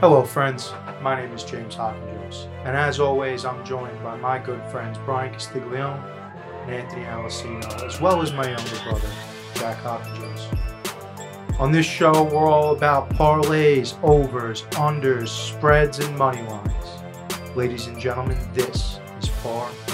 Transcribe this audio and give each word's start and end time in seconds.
Hello, 0.00 0.22
friends. 0.22 0.74
My 1.00 1.18
name 1.18 1.32
is 1.32 1.42
James 1.42 1.74
Hopkins, 1.74 2.48
and 2.64 2.76
as 2.76 3.00
always, 3.00 3.46
I'm 3.46 3.64
joined 3.64 3.98
by 4.02 4.14
my 4.14 4.38
good 4.38 4.62
friends 4.66 4.98
Brian 5.06 5.32
Castiglione 5.32 5.98
and 6.64 6.70
Anthony 6.70 7.04
Alessino, 7.06 7.82
as 7.82 7.98
well 7.98 8.20
as 8.20 8.30
my 8.30 8.46
younger 8.46 8.78
brother, 8.84 9.08
Jack 9.54 9.78
Hopkins. 9.78 10.48
On 11.58 11.72
this 11.72 11.86
show, 11.86 12.24
we're 12.24 12.46
all 12.46 12.76
about 12.76 13.08
parlays, 13.08 13.96
overs, 14.02 14.64
unders, 14.72 15.28
spreads, 15.28 15.98
and 15.98 16.14
money 16.18 16.42
lines. 16.42 17.56
Ladies 17.56 17.86
and 17.86 17.98
gentlemen, 17.98 18.36
this 18.52 19.00
is 19.18 19.30
Parlay 19.42 19.85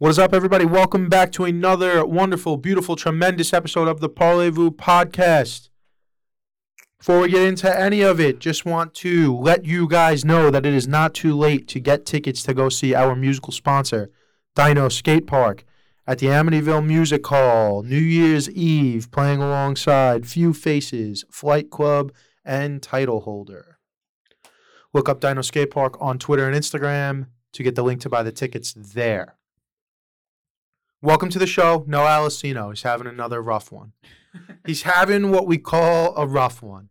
What 0.00 0.08
is 0.08 0.18
up, 0.18 0.32
everybody? 0.32 0.64
Welcome 0.64 1.10
back 1.10 1.30
to 1.32 1.44
another 1.44 2.06
wonderful, 2.06 2.56
beautiful, 2.56 2.96
tremendous 2.96 3.52
episode 3.52 3.86
of 3.86 4.00
the 4.00 4.08
Parlez-Vous 4.08 4.70
podcast. 4.70 5.68
Before 6.96 7.20
we 7.20 7.28
get 7.28 7.42
into 7.42 7.78
any 7.78 8.00
of 8.00 8.18
it, 8.18 8.38
just 8.38 8.64
want 8.64 8.94
to 8.94 9.36
let 9.36 9.66
you 9.66 9.86
guys 9.86 10.24
know 10.24 10.50
that 10.50 10.64
it 10.64 10.72
is 10.72 10.88
not 10.88 11.12
too 11.12 11.36
late 11.36 11.68
to 11.68 11.80
get 11.80 12.06
tickets 12.06 12.42
to 12.44 12.54
go 12.54 12.70
see 12.70 12.94
our 12.94 13.14
musical 13.14 13.52
sponsor, 13.52 14.10
Dino 14.56 14.88
Skate 14.88 15.26
Park, 15.26 15.66
at 16.06 16.18
the 16.18 16.28
Amityville 16.28 16.86
Music 16.86 17.26
Hall, 17.26 17.82
New 17.82 17.98
Year's 17.98 18.48
Eve, 18.48 19.10
playing 19.10 19.42
alongside 19.42 20.26
Few 20.26 20.54
Faces, 20.54 21.26
Flight 21.30 21.68
Club, 21.68 22.10
and 22.42 22.82
Title 22.82 23.20
Holder. 23.20 23.76
Look 24.94 25.10
up 25.10 25.20
Dino 25.20 25.42
Skate 25.42 25.70
Park 25.70 25.98
on 26.00 26.18
Twitter 26.18 26.48
and 26.48 26.56
Instagram 26.56 27.26
to 27.52 27.62
get 27.62 27.74
the 27.74 27.84
link 27.84 28.00
to 28.00 28.08
buy 28.08 28.22
the 28.22 28.32
tickets 28.32 28.72
there. 28.72 29.36
Welcome 31.02 31.30
to 31.30 31.38
the 31.38 31.46
show. 31.46 31.82
No 31.86 32.00
Alessino. 32.00 32.68
He's 32.68 32.82
having 32.82 33.06
another 33.06 33.40
rough 33.40 33.72
one. 33.72 33.92
He's 34.66 34.82
having 34.82 35.30
what 35.30 35.46
we 35.46 35.56
call 35.56 36.14
a 36.14 36.26
rough 36.26 36.62
one. 36.62 36.90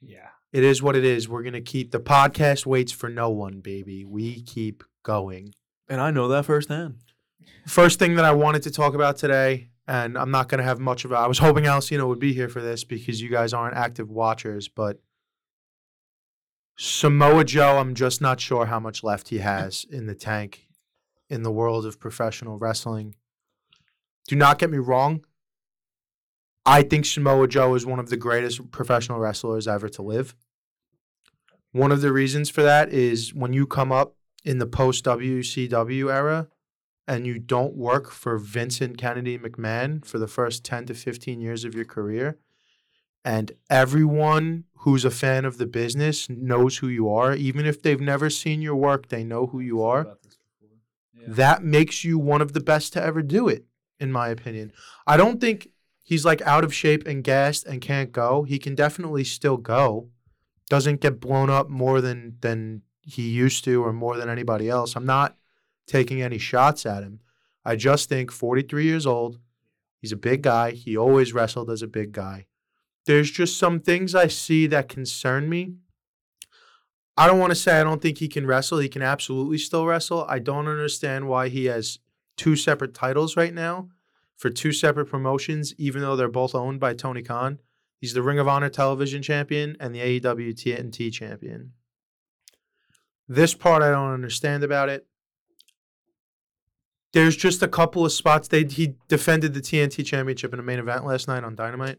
Yeah. 0.00 0.30
It 0.52 0.64
is 0.64 0.82
what 0.82 0.96
it 0.96 1.04
is. 1.04 1.28
We're 1.28 1.44
going 1.44 1.52
to 1.52 1.60
keep 1.60 1.92
the 1.92 2.00
podcast 2.00 2.66
waits 2.66 2.90
for 2.90 3.08
no 3.08 3.30
one, 3.30 3.60
baby. 3.60 4.04
We 4.04 4.42
keep 4.42 4.82
going. 5.04 5.54
And 5.88 6.00
I 6.00 6.10
know 6.10 6.26
that 6.26 6.46
firsthand. 6.46 6.96
First 7.68 8.00
thing 8.00 8.16
that 8.16 8.24
I 8.24 8.32
wanted 8.32 8.62
to 8.64 8.70
talk 8.72 8.94
about 8.94 9.16
today, 9.16 9.68
and 9.86 10.18
I'm 10.18 10.32
not 10.32 10.48
going 10.48 10.58
to 10.58 10.64
have 10.64 10.80
much 10.80 11.04
of 11.04 11.12
it. 11.12 11.16
I 11.16 11.28
was 11.28 11.38
hoping 11.38 11.64
Alessino 11.64 12.08
would 12.08 12.18
be 12.18 12.32
here 12.32 12.48
for 12.48 12.60
this 12.60 12.82
because 12.82 13.22
you 13.22 13.30
guys 13.30 13.52
aren't 13.52 13.76
active 13.76 14.10
watchers, 14.10 14.66
but 14.66 15.00
Samoa 16.76 17.44
Joe, 17.44 17.78
I'm 17.78 17.94
just 17.94 18.20
not 18.20 18.40
sure 18.40 18.66
how 18.66 18.80
much 18.80 19.04
left 19.04 19.28
he 19.28 19.38
has 19.38 19.86
in 19.88 20.06
the 20.06 20.16
tank 20.16 20.67
in 21.28 21.42
the 21.42 21.52
world 21.52 21.86
of 21.86 22.00
professional 22.00 22.58
wrestling. 22.58 23.14
Do 24.26 24.36
not 24.36 24.58
get 24.58 24.70
me 24.70 24.78
wrong. 24.78 25.24
I 26.64 26.82
think 26.82 27.06
Samoa 27.06 27.48
Joe 27.48 27.74
is 27.74 27.86
one 27.86 27.98
of 27.98 28.10
the 28.10 28.16
greatest 28.16 28.70
professional 28.70 29.18
wrestlers 29.18 29.66
ever 29.66 29.88
to 29.88 30.02
live. 30.02 30.34
One 31.72 31.92
of 31.92 32.02
the 32.02 32.12
reasons 32.12 32.50
for 32.50 32.62
that 32.62 32.90
is 32.92 33.34
when 33.34 33.52
you 33.52 33.66
come 33.66 33.90
up 33.92 34.16
in 34.44 34.58
the 34.58 34.66
post 34.66 35.04
WCW 35.04 36.12
era 36.12 36.48
and 37.06 37.26
you 37.26 37.38
don't 37.38 37.74
work 37.74 38.10
for 38.10 38.36
Vincent 38.36 38.98
Kennedy 38.98 39.38
McMahon 39.38 40.04
for 40.04 40.18
the 40.18 40.28
first 40.28 40.64
10 40.64 40.86
to 40.86 40.94
15 40.94 41.40
years 41.40 41.64
of 41.64 41.74
your 41.74 41.86
career, 41.86 42.38
and 43.24 43.52
everyone 43.70 44.64
who's 44.80 45.06
a 45.06 45.10
fan 45.10 45.46
of 45.46 45.56
the 45.56 45.66
business 45.66 46.28
knows 46.28 46.78
who 46.78 46.88
you 46.88 47.08
are, 47.08 47.34
even 47.34 47.64
if 47.64 47.82
they've 47.82 48.00
never 48.00 48.28
seen 48.28 48.60
your 48.60 48.76
work, 48.76 49.08
they 49.08 49.24
know 49.24 49.46
who 49.46 49.60
you 49.60 49.82
are 49.82 50.18
that 51.28 51.62
makes 51.62 52.04
you 52.04 52.18
one 52.18 52.40
of 52.40 52.52
the 52.52 52.60
best 52.60 52.92
to 52.94 53.02
ever 53.02 53.22
do 53.22 53.48
it, 53.48 53.66
in 54.00 54.10
my 54.10 54.28
opinion. 54.28 54.72
I 55.06 55.16
don't 55.16 55.40
think 55.40 55.68
he's 56.02 56.24
like 56.24 56.40
out 56.42 56.64
of 56.64 56.74
shape 56.74 57.06
and 57.06 57.22
gassed 57.22 57.66
and 57.66 57.80
can't 57.80 58.12
go. 58.12 58.44
He 58.44 58.58
can 58.58 58.74
definitely 58.74 59.24
still 59.24 59.58
go. 59.58 60.08
Doesn't 60.70 61.00
get 61.00 61.20
blown 61.20 61.50
up 61.50 61.68
more 61.68 62.00
than 62.00 62.36
than 62.40 62.82
he 63.02 63.28
used 63.28 63.64
to 63.64 63.82
or 63.82 63.92
more 63.92 64.16
than 64.16 64.28
anybody 64.28 64.68
else. 64.68 64.96
I'm 64.96 65.06
not 65.06 65.36
taking 65.86 66.22
any 66.22 66.38
shots 66.38 66.84
at 66.84 67.02
him. 67.02 67.20
I 67.64 67.76
just 67.76 68.08
think 68.08 68.30
43 68.30 68.84
years 68.84 69.06
old, 69.06 69.38
he's 70.00 70.12
a 70.12 70.16
big 70.16 70.42
guy. 70.42 70.72
He 70.72 70.96
always 70.96 71.32
wrestled 71.32 71.70
as 71.70 71.82
a 71.82 71.86
big 71.86 72.12
guy. 72.12 72.46
There's 73.06 73.30
just 73.30 73.58
some 73.58 73.80
things 73.80 74.14
I 74.14 74.26
see 74.28 74.66
that 74.66 74.88
concern 74.88 75.48
me 75.48 75.76
I 77.18 77.26
don't 77.26 77.40
want 77.40 77.50
to 77.50 77.56
say 77.56 77.80
I 77.80 77.82
don't 77.82 78.00
think 78.00 78.18
he 78.18 78.28
can 78.28 78.46
wrestle. 78.46 78.78
He 78.78 78.88
can 78.88 79.02
absolutely 79.02 79.58
still 79.58 79.84
wrestle. 79.84 80.24
I 80.28 80.38
don't 80.38 80.68
understand 80.68 81.26
why 81.26 81.48
he 81.48 81.64
has 81.64 81.98
two 82.36 82.54
separate 82.54 82.94
titles 82.94 83.36
right 83.36 83.52
now 83.52 83.88
for 84.36 84.50
two 84.50 84.70
separate 84.70 85.06
promotions, 85.06 85.74
even 85.78 86.00
though 86.00 86.14
they're 86.14 86.28
both 86.28 86.54
owned 86.54 86.78
by 86.78 86.94
Tony 86.94 87.22
Khan. 87.22 87.58
He's 88.00 88.14
the 88.14 88.22
Ring 88.22 88.38
of 88.38 88.46
Honor 88.46 88.68
television 88.68 89.20
champion 89.20 89.76
and 89.80 89.92
the 89.92 90.20
AEW 90.20 90.54
TNT 90.54 91.12
champion. 91.12 91.72
This 93.26 93.52
part 93.52 93.82
I 93.82 93.90
don't 93.90 94.14
understand 94.14 94.62
about 94.62 94.88
it. 94.88 95.04
There's 97.12 97.36
just 97.36 97.64
a 97.64 97.68
couple 97.68 98.06
of 98.06 98.12
spots. 98.12 98.46
They 98.46 98.62
he 98.62 98.94
defended 99.08 99.54
the 99.54 99.60
TNT 99.60 100.06
championship 100.06 100.54
in 100.54 100.60
a 100.60 100.62
main 100.62 100.78
event 100.78 101.04
last 101.04 101.26
night 101.26 101.42
on 101.42 101.56
Dynamite, 101.56 101.98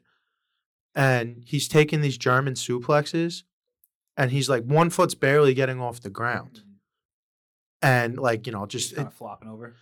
and 0.96 1.44
he's 1.46 1.68
taking 1.68 2.00
these 2.00 2.18
German 2.18 2.54
suplexes 2.54 3.44
and 4.20 4.32
he's 4.32 4.50
like 4.50 4.64
one 4.64 4.90
foot's 4.92 5.16
barely 5.16 5.56
getting 5.56 5.80
off 5.80 6.02
the 6.02 6.10
ground, 6.10 6.62
mm. 6.64 6.74
and 7.82 8.20
like 8.20 8.46
you 8.46 8.54
know 8.54 8.68
just 8.68 8.96
kind 8.96 9.08
of 9.08 9.14
flopping 9.14 9.50
over. 9.50 9.74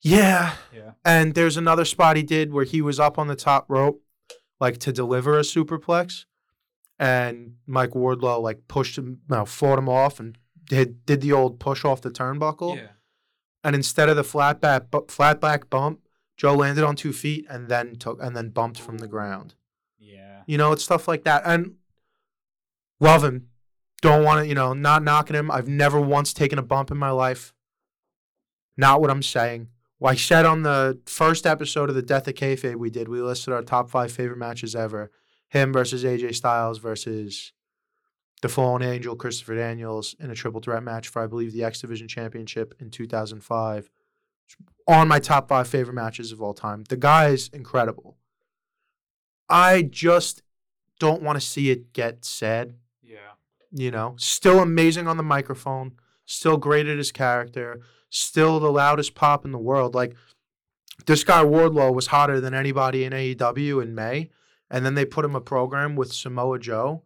Yeah. 0.00 0.54
Yeah. 0.74 0.92
And 1.04 1.34
there's 1.34 1.56
another 1.56 1.84
spot 1.84 2.16
he 2.16 2.22
did 2.22 2.52
where 2.52 2.64
he 2.64 2.82
was 2.82 2.98
up 2.98 3.18
on 3.18 3.28
the 3.28 3.36
top 3.36 3.66
rope, 3.68 4.02
like 4.60 4.78
to 4.78 4.92
deliver 4.92 5.38
a 5.38 5.42
superplex, 5.42 6.24
and 6.98 7.54
Mike 7.66 7.90
Wardlow 7.90 8.40
like 8.40 8.66
pushed 8.68 8.98
him, 8.98 9.20
you 9.28 9.36
know, 9.36 9.44
fought 9.44 9.78
him 9.78 9.88
off 9.88 10.20
and 10.20 10.38
did 10.64 11.04
did 11.04 11.20
the 11.20 11.32
old 11.32 11.58
push 11.58 11.84
off 11.84 12.00
the 12.00 12.10
turnbuckle. 12.10 12.76
Yeah. 12.76 12.88
And 13.64 13.76
instead 13.76 14.08
of 14.08 14.16
the 14.16 14.24
flat 14.24 14.60
back 14.60 14.90
bu- 14.90 15.06
flat 15.08 15.40
back 15.40 15.68
bump, 15.70 16.00
Joe 16.36 16.54
landed 16.54 16.84
on 16.84 16.96
two 16.96 17.12
feet 17.12 17.46
and 17.48 17.68
then 17.68 17.96
took 17.96 18.22
and 18.22 18.36
then 18.36 18.50
bumped 18.50 18.80
from 18.80 18.98
the 18.98 19.08
ground. 19.08 19.54
Yeah. 19.98 20.42
You 20.46 20.58
know, 20.58 20.72
it's 20.72 20.84
stuff 20.84 21.06
like 21.06 21.24
that. 21.24 21.42
And 21.44 21.74
love 23.00 23.24
him. 23.24 23.48
Don't 24.02 24.24
want 24.24 24.42
to, 24.42 24.48
you 24.48 24.54
know, 24.54 24.74
not 24.74 25.02
knocking 25.02 25.36
him. 25.36 25.50
I've 25.50 25.68
never 25.68 26.00
once 26.00 26.32
taken 26.34 26.58
a 26.58 26.62
bump 26.62 26.90
in 26.90 26.98
my 26.98 27.10
life. 27.10 27.54
Not 28.76 29.00
what 29.00 29.10
I'm 29.10 29.22
saying. 29.22 29.68
Well, 29.98 30.12
I 30.12 30.16
said 30.16 30.44
on 30.44 30.62
the 30.62 30.98
first 31.06 31.46
episode 31.46 31.88
of 31.88 31.94
the 31.94 32.02
Death 32.02 32.26
of 32.26 32.34
Kayfabe 32.34 32.74
we 32.74 32.90
did, 32.90 33.08
we 33.08 33.22
listed 33.22 33.54
our 33.54 33.62
top 33.62 33.88
five 33.88 34.10
favorite 34.10 34.38
matches 34.38 34.74
ever. 34.74 35.12
Him 35.48 35.72
versus 35.72 36.02
AJ 36.02 36.34
Styles 36.34 36.78
versus 36.78 37.52
the 38.40 38.48
Fallen 38.48 38.82
Angel, 38.82 39.14
Christopher 39.14 39.54
Daniels, 39.54 40.16
in 40.18 40.30
a 40.30 40.34
triple 40.34 40.60
threat 40.60 40.82
match 40.82 41.06
for, 41.06 41.22
I 41.22 41.28
believe, 41.28 41.52
the 41.52 41.62
X 41.62 41.80
Division 41.80 42.08
Championship 42.08 42.74
in 42.80 42.90
2005. 42.90 43.88
On 44.88 45.06
my 45.06 45.20
top 45.20 45.48
five 45.48 45.68
favorite 45.68 45.94
matches 45.94 46.32
of 46.32 46.42
all 46.42 46.54
time. 46.54 46.82
The 46.88 46.96
guy 46.96 47.28
is 47.28 47.48
incredible. 47.52 48.16
I 49.48 49.82
just 49.82 50.42
don't 50.98 51.22
want 51.22 51.40
to 51.40 51.46
see 51.46 51.70
it 51.70 51.92
get 51.92 52.24
said. 52.24 52.74
You 53.72 53.90
know, 53.90 54.14
still 54.18 54.60
amazing 54.60 55.08
on 55.08 55.16
the 55.16 55.22
microphone, 55.22 55.92
still 56.24 56.56
great 56.56 56.86
at 56.86 56.98
his 56.98 57.12
character, 57.12 57.80
still 58.10 58.60
the 58.60 58.70
loudest 58.70 59.14
pop 59.14 59.44
in 59.44 59.52
the 59.52 59.58
world. 59.58 59.94
Like 59.94 60.14
this 61.06 61.24
guy 61.24 61.42
Wardlow 61.42 61.94
was 61.94 62.08
hotter 62.08 62.40
than 62.40 62.54
anybody 62.54 63.04
in 63.04 63.12
AEW 63.12 63.82
in 63.82 63.94
May, 63.94 64.30
and 64.70 64.84
then 64.84 64.94
they 64.94 65.04
put 65.04 65.24
him 65.24 65.34
a 65.34 65.40
program 65.40 65.96
with 65.96 66.12
Samoa 66.12 66.58
Joe, 66.58 67.02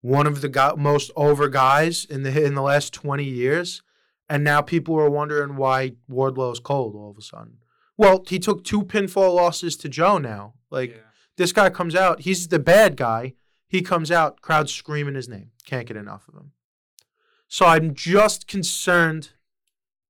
one 0.00 0.26
of 0.26 0.40
the 0.40 0.48
go- 0.48 0.76
most 0.76 1.10
over 1.14 1.48
guys 1.48 2.04
in 2.04 2.22
the 2.22 2.44
in 2.44 2.54
the 2.54 2.62
last 2.62 2.92
twenty 2.92 3.24
years, 3.24 3.82
and 4.28 4.42
now 4.42 4.62
people 4.62 4.98
are 4.98 5.10
wondering 5.10 5.56
why 5.56 5.92
Wardlow's 6.10 6.60
cold 6.60 6.94
all 6.94 7.10
of 7.10 7.18
a 7.18 7.22
sudden. 7.22 7.58
Well, 7.96 8.24
he 8.28 8.38
took 8.38 8.64
two 8.64 8.82
pinfall 8.82 9.34
losses 9.34 9.76
to 9.78 9.88
Joe 9.88 10.18
now. 10.18 10.54
Like 10.70 10.90
yeah. 10.90 11.02
this 11.36 11.52
guy 11.52 11.68
comes 11.68 11.94
out, 11.94 12.20
he's 12.20 12.48
the 12.48 12.58
bad 12.58 12.96
guy. 12.96 13.34
He 13.68 13.82
comes 13.82 14.10
out, 14.10 14.40
crowd 14.40 14.70
screaming 14.70 15.14
his 15.14 15.28
name. 15.28 15.50
Can't 15.66 15.86
get 15.86 15.96
enough 15.96 16.26
of 16.28 16.34
him. 16.34 16.52
So 17.48 17.66
I'm 17.66 17.94
just 17.94 18.46
concerned 18.46 19.30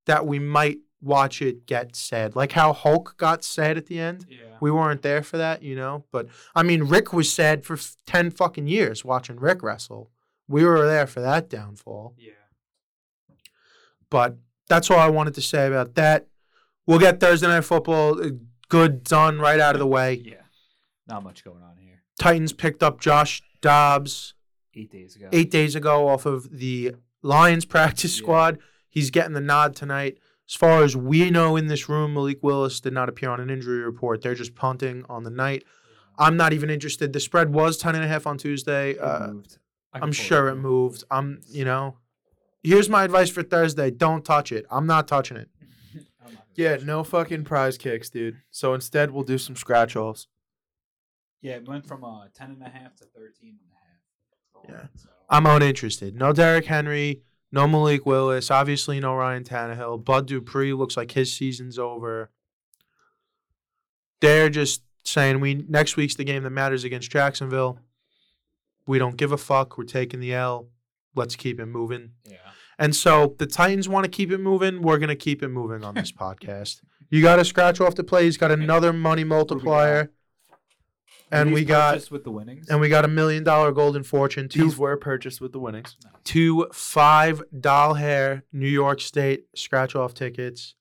that 0.05 0.25
we 0.25 0.39
might 0.39 0.79
watch 1.01 1.41
it 1.41 1.65
get 1.65 1.95
said. 1.95 2.35
Like 2.35 2.53
how 2.53 2.73
Hulk 2.73 3.15
got 3.17 3.43
said 3.43 3.77
at 3.77 3.85
the 3.87 3.99
end. 3.99 4.25
Yeah. 4.29 4.57
We 4.61 4.71
weren't 4.71 5.01
there 5.01 5.23
for 5.23 5.37
that, 5.37 5.61
you 5.63 5.75
know? 5.75 6.05
But 6.11 6.27
I 6.55 6.63
mean, 6.63 6.83
Rick 6.83 7.13
was 7.13 7.31
sad 7.31 7.63
for 7.65 7.73
f- 7.75 7.95
10 8.05 8.31
fucking 8.31 8.67
years 8.67 9.05
watching 9.05 9.37
Rick 9.37 9.61
wrestle. 9.63 10.11
We 10.47 10.65
were 10.65 10.85
there 10.85 11.07
for 11.07 11.21
that 11.21 11.49
downfall. 11.49 12.15
yeah. 12.17 12.31
But 14.09 14.37
that's 14.67 14.89
all 14.89 14.99
I 14.99 15.09
wanted 15.09 15.35
to 15.35 15.41
say 15.41 15.67
about 15.67 15.95
that. 15.95 16.27
We'll 16.87 16.99
get 16.99 17.19
Thursday 17.19 17.47
Night 17.47 17.61
Football 17.63 18.23
uh, 18.23 18.31
good 18.67 19.03
done 19.03 19.39
right 19.39 19.59
out 19.59 19.75
of 19.75 19.79
the 19.79 19.87
way. 19.87 20.21
Yeah. 20.25 20.41
Not 21.07 21.23
much 21.23 21.43
going 21.43 21.61
on 21.61 21.77
here. 21.77 22.01
Titans 22.19 22.53
picked 22.53 22.81
up 22.83 22.99
Josh 22.99 23.41
Dobbs 23.61 24.33
Eight 24.75 24.91
days 24.91 25.15
ago. 25.15 25.29
eight 25.31 25.51
days 25.51 25.75
ago 25.75 26.07
off 26.07 26.25
of 26.25 26.49
the 26.57 26.95
Lions 27.21 27.65
practice 27.65 28.15
Yeah. 28.17 28.23
squad. 28.23 28.59
He's 28.89 29.09
getting 29.11 29.33
the 29.33 29.41
nod 29.41 29.75
tonight. 29.75 30.17
As 30.47 30.55
far 30.55 30.83
as 30.83 30.95
we 30.95 31.29
know 31.29 31.55
in 31.57 31.67
this 31.67 31.87
room, 31.89 32.13
Malik 32.13 32.39
Willis 32.41 32.79
did 32.79 32.93
not 32.93 33.07
appear 33.09 33.29
on 33.29 33.39
an 33.39 33.49
injury 33.49 33.79
report. 33.83 34.21
They're 34.21 34.33
just 34.35 34.55
punting 34.55 35.05
on 35.09 35.23
the 35.23 35.29
night. 35.29 35.63
I'm 36.17 36.35
not 36.37 36.53
even 36.53 36.69
interested. 36.69 37.13
The 37.13 37.19
spread 37.19 37.53
was 37.53 37.77
10 37.77 37.95
and 37.95 38.03
a 38.03 38.07
half 38.07 38.25
on 38.27 38.37
Tuesday. 38.37 38.97
Uh. 38.97 39.33
I'm 39.93 40.11
sure 40.11 40.47
it 40.49 40.53
up. 40.53 40.57
moved. 40.59 41.03
I'm, 41.09 41.41
you 41.49 41.65
know, 41.65 41.97
here's 42.63 42.89
my 42.89 43.03
advice 43.03 43.29
for 43.29 43.41
Thursday 43.43 43.89
don't 43.91 44.23
touch 44.23 44.51
it. 44.51 44.65
I'm 44.69 44.85
not 44.85 45.07
touching 45.07 45.37
it. 45.37 45.49
Not 46.23 46.31
Yeah, 46.55 46.77
no 46.83 47.03
fucking 47.03 47.43
prize 47.45 47.77
kicks, 47.77 48.09
dude. 48.09 48.37
So 48.51 48.73
instead, 48.75 49.09
we'll 49.11 49.23
do 49.23 49.37
some 49.39 49.55
scratch 49.55 49.95
offs. 49.95 50.27
Yeah, 51.41 51.53
it 51.53 51.67
went 51.67 51.85
from 51.85 52.03
uh, 52.03 52.25
10 52.33 52.51
and 52.51 52.61
a 52.63 52.69
half 52.69 52.95
to 52.97 53.05
13 53.05 53.31
and 53.49 53.59
a 53.71 54.69
half. 54.73 54.83
Yeah. 54.83 54.87
So, 55.01 55.09
I'm 55.29 55.45
uninterested. 55.45 56.15
No 56.15 56.33
Derrick 56.33 56.65
Henry, 56.65 57.21
no 57.51 57.67
Malik 57.67 58.05
Willis, 58.05 58.51
obviously 58.51 58.99
no 58.99 59.15
Ryan 59.15 59.43
Tannehill. 59.43 60.03
Bud 60.03 60.27
Dupree 60.27 60.73
looks 60.73 60.97
like 60.97 61.11
his 61.11 61.31
season's 61.33 61.79
over. 61.79 62.29
They're 64.21 64.49
just 64.49 64.81
saying 65.03 65.39
we 65.39 65.65
next 65.67 65.95
week's 65.95 66.15
the 66.15 66.23
game 66.25 66.43
that 66.43 66.49
matters 66.49 66.83
against 66.83 67.09
Jacksonville. 67.09 67.79
We 68.85 68.99
don't 68.99 69.15
give 69.17 69.31
a 69.31 69.37
fuck. 69.37 69.77
We're 69.77 69.85
taking 69.85 70.19
the 70.19 70.33
L. 70.33 70.67
Let's 71.15 71.35
keep 71.35 71.59
it 71.59 71.65
moving. 71.67 72.11
yeah. 72.25 72.35
And 72.77 72.95
so 72.95 73.35
the 73.37 73.45
Titans 73.45 73.89
want 73.89 74.05
to 74.05 74.09
keep 74.09 74.31
it 74.31 74.37
moving. 74.39 74.81
We're 74.81 74.99
gonna 74.99 75.15
keep 75.15 75.43
it 75.43 75.49
moving 75.49 75.83
on 75.83 75.95
this 75.95 76.11
podcast. 76.19 76.81
You 77.09 77.21
got 77.21 77.37
to 77.37 77.45
scratch 77.45 77.81
off 77.81 77.95
the 77.95 78.03
play. 78.03 78.25
He's 78.25 78.37
got 78.37 78.51
another 78.51 78.93
money 78.93 79.23
multiplier, 79.23 80.11
and 81.31 81.49
These 81.49 81.53
we 81.55 81.65
got 81.65 82.09
with 82.11 82.23
the 82.23 82.31
winnings. 82.31 82.69
and 82.69 82.79
we 82.81 82.89
got 82.89 83.05
a 83.05 83.07
million 83.07 83.43
dollar 83.43 83.71
golden 83.71 84.03
fortune. 84.03 84.49
Two 84.49 84.63
These 84.65 84.77
were 84.77 84.97
purchased 84.97 85.39
with 85.41 85.51
the 85.51 85.59
winnings. 85.59 85.95
two 86.23 86.67
five 86.73 87.41
doll 87.59 87.93
hair 87.95 88.43
New 88.51 88.67
York 88.67 89.01
State 89.01 89.45
scratch 89.55 89.95
off 89.95 90.13
tickets. 90.13 90.75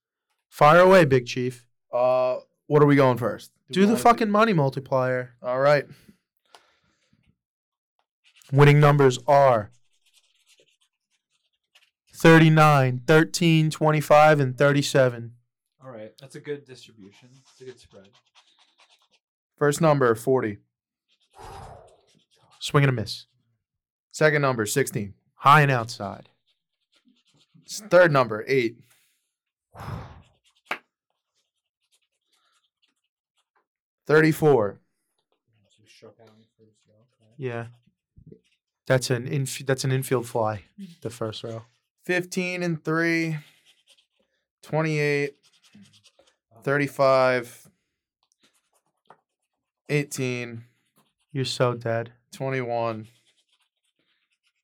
Fire 0.49 0.81
away, 0.81 1.05
Big 1.05 1.27
Chief. 1.27 1.67
Uh, 1.93 2.37
what 2.67 2.83
are 2.83 2.87
we 2.87 2.97
going 2.97 3.19
first? 3.19 3.53
Do 3.71 3.81
we 3.81 3.87
the 3.87 3.93
wanna 3.93 4.03
fucking 4.03 4.31
money 4.31 4.53
multiplier. 4.55 5.35
All 5.43 5.59
right. 5.61 5.85
Winning 8.51 8.81
numbers 8.81 9.19
are 9.27 9.71
39, 12.15 13.03
13, 13.07 13.71
25, 13.71 14.41
and 14.41 14.57
37. 14.59 15.33
All 15.85 15.91
right, 15.91 16.13
that's 16.21 16.35
a 16.35 16.41
good 16.41 16.65
distribution. 16.65 17.29
It's 17.53 17.61
a 17.61 17.65
good 17.65 17.79
spread. 17.79 18.09
First 19.59 19.81
number, 19.81 20.15
40. 20.15 20.59
Swing 22.61 22.85
and 22.85 22.91
a 22.91 22.93
miss. 22.93 23.27
Second 24.13 24.43
number, 24.43 24.67
16. 24.67 25.15
High 25.35 25.63
and 25.63 25.71
outside. 25.71 26.29
Third 27.91 28.13
number, 28.13 28.45
8. 28.49 28.77
Thirty-four. 34.07 34.79
Yeah. 37.37 37.67
That's 38.87 39.11
an 39.11 39.27
inf- 39.27 39.67
that's 39.67 39.85
an 39.85 39.93
infield 39.93 40.27
fly, 40.27 40.63
the 41.03 41.11
first 41.11 41.45
row. 41.45 41.63
15 42.07 42.63
and 42.63 42.83
3. 42.83 43.37
28. 44.63 45.35
35. 46.65 47.68
18. 49.89 50.65
You're 51.33 51.45
so 51.45 51.75
dead. 51.75 52.13
21. 52.33 53.09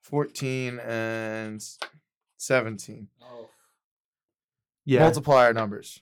14 0.02 0.78
and 0.80 1.64
17. 2.36 3.08
Oh, 3.22 3.48
Yeah. 4.84 5.00
Multiplier 5.00 5.52
numbers. 5.54 6.00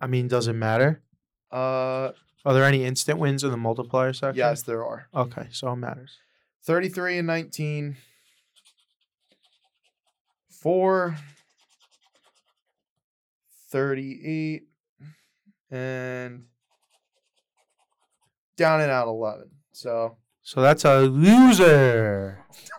I 0.00 0.06
mean, 0.06 0.28
does 0.28 0.46
it 0.46 0.52
matter? 0.52 1.02
Uh, 1.50 2.12
Are 2.44 2.54
there 2.54 2.64
any 2.64 2.84
instant 2.84 3.18
wins 3.18 3.42
in 3.42 3.50
the 3.50 3.56
multiplier 3.56 4.12
section? 4.12 4.36
yes, 4.38 4.62
there 4.62 4.84
are. 4.84 5.08
Okay, 5.14 5.48
so 5.50 5.72
it 5.72 5.76
matters. 5.76 6.18
33 6.64 7.18
and 7.18 7.26
19. 7.26 7.96
4. 10.50 11.16
38. 13.70 14.67
And 15.70 16.44
down 18.56 18.80
and 18.80 18.90
out 18.90 19.08
11. 19.08 19.50
So, 19.72 20.16
So 20.42 20.60
that's 20.60 20.84
a 20.84 21.00
loser. 21.00 22.44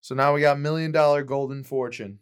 so 0.00 0.14
now 0.14 0.34
we 0.34 0.40
got 0.40 0.58
million 0.58 0.92
dollar 0.92 1.22
golden 1.22 1.64
fortune. 1.64 2.18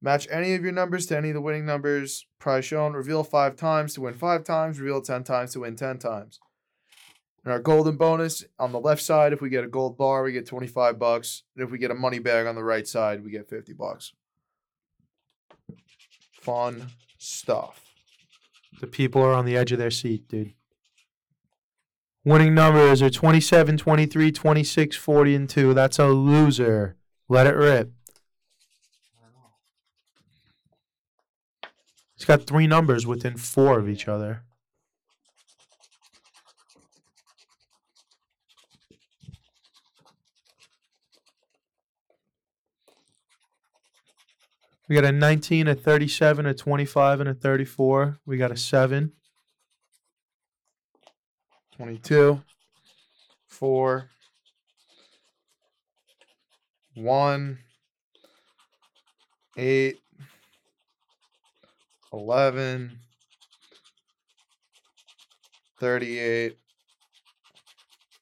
Match 0.00 0.28
any 0.30 0.54
of 0.54 0.62
your 0.62 0.72
numbers 0.72 1.06
to 1.06 1.16
any 1.16 1.30
of 1.30 1.34
the 1.34 1.40
winning 1.40 1.66
numbers. 1.66 2.26
Prize 2.38 2.64
shown. 2.64 2.92
Reveal 2.92 3.24
five 3.24 3.56
times 3.56 3.94
to 3.94 4.02
win 4.02 4.14
five 4.14 4.44
times. 4.44 4.78
Reveal 4.78 5.02
10 5.02 5.24
times 5.24 5.52
to 5.52 5.60
win 5.60 5.74
10 5.74 5.98
times. 5.98 6.38
And 7.44 7.52
our 7.52 7.58
golden 7.58 7.96
bonus 7.96 8.44
on 8.58 8.72
the 8.72 8.80
left 8.80 9.02
side, 9.02 9.32
if 9.32 9.40
we 9.40 9.48
get 9.48 9.64
a 9.64 9.68
gold 9.68 9.96
bar, 9.96 10.22
we 10.22 10.32
get 10.32 10.46
25 10.46 10.98
bucks. 10.98 11.42
And 11.56 11.64
if 11.64 11.70
we 11.70 11.78
get 11.78 11.90
a 11.90 11.94
money 11.94 12.18
bag 12.20 12.46
on 12.46 12.54
the 12.54 12.62
right 12.62 12.86
side, 12.86 13.24
we 13.24 13.30
get 13.30 13.48
50 13.48 13.72
bucks. 13.72 14.12
Fun 16.40 16.86
stuff. 17.18 17.87
The 18.80 18.86
people 18.86 19.22
are 19.22 19.32
on 19.32 19.44
the 19.44 19.56
edge 19.56 19.72
of 19.72 19.78
their 19.78 19.90
seat, 19.90 20.28
dude. 20.28 20.54
Winning 22.24 22.54
numbers 22.54 23.00
are 23.00 23.10
27, 23.10 23.78
23, 23.78 24.32
26, 24.32 24.96
40, 24.96 25.34
and 25.34 25.48
2. 25.48 25.74
That's 25.74 25.98
a 25.98 26.08
loser. 26.08 26.96
Let 27.28 27.46
it 27.46 27.54
rip. 27.54 27.92
He's 32.16 32.24
got 32.24 32.46
three 32.46 32.66
numbers 32.66 33.06
within 33.06 33.36
four 33.36 33.78
of 33.78 33.88
each 33.88 34.08
other. 34.08 34.42
We 44.88 44.94
got 44.94 45.04
a 45.04 45.12
19, 45.12 45.68
a 45.68 45.74
37, 45.74 46.46
a 46.46 46.54
25, 46.54 47.20
and 47.20 47.28
a 47.28 47.34
34. 47.34 48.20
We 48.24 48.38
got 48.38 48.50
a 48.50 48.56
7. 48.56 49.12
22, 51.76 52.40
4, 53.46 54.10
1, 56.94 57.58
8, 59.56 59.96
11, 62.12 62.98
38, 65.78 66.56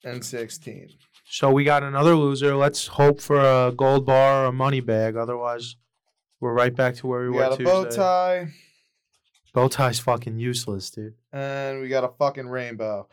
and 0.05 0.25
16. 0.25 0.89
So 1.29 1.51
we 1.51 1.65
got 1.65 1.83
another 1.83 2.15
loser. 2.15 2.57
Let's 2.57 2.89
hope 2.89 3.21
for 3.21 3.41
a 3.41 3.73
gold 3.73 4.05
bar 4.05 4.45
or 4.45 4.47
a 4.47 4.53
money 4.53 4.81
bag. 4.81 5.17
Otherwise, 5.17 5.77
we're 6.41 6.53
right 6.53 6.75
back 6.75 6.95
to 6.97 7.07
where 7.07 7.23
we, 7.23 7.31
We 7.31 7.37
were 7.37 7.43
got 7.43 7.53
a 7.53 7.57
Tuesday. 7.57 7.73
bow 7.73 7.85
tie 7.91 8.49
Bow 9.55 9.69
tie's 9.69 9.99
fucking 9.99 10.39
useless, 10.39 10.91
dude. 10.91 11.15
and 11.33 11.81
we 11.81 11.89
got 11.89 12.05
a 12.05 12.09
fucking 12.09 12.47
rainbow. 12.47 13.09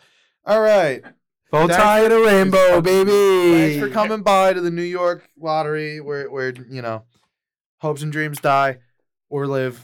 All 0.46 0.60
right. 0.60 1.02
Bow 1.52 1.68
tie 1.68 2.04
and 2.04 2.12
a 2.12 2.20
rainbow, 2.20 2.82
baby. 2.82 3.12
Thanks 3.76 3.80
for 3.80 3.90
coming 3.90 4.24
by 4.24 4.52
to 4.54 4.60
the 4.60 4.72
New 4.72 4.82
York 4.82 5.30
lottery 5.40 6.02
where 6.02 6.30
where 6.30 6.54
you 6.70 6.82
know 6.82 7.04
hopes 7.78 8.02
and 8.02 8.12
dreams 8.12 8.40
die 8.42 8.80
or 9.30 9.48
live. 9.48 9.84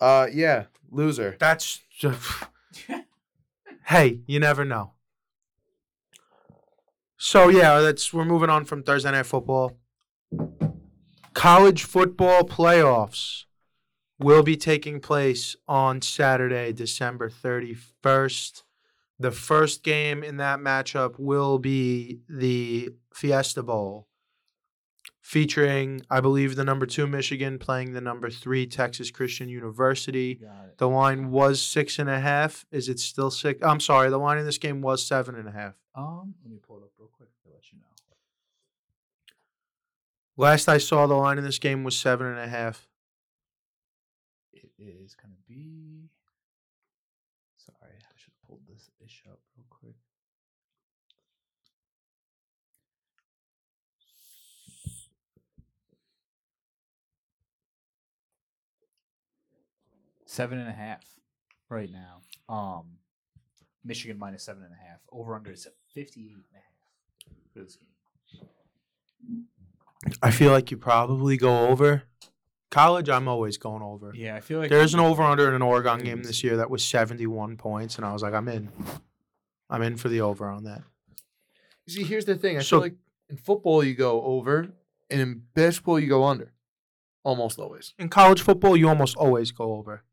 Uh 0.00 0.26
yeah, 0.32 0.64
loser. 0.90 1.36
That's 1.38 1.80
just. 1.96 2.20
hey, 3.86 4.20
you 4.26 4.40
never 4.40 4.64
know. 4.64 4.92
So 7.18 7.48
yeah, 7.48 7.80
that's 7.80 8.12
we're 8.12 8.24
moving 8.24 8.50
on 8.50 8.64
from 8.64 8.82
Thursday 8.82 9.10
night 9.10 9.26
football. 9.26 9.76
College 11.38 11.84
football 11.84 12.42
playoffs 12.42 13.44
will 14.18 14.42
be 14.42 14.56
taking 14.56 14.98
place 14.98 15.54
on 15.68 16.02
Saturday, 16.02 16.72
December 16.72 17.30
31st. 17.30 18.64
The 19.20 19.30
first 19.30 19.84
game 19.84 20.24
in 20.24 20.38
that 20.38 20.58
matchup 20.58 21.14
will 21.16 21.60
be 21.60 22.18
the 22.28 22.90
Fiesta 23.14 23.62
Bowl, 23.62 24.08
featuring, 25.20 26.02
I 26.10 26.20
believe, 26.20 26.56
the 26.56 26.64
number 26.64 26.86
two 26.86 27.06
Michigan 27.06 27.60
playing 27.60 27.92
the 27.92 28.00
number 28.00 28.30
three 28.30 28.66
Texas 28.66 29.12
Christian 29.12 29.48
University. 29.48 30.40
The 30.78 30.88
line 30.88 31.30
was 31.30 31.62
six 31.62 32.00
and 32.00 32.10
a 32.10 32.18
half. 32.18 32.66
Is 32.72 32.88
it 32.88 32.98
still 32.98 33.30
six? 33.30 33.60
I'm 33.62 33.78
sorry. 33.78 34.10
The 34.10 34.18
line 34.18 34.38
in 34.38 34.44
this 34.44 34.58
game 34.58 34.80
was 34.80 35.06
seven 35.06 35.36
and 35.36 35.46
a 35.46 35.52
half. 35.52 35.74
Um, 35.94 36.34
let 36.42 36.50
me 36.50 36.58
pull 36.58 36.78
it 36.78 36.82
up 36.82 36.90
Last 40.40 40.68
I 40.68 40.78
saw, 40.78 41.08
the 41.08 41.14
line 41.14 41.36
in 41.36 41.42
this 41.42 41.58
game 41.58 41.82
was 41.82 41.96
seven 41.96 42.28
and 42.28 42.38
a 42.38 42.46
half. 42.46 42.86
It 44.52 44.70
is 44.78 45.16
going 45.16 45.34
to 45.34 45.52
be. 45.52 46.10
Sorry, 47.56 47.90
I 47.92 48.14
should 48.14 48.30
have 48.30 48.48
pulled 48.48 48.60
this 48.68 48.88
ish 49.04 49.24
up 49.28 49.40
real 49.56 49.66
quick. 49.68 49.96
Seven 60.24 60.60
and 60.60 60.68
a 60.68 60.72
half 60.72 61.02
right 61.68 61.90
now. 61.90 62.20
Um, 62.48 62.98
Michigan 63.84 64.20
minus 64.20 64.44
seven 64.44 64.62
and 64.62 64.72
a 64.72 64.88
half. 64.88 65.00
Over 65.10 65.34
under 65.34 65.50
is 65.50 65.66
at 65.66 65.72
58 65.94 66.30
and 66.30 66.44
a 66.52 66.54
half 66.54 67.42
for 67.52 67.64
this 67.64 67.74
game. 67.74 69.48
I 70.22 70.30
feel 70.30 70.52
like 70.52 70.70
you 70.70 70.76
probably 70.76 71.36
go 71.36 71.68
over. 71.68 72.04
College, 72.70 73.08
I'm 73.08 73.28
always 73.28 73.56
going 73.56 73.82
over. 73.82 74.12
Yeah, 74.14 74.36
I 74.36 74.40
feel 74.40 74.58
like 74.58 74.68
There's 74.68 74.92
an 74.94 75.00
over 75.00 75.22
under 75.22 75.48
in 75.48 75.54
an 75.54 75.62
Oregon 75.62 76.00
game 76.00 76.22
this 76.22 76.44
year 76.44 76.58
that 76.58 76.68
was 76.70 76.84
71 76.84 77.56
points, 77.56 77.96
and 77.96 78.04
I 78.04 78.12
was 78.12 78.22
like, 78.22 78.34
I'm 78.34 78.46
in. 78.48 78.70
I'm 79.70 79.82
in 79.82 79.96
for 79.96 80.08
the 80.08 80.20
over 80.20 80.48
on 80.48 80.64
that. 80.64 80.82
See, 81.88 82.04
here's 82.04 82.26
the 82.26 82.36
thing. 82.36 82.56
I 82.58 82.60
So- 82.60 82.76
feel 82.76 82.80
like 82.82 82.96
in 83.30 83.36
football 83.38 83.82
you 83.82 83.94
go 83.94 84.22
over, 84.22 84.68
and 85.10 85.20
in 85.20 85.42
basketball 85.54 85.98
you 85.98 86.08
go 86.08 86.24
under. 86.24 86.52
Almost 87.24 87.58
always. 87.58 87.94
In 87.98 88.08
college 88.08 88.40
football, 88.40 88.76
you 88.76 88.88
almost 88.88 89.16
always 89.16 89.50
go 89.50 89.74
over. 89.74 90.04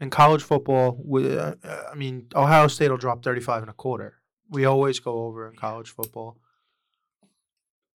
In 0.00 0.10
college 0.10 0.42
football, 0.42 0.98
we, 1.04 1.36
uh, 1.36 1.54
uh, 1.64 1.82
I 1.90 1.94
mean, 1.94 2.26
Ohio 2.34 2.66
State 2.68 2.90
will 2.90 2.96
drop 2.98 3.22
35 3.22 3.62
and 3.62 3.70
a 3.70 3.74
quarter. 3.74 4.14
We 4.48 4.64
always 4.64 5.00
go 5.00 5.24
over 5.26 5.48
in 5.48 5.56
college 5.56 5.90
football. 5.90 6.38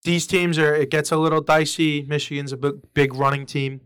These 0.03 0.27
teams 0.27 0.57
are, 0.57 0.73
it 0.73 0.89
gets 0.89 1.11
a 1.11 1.17
little 1.17 1.41
dicey. 1.41 2.03
Michigan's 2.03 2.51
a 2.51 2.57
big, 2.57 2.93
big 2.93 3.13
running 3.13 3.45
team. 3.45 3.81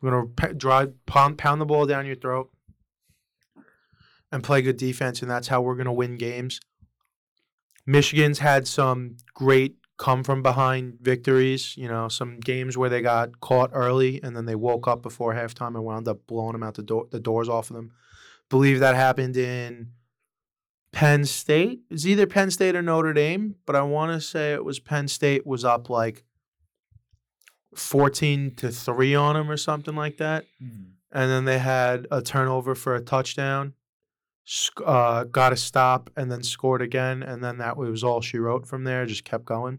We're 0.00 0.10
going 0.10 0.34
to 0.36 0.54
drive, 0.54 0.94
pound, 1.06 1.38
pound 1.38 1.60
the 1.60 1.66
ball 1.66 1.86
down 1.86 2.06
your 2.06 2.16
throat 2.16 2.50
and 4.30 4.44
play 4.44 4.62
good 4.62 4.76
defense, 4.76 5.22
and 5.22 5.30
that's 5.30 5.48
how 5.48 5.60
we're 5.60 5.74
going 5.74 5.86
to 5.86 5.92
win 5.92 6.16
games. 6.16 6.60
Michigan's 7.86 8.38
had 8.38 8.68
some 8.68 9.16
great 9.34 9.76
come 9.98 10.22
from 10.22 10.42
behind 10.42 10.98
victories. 11.00 11.76
You 11.76 11.88
know, 11.88 12.08
some 12.08 12.38
games 12.40 12.78
where 12.78 12.88
they 12.88 13.02
got 13.02 13.40
caught 13.40 13.70
early 13.74 14.22
and 14.22 14.34
then 14.34 14.46
they 14.46 14.54
woke 14.54 14.88
up 14.88 15.02
before 15.02 15.34
halftime 15.34 15.74
and 15.74 15.84
wound 15.84 16.08
up 16.08 16.26
blowing 16.26 16.52
them 16.52 16.62
out 16.62 16.74
the 16.74 16.82
door, 16.82 17.06
the 17.10 17.20
doors 17.20 17.48
off 17.48 17.70
of 17.70 17.76
them. 17.76 17.92
Believe 18.48 18.80
that 18.80 18.94
happened 18.94 19.36
in 19.36 19.92
Penn 20.98 21.24
State. 21.24 21.82
It's 21.90 22.04
either 22.06 22.26
Penn 22.26 22.50
State 22.50 22.74
or 22.74 22.82
Notre 22.82 23.12
Dame, 23.12 23.54
but 23.66 23.76
I 23.76 23.82
want 23.82 24.10
to 24.12 24.20
say 24.20 24.52
it 24.52 24.64
was 24.64 24.80
Penn 24.80 25.06
State 25.06 25.46
was 25.46 25.64
up 25.64 25.88
like 25.88 26.24
fourteen 27.72 28.52
to 28.56 28.70
three 28.72 29.14
on 29.14 29.34
them 29.36 29.48
or 29.48 29.56
something 29.56 29.94
like 29.94 30.16
that 30.16 30.44
Mhm. 30.60 30.86
and 31.12 31.30
then 31.30 31.44
they 31.44 31.60
had 31.60 32.08
a 32.10 32.20
turnover 32.20 32.74
for 32.74 32.96
a 32.96 33.00
touchdown, 33.00 33.74
uh, 34.84 35.22
got 35.22 35.52
a 35.52 35.56
stop, 35.56 36.10
and 36.16 36.32
then 36.32 36.42
scored 36.42 36.82
again, 36.82 37.22
and 37.22 37.44
then 37.44 37.58
that 37.58 37.76
was 37.76 38.02
all 38.02 38.20
she 38.20 38.38
wrote 38.38 38.66
from 38.66 38.82
there. 38.82 39.06
Just 39.06 39.22
kept 39.24 39.44
going. 39.44 39.78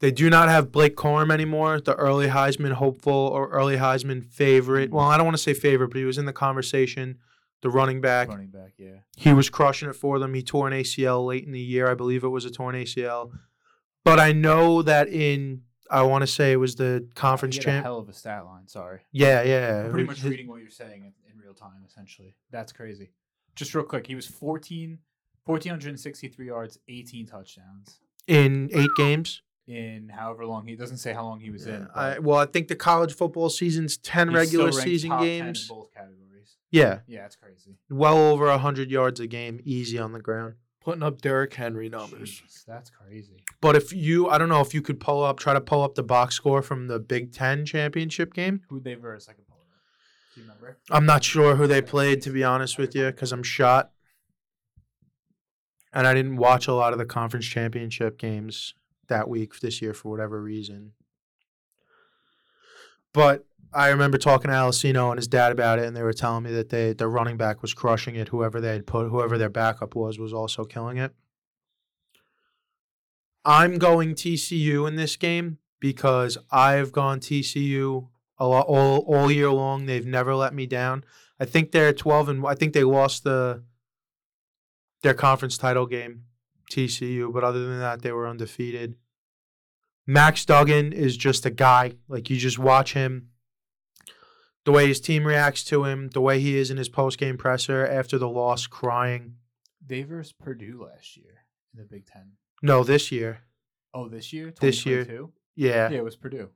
They 0.00 0.10
do 0.10 0.30
not 0.30 0.48
have 0.48 0.72
Blake 0.72 0.96
Corum 0.96 1.30
anymore, 1.30 1.80
the 1.82 1.96
early 1.96 2.28
Heisman 2.28 2.72
hopeful 2.72 3.12
or 3.12 3.50
early 3.50 3.76
Heisman 3.76 4.24
favorite. 4.24 4.90
Well, 4.90 5.04
I 5.04 5.18
don't 5.18 5.26
want 5.26 5.36
to 5.36 5.42
say 5.42 5.52
favorite, 5.52 5.88
but 5.88 5.98
he 5.98 6.04
was 6.06 6.16
in 6.16 6.24
the 6.24 6.32
conversation. 6.32 7.18
The 7.60 7.70
running 7.70 8.00
back, 8.00 8.28
running 8.28 8.50
back. 8.50 8.74
Yeah, 8.78 8.98
he 9.16 9.32
was 9.32 9.50
crushing 9.50 9.88
it 9.88 9.94
for 9.94 10.18
them. 10.18 10.32
He 10.34 10.42
tore 10.42 10.68
an 10.68 10.72
ACL 10.74 11.26
late 11.26 11.44
in 11.44 11.52
the 11.52 11.60
year. 11.60 11.90
I 11.90 11.94
believe 11.94 12.22
it 12.22 12.28
was 12.28 12.44
a 12.44 12.50
torn 12.50 12.74
ACL. 12.76 13.32
But 14.04 14.20
I 14.20 14.32
know 14.32 14.80
that 14.82 15.08
in, 15.08 15.62
I 15.90 16.02
want 16.02 16.22
to 16.22 16.26
say 16.26 16.52
it 16.52 16.56
was 16.56 16.76
the 16.76 17.08
conference 17.14 17.56
he 17.56 17.60
had 17.62 17.68
a 17.68 17.72
champ. 17.72 17.84
hell 17.84 17.98
of 17.98 18.08
a 18.08 18.12
stat 18.12 18.44
line. 18.46 18.68
Sorry. 18.68 19.00
Yeah, 19.12 19.42
yeah. 19.42 19.84
I'm 19.84 19.90
pretty 19.90 20.06
much 20.06 20.22
reading 20.22 20.46
what 20.46 20.60
you're 20.60 20.70
saying 20.70 21.02
in, 21.02 21.12
in 21.32 21.38
real 21.42 21.52
time, 21.52 21.82
essentially. 21.86 22.36
That's 22.50 22.72
crazy. 22.72 23.10
Just 23.56 23.74
real 23.74 23.84
quick, 23.84 24.06
he 24.06 24.14
was 24.14 24.26
14, 24.26 24.98
1,463 25.44 26.46
yards, 26.46 26.78
18 26.88 27.26
touchdowns 27.26 27.98
in 28.26 28.70
eight 28.72 28.90
games. 28.96 29.42
in 29.66 30.08
however 30.10 30.46
long 30.46 30.66
he 30.66 30.76
doesn't 30.76 30.98
say 30.98 31.12
how 31.12 31.24
long 31.24 31.40
he 31.40 31.50
was 31.50 31.66
in. 31.66 31.88
I, 31.94 32.18
well, 32.18 32.38
I 32.38 32.46
think 32.46 32.68
the 32.68 32.76
college 32.76 33.14
football 33.14 33.48
season's 33.48 33.96
ten 33.96 34.32
regular 34.32 34.70
season 34.70 35.10
top 35.10 35.20
10 35.20 35.26
games. 35.26 35.68
in 35.68 35.76
both 35.76 35.92
categories. 35.92 36.27
Yeah, 36.70 37.00
Yeah, 37.06 37.24
it's 37.24 37.36
crazy. 37.36 37.78
well 37.88 38.18
over 38.18 38.56
hundred 38.58 38.90
yards 38.90 39.20
a 39.20 39.26
game, 39.26 39.60
easy 39.64 39.98
on 39.98 40.12
the 40.12 40.20
ground. 40.20 40.54
Putting 40.80 41.02
up 41.02 41.20
Derrick 41.20 41.52
Henry 41.54 41.88
numbers. 41.88 42.30
Jesus, 42.40 42.64
that's 42.66 42.88
crazy. 42.90 43.42
But 43.60 43.76
if 43.76 43.92
you, 43.92 44.28
I 44.28 44.38
don't 44.38 44.48
know 44.48 44.60
if 44.60 44.72
you 44.72 44.80
could 44.82 45.00
pull 45.00 45.22
up, 45.24 45.38
try 45.38 45.52
to 45.52 45.60
pull 45.60 45.82
up 45.82 45.94
the 45.96 46.02
box 46.02 46.34
score 46.34 46.62
from 46.62 46.86
the 46.86 46.98
Big 46.98 47.32
Ten 47.32 47.66
championship 47.66 48.32
game. 48.32 48.62
Who'd 48.68 48.84
they 48.84 48.94
verse? 48.94 49.28
I 49.28 49.32
can 49.34 49.44
pull 49.44 49.58
it 49.58 49.74
up. 49.74 49.80
Do 50.34 50.40
you 50.40 50.46
remember? 50.46 50.78
I'm 50.90 51.04
not 51.04 51.24
sure 51.24 51.56
who 51.56 51.66
they 51.66 51.82
played, 51.82 52.22
to 52.22 52.30
be 52.30 52.44
honest 52.44 52.78
with 52.78 52.94
you, 52.94 53.06
because 53.06 53.32
I'm 53.32 53.42
shot, 53.42 53.90
and 55.92 56.06
I 56.06 56.14
didn't 56.14 56.36
watch 56.36 56.68
a 56.68 56.74
lot 56.74 56.92
of 56.92 56.98
the 56.98 57.06
conference 57.06 57.46
championship 57.46 58.18
games 58.18 58.74
that 59.08 59.28
week 59.28 59.58
this 59.60 59.82
year 59.82 59.92
for 59.94 60.10
whatever 60.10 60.40
reason. 60.40 60.92
But 63.12 63.46
I 63.72 63.88
remember 63.88 64.18
talking 64.18 64.50
to 64.50 64.56
Alessino 64.56 65.10
and 65.10 65.18
his 65.18 65.28
dad 65.28 65.52
about 65.52 65.78
it, 65.78 65.84
and 65.86 65.96
they 65.96 66.02
were 66.02 66.12
telling 66.12 66.44
me 66.44 66.52
that 66.52 66.70
they 66.70 66.92
the 66.92 67.08
running 67.08 67.36
back 67.36 67.62
was 67.62 67.74
crushing 67.74 68.14
it. 68.16 68.28
Whoever 68.28 68.60
they 68.60 68.72
had 68.72 68.86
put, 68.86 69.08
whoever 69.08 69.36
their 69.36 69.50
backup 69.50 69.94
was, 69.94 70.18
was 70.18 70.32
also 70.32 70.64
killing 70.64 70.96
it. 70.96 71.12
I'm 73.44 73.78
going 73.78 74.14
TCU 74.14 74.86
in 74.88 74.96
this 74.96 75.16
game 75.16 75.58
because 75.80 76.38
I've 76.50 76.92
gone 76.92 77.20
TCU 77.20 78.08
a 78.38 78.46
lot 78.46 78.66
all 78.66 78.98
all 79.06 79.30
year 79.30 79.50
long. 79.50 79.86
They've 79.86 80.06
never 80.06 80.34
let 80.34 80.54
me 80.54 80.66
down. 80.66 81.04
I 81.40 81.44
think 81.44 81.72
they're 81.72 81.92
12 81.92 82.28
and 82.28 82.46
I 82.46 82.54
think 82.54 82.72
they 82.72 82.84
lost 82.84 83.24
the 83.24 83.62
their 85.02 85.14
conference 85.14 85.56
title 85.56 85.86
game, 85.86 86.24
TCU, 86.70 87.32
but 87.32 87.44
other 87.44 87.66
than 87.66 87.78
that, 87.78 88.02
they 88.02 88.12
were 88.12 88.26
undefeated. 88.26 88.96
Max 90.06 90.44
Duggan 90.44 90.92
is 90.92 91.16
just 91.16 91.46
a 91.46 91.50
guy. 91.50 91.92
Like 92.08 92.30
you 92.30 92.36
just 92.36 92.58
watch 92.58 92.94
him, 92.94 93.28
the 94.64 94.72
way 94.72 94.86
his 94.86 95.00
team 95.00 95.24
reacts 95.26 95.64
to 95.64 95.84
him, 95.84 96.08
the 96.08 96.20
way 96.20 96.40
he 96.40 96.56
is 96.56 96.70
in 96.70 96.76
his 96.76 96.88
post 96.88 97.18
game 97.18 97.36
presser 97.38 97.86
after 97.86 98.18
the 98.18 98.28
loss, 98.28 98.66
crying. 98.66 99.36
They 99.86 100.02
versed 100.02 100.38
Purdue 100.38 100.86
last 100.90 101.16
year 101.16 101.44
in 101.72 101.80
the 101.80 101.86
Big 101.86 102.06
Ten. 102.06 102.32
No, 102.62 102.84
this 102.84 103.10
year. 103.10 103.40
Oh, 103.94 104.08
this 104.08 104.32
year? 104.32 104.52
This 104.60 104.84
year. 104.84 105.04
2022? 105.04 105.32
Yeah. 105.56 105.90
Yeah, 105.90 105.98
it 105.98 106.04
was 106.04 106.16
Purdue. 106.16 106.50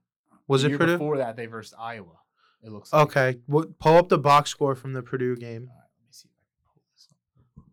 Was 0.49 0.63
The 0.63 0.67
it 0.69 0.71
year 0.71 0.79
Purdue? 0.79 0.93
Before 0.99 1.17
that, 1.19 1.37
they 1.37 1.47
versed 1.47 1.75
Iowa. 1.79 2.19
It 2.63 2.71
looks 2.71 2.93
like. 2.93 3.03
Okay. 3.17 3.39
Well, 3.49 3.67
pull 3.81 3.97
up 3.97 4.09
the 4.09 4.19
box 4.19 4.51
score 4.51 4.75
from 4.75 4.93
the 4.93 5.03
Purdue 5.03 5.35
game. 5.37 5.69
All 5.71 5.77
right, 5.77 5.89
let 5.99 6.05
me 6.05 6.11
see 6.11 6.29
if 6.29 6.35
I 6.37 6.45
can 6.45 6.73
pull 6.75 6.83
this 6.95 7.09
up. 7.59 7.65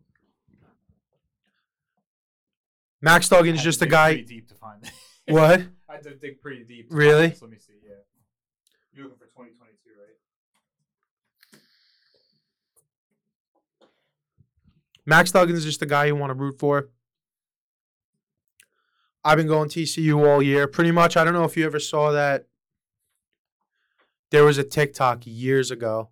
Max 3.02 3.28
Duggan's 3.28 3.62
just 3.62 3.82
a 3.82 3.86
guy. 3.86 4.20
Deep 4.22 4.48
to 4.48 4.54
find. 4.54 4.82
What? 5.28 5.60
I 5.88 5.94
had 5.94 6.02
to 6.04 6.14
dig 6.14 6.40
pretty 6.40 6.64
deep. 6.64 6.88
Really? 6.90 7.28
This. 7.28 7.42
Let 7.42 7.50
me 7.50 7.58
see. 7.58 7.74
Yeah. 7.84 7.94
You're 8.92 9.04
looking 9.04 9.18
for 9.18 9.26
2022, 9.26 9.90
right? 10.00 11.60
Max 15.06 15.30
Duggan 15.30 15.56
is 15.56 15.64
just 15.64 15.80
the 15.80 15.86
guy 15.86 16.06
you 16.06 16.16
want 16.16 16.30
to 16.30 16.34
root 16.34 16.58
for. 16.58 16.88
I've 19.24 19.36
been 19.36 19.46
going 19.46 19.68
TCU 19.68 20.26
all 20.26 20.42
year. 20.42 20.66
Pretty 20.66 20.90
much, 20.90 21.16
I 21.16 21.24
don't 21.24 21.34
know 21.34 21.44
if 21.44 21.56
you 21.56 21.66
ever 21.66 21.78
saw 21.78 22.10
that. 22.12 22.46
There 24.30 24.44
was 24.44 24.58
a 24.58 24.64
TikTok 24.64 25.22
years 25.24 25.70
ago 25.70 26.10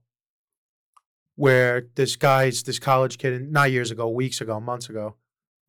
where 1.37 1.87
this 1.95 2.17
guy's, 2.17 2.63
this 2.65 2.79
college 2.79 3.17
kid, 3.19 3.51
not 3.51 3.71
years 3.71 3.91
ago, 3.91 4.09
weeks 4.09 4.41
ago, 4.41 4.61
months 4.61 4.89
ago, 4.89 5.15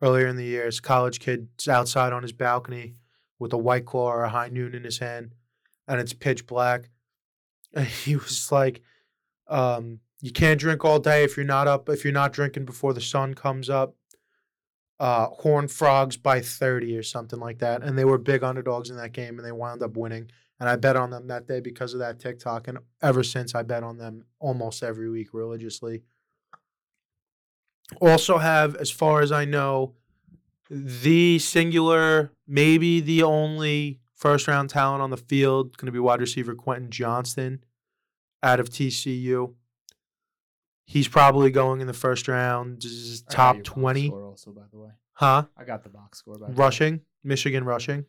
earlier 0.02 0.28
in 0.28 0.36
the 0.36 0.46
year, 0.46 0.66
this 0.66 0.80
college 0.80 1.20
kid's 1.20 1.68
outside 1.68 2.12
on 2.12 2.24
his 2.24 2.34
balcony 2.34 2.96
with 3.38 3.54
a 3.54 3.58
white 3.58 3.86
claw 3.86 4.12
or 4.12 4.24
a 4.24 4.30
high 4.30 4.50
noon 4.50 4.74
in 4.74 4.84
his 4.84 4.98
hand, 4.98 5.34
and 5.88 6.02
it's 6.02 6.14
pitch 6.14 6.48
black. 6.48 6.90
He 8.04 8.16
was 8.16 8.52
like, 8.52 8.82
um, 9.48 10.00
you 10.22 10.32
can't 10.32 10.60
drink 10.60 10.84
all 10.84 11.00
day 11.00 11.24
if 11.24 11.38
you're 11.38 11.46
not 11.46 11.68
up 11.68 11.90
if 11.90 12.04
you're 12.04 12.14
not 12.14 12.34
drinking 12.34 12.66
before 12.66 12.94
the 12.94 13.02
sun 13.02 13.34
comes 13.34 13.70
up. 13.70 13.96
Uh, 15.00 15.28
Horn 15.28 15.70
Frogs 15.70 16.18
by 16.18 16.42
30 16.42 16.98
or 16.98 17.04
something 17.04 17.40
like 17.40 17.60
that. 17.60 17.84
And 17.84 17.98
they 17.98 18.04
were 18.04 18.18
big 18.18 18.44
underdogs 18.44 18.90
in 18.90 18.98
that 18.98 19.14
game 19.14 19.38
and 19.38 19.48
they 19.48 19.52
wound 19.54 19.82
up 19.82 19.96
winning. 19.96 20.30
And 20.60 20.68
I 20.68 20.76
bet 20.76 20.98
on 20.98 21.10
them 21.10 21.28
that 21.28 21.48
day 21.48 21.62
because 21.62 21.94
of 21.94 22.02
that 22.02 22.20
TikTok. 22.20 22.68
And 22.68 22.80
ever 23.02 23.24
since 23.24 23.56
I 23.56 23.64
bet 23.64 23.82
on 23.82 23.98
them 23.98 24.26
almost 24.40 24.84
every 24.84 25.10
week 25.10 25.34
religiously. 25.34 26.04
Also 28.02 28.40
have, 28.40 28.76
as 28.76 28.92
far 28.92 29.22
as 29.22 29.32
I 29.32 29.46
know, 29.46 29.94
the 30.70 31.40
singular, 31.40 32.34
maybe 32.46 33.00
the 33.00 33.24
only 33.24 33.99
first 34.20 34.48
round 34.48 34.70
talent 34.70 35.02
on 35.02 35.10
the 35.10 35.18
field 35.18 35.78
going 35.78 35.86
to 35.88 35.92
be 35.92 36.00
wide 36.00 36.20
receiver 36.20 36.54
Quentin 36.54 36.92
Johnston 36.92 37.64
out 38.44 38.60
of 38.60 38.70
TCU. 38.70 39.54
He's 40.86 41.08
probably 41.08 41.52
going 41.52 41.82
in 41.82 41.88
the 41.88 41.94
first 41.94 42.28
round, 42.28 42.82
z- 42.84 43.24
I 43.28 43.32
got 43.32 43.36
top 43.36 43.56
your 43.56 43.64
box 43.64 43.74
20. 43.74 44.08
Score 44.08 44.24
also, 44.26 44.52
by 44.52 44.62
the 44.72 44.78
way, 44.80 44.90
Huh? 45.14 45.46
I 45.56 45.64
got 45.64 45.84
the 45.84 45.90
box 45.90 46.18
score. 46.20 46.36
By 46.38 46.48
the 46.48 46.52
way. 46.52 46.58
Rushing, 46.58 47.02
Michigan 47.24 47.64
rushing. 47.64 48.06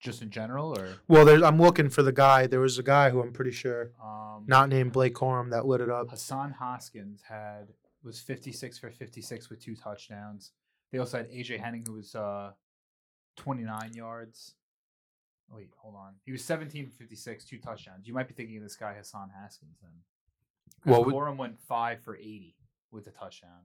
Just 0.00 0.20
in 0.20 0.30
general, 0.30 0.76
or 0.78 0.96
Well, 1.08 1.24
there's, 1.24 1.42
I'm 1.42 1.58
looking 1.58 1.88
for 1.88 2.02
the 2.02 2.12
guy. 2.12 2.46
There 2.46 2.60
was 2.60 2.78
a 2.78 2.82
guy 2.82 3.08
who 3.10 3.22
I'm 3.22 3.32
pretty 3.32 3.52
sure, 3.52 3.92
um, 4.02 4.44
not 4.46 4.68
named 4.68 4.92
Blake 4.92 5.14
Corum, 5.14 5.50
that 5.50 5.64
lit 5.66 5.80
it 5.80 5.88
up. 5.88 6.10
Hassan 6.10 6.56
Haskins 6.58 7.22
had 7.26 7.68
was 8.02 8.20
56 8.20 8.78
for 8.78 8.90
56 8.90 9.48
with 9.48 9.62
two 9.64 9.74
touchdowns. 9.74 10.52
They 10.92 10.98
also 10.98 11.16
had 11.18 11.30
AJ 11.30 11.60
Henning, 11.60 11.84
who 11.86 11.94
was 11.94 12.14
uh, 12.14 12.50
29 13.36 13.92
yards. 13.94 14.56
Wait, 15.50 15.70
hold 15.76 15.94
on. 15.94 16.14
He 16.24 16.32
was 16.32 16.44
17 16.44 16.86
for 16.86 16.96
56, 16.96 17.44
two 17.44 17.58
touchdowns. 17.58 18.06
You 18.06 18.14
might 18.14 18.28
be 18.28 18.34
thinking 18.34 18.56
of 18.56 18.62
this 18.62 18.76
guy 18.76 18.94
Hassan 18.94 19.30
Haskins 19.40 19.78
then. 19.80 19.90
Well, 20.84 21.04
Corum 21.04 21.36
went 21.36 21.58
five 21.60 22.02
for 22.02 22.16
eighty 22.16 22.56
with 22.90 23.06
a 23.06 23.10
touchdown. 23.10 23.60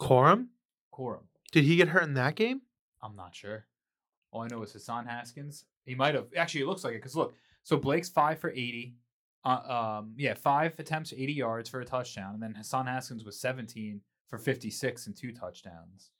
Corum? 0.00 0.48
Corum, 0.92 1.24
Did 1.52 1.64
he 1.64 1.76
get 1.76 1.88
hurt 1.88 2.04
in 2.04 2.14
that 2.14 2.36
game? 2.36 2.62
I'm 3.02 3.16
not 3.16 3.34
sure. 3.34 3.66
All 4.30 4.42
I 4.42 4.48
know 4.48 4.62
is 4.62 4.72
Hassan 4.72 5.06
Haskins. 5.06 5.64
He 5.84 5.94
might 5.94 6.14
have 6.14 6.26
actually. 6.36 6.62
It 6.62 6.66
looks 6.66 6.84
like 6.84 6.94
it 6.94 6.98
because 6.98 7.16
look. 7.16 7.34
So 7.62 7.76
Blake's 7.76 8.08
five 8.08 8.38
for 8.38 8.50
eighty. 8.50 8.94
Uh, 9.44 9.98
um, 10.00 10.14
yeah, 10.16 10.34
five 10.34 10.78
attempts, 10.78 11.12
eighty 11.12 11.32
yards 11.32 11.68
for 11.68 11.80
a 11.80 11.84
touchdown, 11.84 12.34
and 12.34 12.42
then 12.42 12.54
Hassan 12.54 12.86
Haskins 12.86 13.24
was 13.24 13.38
seventeen 13.38 14.00
for 14.28 14.38
fifty-six 14.38 15.06
and 15.06 15.16
two 15.16 15.32
touchdowns. 15.32 16.10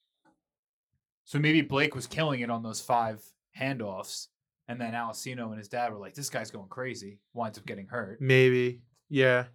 So 1.25 1.39
maybe 1.39 1.63
Blake 1.63 1.95
was 1.95 2.07
killing 2.07 2.41
it 2.41 2.51
on 2.51 2.63
those 2.63 2.81
five 2.81 3.23
handoffs, 3.59 4.29
and 4.69 4.81
then 4.81 4.93
Alessino 4.93 5.49
and 5.49 5.59
his 5.59 5.69
dad 5.69 5.93
were 5.93 5.99
like, 5.99 6.15
"This 6.15 6.31
guy's 6.31 6.51
going 6.51 6.69
crazy." 6.69 7.19
Winds 7.33 7.59
up 7.59 7.67
getting 7.67 7.87
hurt. 7.87 8.21
Maybe. 8.21 8.83
Yeah. 9.09 9.47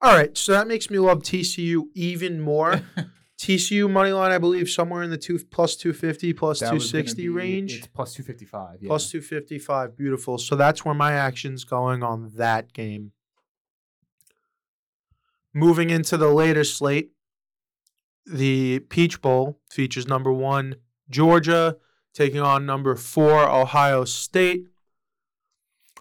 All 0.00 0.14
right. 0.16 0.36
So 0.36 0.52
that 0.52 0.66
makes 0.66 0.90
me 0.90 0.98
love 0.98 1.20
TCU 1.22 1.84
even 1.94 2.40
more. 2.40 2.82
TCU 3.38 3.90
money 3.90 4.12
line, 4.12 4.30
I 4.30 4.38
believe, 4.38 4.70
somewhere 4.70 5.02
in 5.02 5.10
the 5.10 5.18
two 5.18 5.36
plus 5.50 5.74
two 5.74 5.92
fifty, 5.92 6.32
plus 6.32 6.60
two 6.60 6.78
sixty 6.78 7.28
range. 7.28 7.78
It's 7.78 7.86
plus 7.88 8.14
two 8.14 8.22
fifty-five. 8.22 8.78
Yeah. 8.80 8.86
Plus 8.88 9.10
two 9.10 9.20
fifty 9.20 9.58
five. 9.58 9.96
Beautiful. 9.96 10.38
So 10.38 10.54
that's 10.54 10.84
where 10.84 10.94
my 10.94 11.12
action's 11.12 11.64
going 11.64 12.04
on 12.04 12.30
that 12.36 12.72
game. 12.72 13.12
Moving 15.52 15.90
into 15.90 16.16
the 16.16 16.28
later 16.28 16.62
slate, 16.62 17.10
the 18.26 18.80
Peach 18.88 19.20
Bowl 19.20 19.58
features 19.70 20.06
number 20.06 20.32
one 20.32 20.76
Georgia 21.10 21.76
taking 22.14 22.40
on 22.40 22.66
number 22.66 22.94
four 22.94 23.48
Ohio 23.48 24.04
State. 24.04 24.66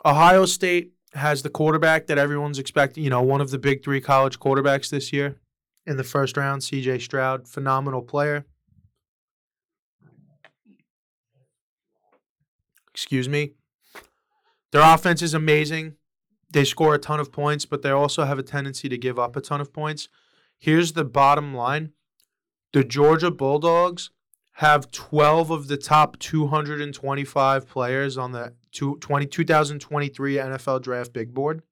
Ohio 0.06 0.46
State 0.46 0.94
has 1.14 1.44
the 1.44 1.50
quarterback 1.50 2.08
that 2.08 2.18
everyone's 2.18 2.60
expecting, 2.60 3.04
you 3.04 3.10
know, 3.10 3.22
one 3.22 3.42
of 3.42 3.52
the 3.52 3.58
big 3.58 3.84
three 3.84 4.02
college 4.02 4.40
quarterbacks 4.40 4.90
this 4.90 5.12
year 5.12 5.38
in 5.86 5.98
the 5.98 6.04
first 6.04 6.38
round, 6.38 6.62
CJ 6.62 7.02
Stroud, 7.02 7.48
phenomenal 7.48 8.02
player. 8.02 8.46
Excuse 12.94 13.28
me. 13.28 13.54
Their 14.72 14.82
offense 14.82 15.22
is 15.22 15.34
amazing. 15.34 15.96
They 16.52 16.66
score 16.66 16.96
a 16.96 17.00
ton 17.00 17.20
of 17.20 17.32
points, 17.32 17.66
but 17.66 17.82
they 17.82 17.90
also 17.90 18.26
have 18.26 18.40
a 18.40 18.44
tendency 18.44 18.90
to 18.90 18.98
give 18.98 19.18
up 19.18 19.36
a 19.36 19.42
ton 19.42 19.62
of 19.62 19.74
points. 19.74 20.10
Here's 20.58 20.94
the 20.94 21.06
bottom 21.06 21.54
line 21.54 21.94
the 22.74 22.84
Georgia 22.84 23.32
Bulldogs 23.32 24.10
have 24.56 24.92
12 24.92 25.50
of 25.50 25.68
the 25.68 25.78
top 25.78 26.20
225 26.20 27.68
players 27.68 28.18
on 28.18 28.32
the 28.32 28.54
two- 28.72 28.98
20, 29.00 29.26
2023 29.26 30.36
NFL 30.38 30.82
Draft 30.82 31.14
Big 31.14 31.34
Board. 31.34 31.64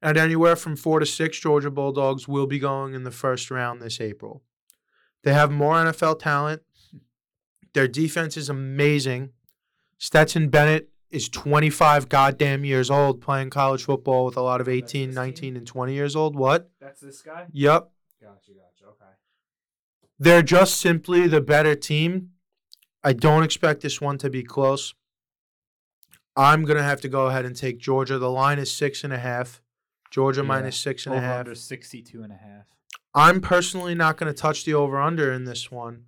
And 0.00 0.16
anywhere 0.16 0.54
from 0.56 0.76
four 0.76 1.00
to 1.00 1.06
six 1.06 1.38
Georgia 1.40 1.70
Bulldogs 1.70 2.28
will 2.28 2.46
be 2.46 2.58
going 2.60 2.94
in 2.94 3.02
the 3.02 3.10
first 3.10 3.50
round 3.50 3.82
this 3.82 4.00
April. 4.00 4.42
They 5.24 5.32
have 5.32 5.50
more 5.50 5.74
NFL 5.74 6.20
talent. 6.20 6.62
Their 7.74 7.88
defense 7.88 8.36
is 8.36 8.48
amazing. 8.48 9.30
Stetson 9.98 10.48
Bennett 10.48 10.90
is 11.10 11.28
25 11.28 12.08
goddamn 12.08 12.64
years 12.64 12.90
old 12.90 13.20
playing 13.20 13.50
college 13.50 13.84
football 13.84 14.24
with 14.24 14.36
a 14.36 14.40
lot 14.42 14.60
of 14.60 14.66
That's 14.66 14.76
18, 14.94 15.12
19, 15.12 15.34
team? 15.34 15.56
and 15.56 15.66
20 15.66 15.92
years 15.94 16.14
old. 16.14 16.36
What? 16.36 16.70
That's 16.80 17.00
this 17.00 17.20
guy. 17.22 17.46
Yep. 17.52 17.90
Gotcha. 18.22 18.52
Gotcha. 18.52 18.84
Okay. 18.90 19.10
They're 20.18 20.42
just 20.42 20.78
simply 20.80 21.28
the 21.28 21.40
better 21.40 21.74
team. 21.74 22.30
I 23.04 23.12
don't 23.12 23.44
expect 23.44 23.82
this 23.82 24.00
one 24.00 24.18
to 24.18 24.28
be 24.30 24.42
close. 24.42 24.94
I'm 26.36 26.64
gonna 26.64 26.82
have 26.82 27.00
to 27.02 27.08
go 27.08 27.26
ahead 27.26 27.44
and 27.44 27.56
take 27.56 27.78
Georgia. 27.78 28.18
The 28.18 28.30
line 28.30 28.58
is 28.58 28.70
six 28.72 29.04
and 29.04 29.12
a 29.12 29.18
half. 29.18 29.60
Georgia 30.10 30.40
Yeah. 30.40 30.46
minus 30.48 30.76
six 30.76 31.06
and 31.06 31.14
a 31.14 31.18
Over 31.18 31.26
half. 31.26 31.38
under 31.40 31.54
62 31.54 32.22
and 32.22 32.32
a 32.32 32.36
half. 32.36 32.66
I'm 33.14 33.40
personally 33.40 33.94
not 33.94 34.16
gonna 34.16 34.32
touch 34.32 34.64
the 34.64 34.74
over 34.74 35.00
under 35.00 35.32
in 35.32 35.44
this 35.44 35.70
one, 35.70 36.06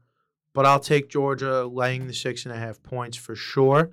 but 0.52 0.66
I'll 0.66 0.80
take 0.80 1.08
Georgia 1.08 1.64
laying 1.66 2.06
the 2.06 2.14
six 2.14 2.44
and 2.44 2.54
a 2.54 2.58
half 2.58 2.82
points 2.82 3.16
for 3.16 3.34
sure. 3.34 3.92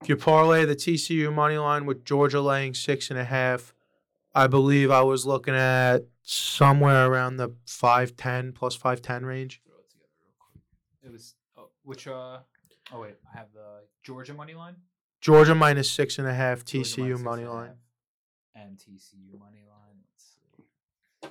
If 0.00 0.08
you 0.08 0.16
parlay 0.16 0.64
the 0.64 0.74
TCU 0.74 1.30
money 1.32 1.58
line 1.58 1.86
with 1.86 2.04
Georgia 2.04 2.40
laying 2.40 2.74
six 2.74 3.08
and 3.10 3.18
a 3.18 3.24
half, 3.24 3.72
I 4.34 4.46
believe 4.48 4.90
I 4.90 5.02
was 5.02 5.26
looking 5.26 5.54
at 5.54 6.04
somewhere 6.22 7.10
around 7.10 7.36
the 7.36 7.54
five 7.66 8.16
ten 8.16 8.52
plus 8.52 8.74
five 8.74 9.02
ten 9.02 9.24
range. 9.24 9.60
Throw 9.66 9.76
it 9.78 9.90
together 9.90 10.08
real 10.20 10.34
quick. 10.38 10.62
It 11.02 11.12
was 11.12 11.34
oh, 11.56 11.70
which 11.82 12.06
uh 12.06 12.38
oh 12.92 13.00
wait 13.00 13.16
I 13.32 13.38
have 13.38 13.52
the 13.52 13.84
Georgia 14.02 14.34
money 14.34 14.54
line. 14.54 14.76
Georgia 15.20 15.54
minus 15.54 15.90
six 15.90 16.18
and 16.18 16.26
a 16.26 16.34
half, 16.34 16.64
Georgia 16.64 16.88
TCU 16.88 17.20
money 17.20 17.44
line. 17.44 17.68
half, 17.68 18.62
and 18.62 18.76
TCU 18.76 19.38
money 19.38 19.62
line. 19.68 19.98
Let's 20.12 20.24
see. 21.22 21.28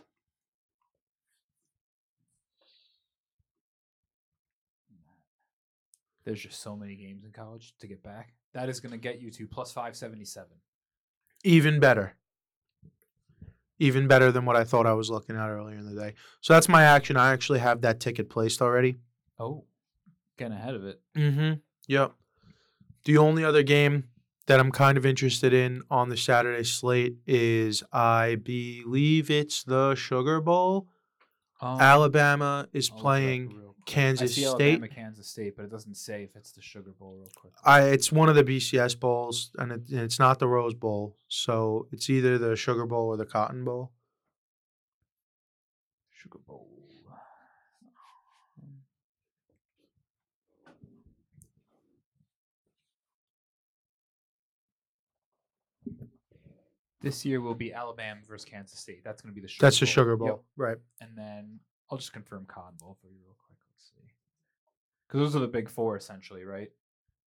There's 6.23 6.41
just 6.41 6.61
so 6.61 6.75
many 6.75 6.95
games 6.95 7.25
in 7.25 7.31
college 7.31 7.73
to 7.79 7.87
get 7.87 8.03
back. 8.03 8.33
That 8.53 8.69
is 8.69 8.79
going 8.79 8.91
to 8.91 8.97
get 8.97 9.19
you 9.19 9.31
to 9.31 9.47
plus 9.47 9.71
577. 9.71 10.49
Even 11.43 11.79
better. 11.79 12.15
Even 13.81 14.07
better 14.07 14.31
than 14.31 14.45
what 14.45 14.55
I 14.55 14.63
thought 14.63 14.85
I 14.85 14.93
was 14.93 15.09
looking 15.09 15.35
at 15.35 15.49
earlier 15.49 15.75
in 15.75 15.91
the 15.91 15.99
day. 15.99 16.13
So 16.39 16.53
that's 16.53 16.69
my 16.69 16.83
action. 16.83 17.17
I 17.17 17.33
actually 17.33 17.57
have 17.59 17.81
that 17.81 17.99
ticket 17.99 18.29
placed 18.29 18.61
already. 18.61 18.97
Oh, 19.39 19.63
getting 20.37 20.53
ahead 20.53 20.75
of 20.75 20.85
it. 20.85 21.01
Mm-hmm. 21.17 21.53
Yep. 21.87 22.13
The 23.05 23.17
only 23.17 23.43
other 23.43 23.63
game 23.63 24.03
that 24.45 24.59
I'm 24.59 24.71
kind 24.71 24.99
of 24.99 25.05
interested 25.05 25.51
in 25.51 25.81
on 25.89 26.09
the 26.09 26.17
Saturday 26.17 26.63
slate 26.63 27.15
is 27.25 27.81
I 27.91 28.35
believe 28.35 29.31
it's 29.31 29.63
the 29.63 29.95
Sugar 29.95 30.41
Bowl. 30.41 30.87
Um, 31.59 31.81
Alabama 31.81 32.67
is 32.73 32.91
I'll 32.91 32.97
look 32.97 32.99
it 32.99 32.99
up 32.99 33.01
playing. 33.01 33.61
Kansas 33.85 34.31
I 34.31 34.33
see 34.33 34.41
State. 34.45 34.69
Alabama, 34.73 34.87
Kansas 34.87 35.27
State, 35.27 35.55
but 35.55 35.63
it 35.63 35.71
doesn't 35.71 35.95
say 35.95 36.23
if 36.23 36.35
it's 36.35 36.51
the 36.51 36.61
Sugar 36.61 36.91
Bowl 36.97 37.15
real 37.17 37.31
quick. 37.35 37.53
I 37.63 37.81
it's 37.83 38.11
one 38.11 38.29
of 38.29 38.35
the 38.35 38.43
BCS 38.43 38.99
bowls, 38.99 39.51
and 39.57 39.71
it, 39.71 39.81
it's 39.89 40.19
not 40.19 40.39
the 40.39 40.47
Rose 40.47 40.73
Bowl, 40.73 41.17
so 41.27 41.87
it's 41.91 42.09
either 42.09 42.37
the 42.37 42.55
Sugar 42.55 42.85
Bowl 42.85 43.07
or 43.07 43.17
the 43.17 43.25
Cotton 43.25 43.63
Bowl. 43.63 43.91
Sugar 46.11 46.39
Bowl. 46.45 46.67
This 57.01 57.25
year 57.25 57.41
will 57.41 57.55
be 57.55 57.73
Alabama 57.73 58.21
versus 58.27 58.45
Kansas 58.45 58.79
State. 58.79 59.03
That's 59.03 59.21
going 59.21 59.31
to 59.33 59.35
be 59.35 59.41
the 59.41 59.47
Sugar 59.47 59.65
That's 59.65 59.79
the 59.79 59.85
Bowl. 59.85 59.91
Sugar 59.93 60.11
Yep. 60.11 60.19
Bowl, 60.19 60.43
right? 60.55 60.77
And 60.99 61.17
then 61.17 61.59
I'll 61.89 61.97
just 61.97 62.13
confirm 62.13 62.45
Cotton 62.45 62.77
Bowl 62.79 62.97
for 63.01 63.07
you 63.07 63.17
real 63.23 63.35
quick. 63.43 63.57
Let's 63.71 63.91
see. 63.95 64.13
Because 65.11 65.33
those 65.33 65.35
are 65.35 65.39
the 65.39 65.47
big 65.51 65.69
four 65.69 65.97
essentially, 65.97 66.45
right? 66.45 66.69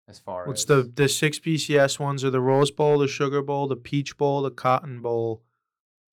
As 0.09 0.19
far 0.19 0.47
What's 0.47 0.63
as 0.63 0.67
the 0.67 0.93
the 0.95 1.09
six 1.09 1.39
BCS 1.39 1.99
ones 1.99 2.25
are 2.25 2.31
the 2.31 2.41
Rose 2.41 2.71
Bowl, 2.71 2.99
the 2.99 3.09
Sugar 3.09 3.43
Bowl, 3.43 3.67
the 3.69 3.77
Peach 3.77 4.17
Bowl, 4.17 4.43
the 4.43 4.51
Cotton 4.51 5.01
Bowl, 5.01 5.43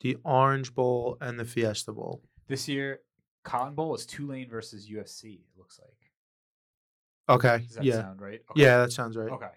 the 0.02 0.18
Orange 0.24 0.74
Bowl, 0.74 1.18
and 1.22 1.40
the 1.40 1.46
Fiesta 1.46 1.92
Bowl. 1.92 2.22
this 2.48 2.68
year 2.68 3.00
Cotton 3.44 3.74
Bowl 3.74 3.96
is 3.96 4.06
Tulane 4.06 4.50
versus 4.50 4.90
USC. 4.90 5.36
It 5.36 5.58
looks 5.58 5.80
like. 5.80 5.92
Okay, 7.30 7.64
Does 7.66 7.76
that 7.76 7.84
yeah, 7.84 8.02
sound 8.02 8.22
right? 8.22 8.42
Okay. 8.52 8.62
yeah, 8.62 8.78
that 8.80 8.92
sounds 8.92 9.16
right. 9.16 9.32
Okay. 9.32 9.48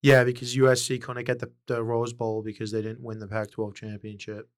Yeah, 0.00 0.24
because 0.24 0.56
USC 0.56 1.00
couldn't 1.00 1.24
get 1.24 1.38
the, 1.38 1.52
the 1.68 1.82
Rose 1.82 2.12
Bowl 2.12 2.42
because 2.42 2.72
they 2.72 2.82
didn't 2.82 3.00
win 3.00 3.20
the 3.20 3.28
Pac-12 3.28 3.74
championship. 3.76 4.48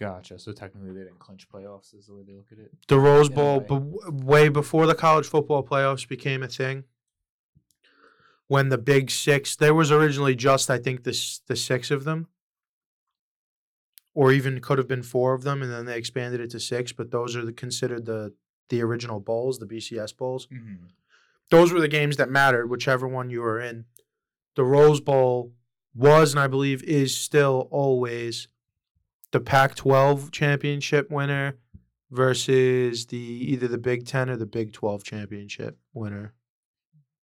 Gotcha. 0.00 0.38
So 0.38 0.52
technically, 0.52 0.92
they 0.92 1.00
didn't 1.04 1.18
clinch 1.18 1.46
playoffs, 1.48 1.94
is 1.94 2.06
the 2.06 2.14
way 2.14 2.22
they 2.26 2.32
look 2.32 2.50
at 2.50 2.58
it. 2.58 2.72
The 2.88 2.98
Rose 2.98 3.28
In 3.28 3.34
Bowl, 3.34 3.60
way. 3.60 3.66
but 3.68 4.14
way 4.24 4.48
before 4.48 4.86
the 4.86 4.94
college 4.94 5.26
football 5.26 5.62
playoffs 5.62 6.08
became 6.08 6.42
a 6.42 6.48
thing, 6.48 6.84
when 8.48 8.70
the 8.70 8.78
Big 8.78 9.10
Six, 9.10 9.54
there 9.56 9.74
was 9.74 9.92
originally 9.92 10.34
just 10.34 10.70
I 10.70 10.78
think 10.78 11.04
the 11.04 11.12
the 11.46 11.54
six 11.54 11.90
of 11.90 12.04
them, 12.04 12.28
or 14.14 14.32
even 14.32 14.60
could 14.60 14.78
have 14.78 14.88
been 14.88 15.02
four 15.02 15.34
of 15.34 15.42
them, 15.42 15.60
and 15.62 15.70
then 15.70 15.84
they 15.84 15.98
expanded 15.98 16.40
it 16.40 16.50
to 16.52 16.60
six. 16.60 16.92
But 16.92 17.10
those 17.10 17.36
are 17.36 17.44
the, 17.44 17.52
considered 17.52 18.06
the 18.06 18.32
the 18.70 18.82
original 18.82 19.20
bowls, 19.20 19.58
the 19.58 19.66
BCS 19.66 20.16
bowls. 20.16 20.46
Mm-hmm. 20.46 20.84
those 21.50 21.72
were 21.72 21.80
the 21.80 21.88
games 21.88 22.16
that 22.16 22.30
mattered, 22.30 22.70
whichever 22.70 23.06
one 23.06 23.28
you 23.28 23.40
were 23.42 23.60
in. 23.60 23.84
The 24.56 24.64
Rose 24.64 25.00
Bowl 25.00 25.52
was, 25.94 26.32
and 26.32 26.40
I 26.40 26.46
believe 26.46 26.82
is 26.84 27.14
still 27.16 27.68
always, 27.70 28.46
the 29.32 29.40
Pac-12 29.40 30.30
championship 30.32 31.10
winner 31.10 31.58
versus 32.10 33.06
the 33.06 33.16
either 33.18 33.68
the 33.68 33.78
Big 33.78 34.06
Ten 34.06 34.28
or 34.28 34.36
the 34.36 34.46
Big 34.46 34.72
12 34.72 35.04
championship 35.04 35.78
winner. 35.94 36.34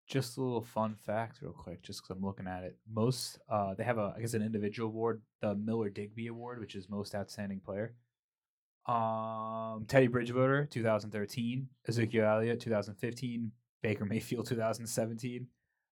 Just 0.08 0.38
a 0.38 0.42
little 0.42 0.62
fun 0.62 0.96
fact, 0.96 1.40
real 1.42 1.52
quick, 1.52 1.84
just 1.84 2.02
because 2.02 2.16
I'm 2.16 2.24
looking 2.24 2.48
at 2.48 2.64
it. 2.64 2.78
Most, 2.90 3.40
uh, 3.50 3.74
they 3.74 3.84
have 3.84 3.98
a, 3.98 4.14
I 4.16 4.22
guess, 4.22 4.34
an 4.34 4.42
individual 4.42 4.88
award, 4.88 5.22
the 5.42 5.54
Miller 5.54 5.90
Digby 5.90 6.28
Award, 6.28 6.62
which 6.62 6.76
is 6.76 6.88
most 6.90 7.14
outstanding 7.14 7.60
player. 7.60 7.94
Um, 8.88 9.84
Teddy 9.86 10.08
Bridgewater, 10.08 10.66
2013. 10.72 11.68
Ezekiel 11.90 12.26
Elliott, 12.26 12.62
2015. 12.62 13.52
Baker 13.84 14.06
Mayfield, 14.06 14.48
2017. 14.48 15.48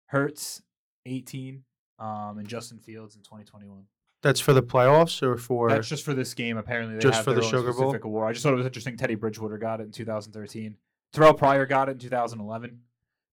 Hurts, 0.06 0.62
18. 1.06 1.64
um, 1.98 2.38
and 2.38 2.46
Justin 2.46 2.78
Fields 2.78 3.16
in 3.16 3.22
2021. 3.22 3.84
That's 4.24 4.40
for 4.40 4.54
the 4.54 4.62
playoffs 4.62 5.22
or 5.22 5.36
for 5.36 5.68
That's 5.68 5.86
just 5.86 6.02
for 6.02 6.14
this 6.14 6.32
game. 6.32 6.56
Apparently, 6.56 6.94
they 6.94 7.00
Just 7.00 7.16
have 7.16 7.24
for 7.26 7.34
the 7.34 7.42
own 7.42 7.50
Sugar 7.50 7.72
Bowl? 7.74 7.82
specific 7.90 8.04
award. 8.04 8.30
I 8.30 8.32
just 8.32 8.42
thought 8.42 8.54
it 8.54 8.56
was 8.56 8.64
interesting. 8.66 8.96
Teddy 8.96 9.16
Bridgewater 9.16 9.58
got 9.58 9.80
it 9.80 9.84
in 9.84 9.90
2013. 9.92 10.76
Terrelle 11.12 11.36
Pryor 11.36 11.66
got 11.66 11.90
it 11.90 11.92
in 11.92 11.98
2011. 11.98 12.80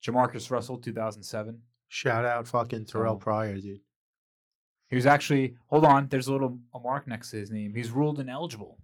JaMarcus 0.05 0.51
Russell 0.51 0.77
2007. 0.77 1.61
shout 1.87 2.25
out 2.25 2.45
fucking 2.45 2.83
Terrelle 2.85 3.17
Pryor, 3.19 3.55
dude. 3.55 3.79
He 4.89 4.97
was 4.97 5.05
actually 5.05 5.55
hold 5.67 5.85
on. 5.85 6.07
There's 6.09 6.27
a 6.27 6.33
little 6.33 6.59
a 6.73 6.79
mark 6.79 7.07
next 7.07 7.31
to 7.31 7.37
his 7.37 7.49
name. 7.51 7.73
He's 7.73 7.89
ruled 7.89 8.19
ineligible. 8.19 8.77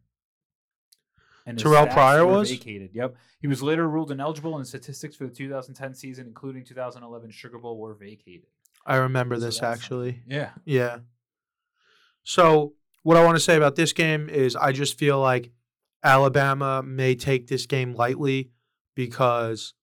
And 1.45 1.59
his 1.59 1.63
Terrelle 1.69 1.87
stats 1.89 1.93
Pryor 1.93 2.25
were 2.25 2.37
was? 2.39 2.49
vacated. 2.51 2.91
Yep, 2.93 3.15
he 3.41 3.47
was 3.47 3.61
later 3.61 3.87
ruled 3.89 4.11
ineligible, 4.11 4.55
and 4.57 4.65
statistics 4.65 5.17
for 5.17 5.25
the 5.27 5.33
2010 5.33 5.93
season, 5.93 6.27
including 6.27 6.63
2011 6.63 7.31
Sugar 7.31 7.57
Bowl, 7.57 7.77
were 7.77 7.93
vacated. 7.93 8.47
I 8.85 8.95
remember 8.95 9.35
So 9.35 9.41
this 9.45 9.59
that's 9.59 9.81
actually. 9.83 10.21
Yeah, 10.25 10.51
Yeah. 10.63 10.99
So 12.27 12.73
what 13.03 13.15
I 13.15 13.23
want 13.23 13.37
to 13.37 13.39
say 13.39 13.55
about 13.55 13.77
this 13.77 13.93
game 13.93 14.27
is 14.27 14.57
I 14.57 14.73
just 14.73 14.97
feel 14.99 15.17
like 15.17 15.49
Alabama 16.03 16.83
may 16.83 17.15
take 17.15 17.47
this 17.47 17.65
game 17.65 17.93
lightly 17.93 18.51
because 18.97 19.73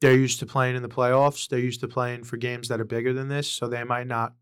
they're 0.00 0.14
used 0.16 0.38
to 0.38 0.46
playing 0.46 0.76
in 0.76 0.82
the 0.82 0.88
playoffs. 0.88 1.46
They're 1.46 1.58
used 1.58 1.80
to 1.80 1.88
playing 1.88 2.24
for 2.24 2.38
games 2.38 2.68
that 2.68 2.80
are 2.80 2.86
bigger 2.86 3.12
than 3.12 3.28
this, 3.28 3.50
so 3.50 3.68
they 3.68 3.84
might 3.84 4.06
not 4.06 4.32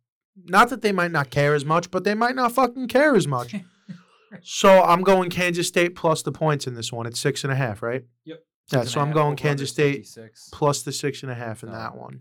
not 0.44 0.68
that 0.70 0.82
they 0.82 0.92
might 0.92 1.10
not 1.10 1.30
care 1.30 1.52
as 1.52 1.64
much, 1.64 1.90
but 1.90 2.04
they 2.04 2.14
might 2.14 2.36
not 2.36 2.52
fucking 2.52 2.86
care 2.86 3.16
as 3.16 3.26
much. 3.26 3.56
so 4.42 4.80
I'm 4.84 5.02
going 5.02 5.28
Kansas 5.28 5.66
State 5.66 5.96
plus 5.96 6.22
the 6.22 6.30
points 6.30 6.68
in 6.68 6.74
this 6.74 6.92
one. 6.92 7.06
It's 7.06 7.18
six 7.18 7.42
and 7.42 7.52
a 7.52 7.56
half, 7.56 7.82
right? 7.82 8.04
Yep. 8.24 8.38
Yeah, 8.72 8.84
so 8.84 9.00
I'm 9.00 9.10
going 9.10 9.34
Kansas 9.34 9.70
State 9.70 10.06
56. 10.06 10.50
plus 10.52 10.82
the 10.82 10.92
six 10.92 11.24
and 11.24 11.32
a 11.32 11.34
half 11.34 11.64
in 11.64 11.70
So- 11.70 11.74
that 11.74 11.96
one. 11.96 12.20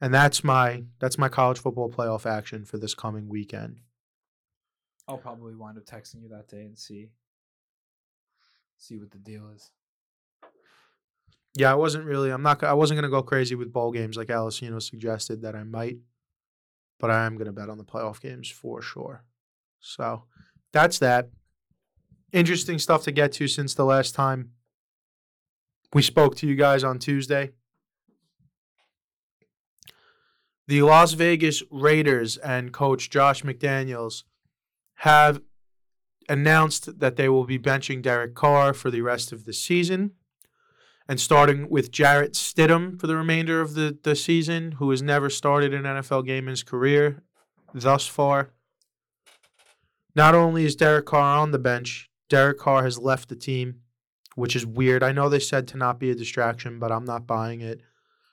And 0.00 0.12
that's 0.12 0.44
my 0.44 0.84
that's 0.98 1.18
my 1.18 1.28
college 1.28 1.58
football 1.58 1.90
playoff 1.90 2.26
action 2.26 2.64
for 2.64 2.78
this 2.78 2.94
coming 2.94 3.28
weekend. 3.28 3.80
I'll 5.08 5.18
probably 5.18 5.54
wind 5.54 5.78
up 5.78 5.84
texting 5.84 6.22
you 6.22 6.28
that 6.30 6.48
day 6.48 6.62
and 6.62 6.78
see 6.78 7.10
see 8.76 8.98
what 8.98 9.10
the 9.10 9.18
deal 9.18 9.48
is. 9.54 9.70
Yeah, 11.54 11.72
I 11.72 11.74
wasn't 11.74 12.04
really. 12.04 12.30
I'm 12.30 12.42
not. 12.42 12.62
I 12.62 12.74
wasn't 12.74 12.98
gonna 12.98 13.08
go 13.08 13.22
crazy 13.22 13.54
with 13.54 13.72
bowl 13.72 13.90
games 13.90 14.16
like 14.16 14.28
Alessino 14.28 14.82
suggested 14.82 15.40
that 15.42 15.56
I 15.56 15.64
might, 15.64 15.96
but 17.00 17.10
I 17.10 17.24
am 17.24 17.38
gonna 17.38 17.52
bet 17.52 17.70
on 17.70 17.78
the 17.78 17.84
playoff 17.84 18.20
games 18.20 18.50
for 18.50 18.82
sure. 18.82 19.24
So 19.80 20.24
that's 20.72 20.98
that. 20.98 21.30
Interesting 22.32 22.78
stuff 22.78 23.04
to 23.04 23.12
get 23.12 23.32
to 23.32 23.48
since 23.48 23.72
the 23.72 23.84
last 23.84 24.14
time 24.14 24.50
we 25.94 26.02
spoke 26.02 26.36
to 26.36 26.46
you 26.46 26.56
guys 26.56 26.84
on 26.84 26.98
Tuesday. 26.98 27.52
The 30.68 30.82
Las 30.82 31.12
Vegas 31.12 31.62
Raiders 31.70 32.36
and 32.38 32.72
coach 32.72 33.08
Josh 33.08 33.42
McDaniels 33.42 34.24
have 34.96 35.40
announced 36.28 36.98
that 36.98 37.16
they 37.16 37.28
will 37.28 37.44
be 37.44 37.58
benching 37.58 38.02
Derek 38.02 38.34
Carr 38.34 38.74
for 38.74 38.90
the 38.90 39.00
rest 39.00 39.32
of 39.32 39.44
the 39.44 39.52
season 39.52 40.12
and 41.08 41.20
starting 41.20 41.68
with 41.70 41.92
Jarrett 41.92 42.32
Stidham 42.32 43.00
for 43.00 43.06
the 43.06 43.16
remainder 43.16 43.60
of 43.60 43.74
the, 43.74 43.96
the 44.02 44.16
season, 44.16 44.72
who 44.72 44.90
has 44.90 45.02
never 45.02 45.30
started 45.30 45.72
an 45.72 45.84
NFL 45.84 46.26
game 46.26 46.48
in 46.48 46.50
his 46.50 46.64
career 46.64 47.22
thus 47.72 48.06
far. 48.06 48.50
Not 50.16 50.34
only 50.34 50.64
is 50.64 50.74
Derek 50.74 51.06
Carr 51.06 51.38
on 51.38 51.52
the 51.52 51.58
bench, 51.58 52.10
Derek 52.28 52.58
Carr 52.58 52.82
has 52.82 52.98
left 52.98 53.28
the 53.28 53.36
team, 53.36 53.82
which 54.34 54.56
is 54.56 54.66
weird. 54.66 55.02
I 55.02 55.12
know 55.12 55.28
they 55.28 55.38
said 55.38 55.68
to 55.68 55.76
not 55.76 56.00
be 56.00 56.10
a 56.10 56.14
distraction, 56.14 56.78
but 56.80 56.90
I'm 56.90 57.04
not 57.04 57.26
buying 57.26 57.60
it. 57.60 57.82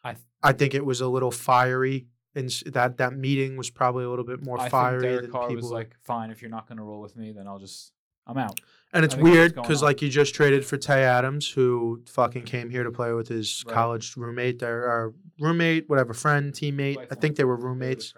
I 0.03 0.13
th- 0.13 0.25
I 0.41 0.51
think 0.53 0.73
it 0.73 0.85
was 0.85 0.99
a 0.99 1.07
little 1.07 1.31
fiery, 1.31 2.07
and 2.35 2.49
that 2.67 2.97
that 2.97 3.15
meeting 3.15 3.57
was 3.57 3.69
probably 3.69 4.05
a 4.05 4.09
little 4.09 4.25
bit 4.25 4.43
more 4.43 4.59
I 4.59 4.69
fiery 4.69 5.01
think 5.01 5.11
Derek 5.11 5.21
than 5.23 5.31
Carr 5.31 5.47
people. 5.47 5.63
was 5.63 5.71
like, 5.71 5.95
"Fine, 6.03 6.31
if 6.31 6.41
you're 6.41 6.51
not 6.51 6.67
going 6.67 6.77
to 6.77 6.83
roll 6.83 7.01
with 7.01 7.15
me, 7.15 7.31
then 7.31 7.47
I'll 7.47 7.59
just 7.59 7.93
I'm 8.25 8.37
out." 8.37 8.59
And 8.93 9.03
it's 9.03 9.15
I 9.15 9.17
think 9.17 9.27
that's 9.27 9.35
weird 9.35 9.55
because 9.55 9.81
like 9.81 10.01
you 10.01 10.09
just 10.09 10.35
traded 10.35 10.65
for 10.65 10.77
Tay 10.77 11.03
Adams, 11.03 11.49
who 11.49 12.03
fucking 12.07 12.43
mm-hmm. 12.43 12.47
came 12.47 12.69
here 12.69 12.83
to 12.83 12.91
play 12.91 13.13
with 13.13 13.27
his 13.27 13.63
Right. 13.65 13.73
college 13.73 14.15
roommate, 14.17 14.61
or, 14.63 14.83
or 14.83 15.13
roommate, 15.39 15.89
whatever, 15.89 16.13
friend, 16.13 16.53
teammate. 16.53 17.07
I 17.11 17.15
think 17.15 17.35
they 17.35 17.43
were 17.43 17.55
roommates. 17.55 18.13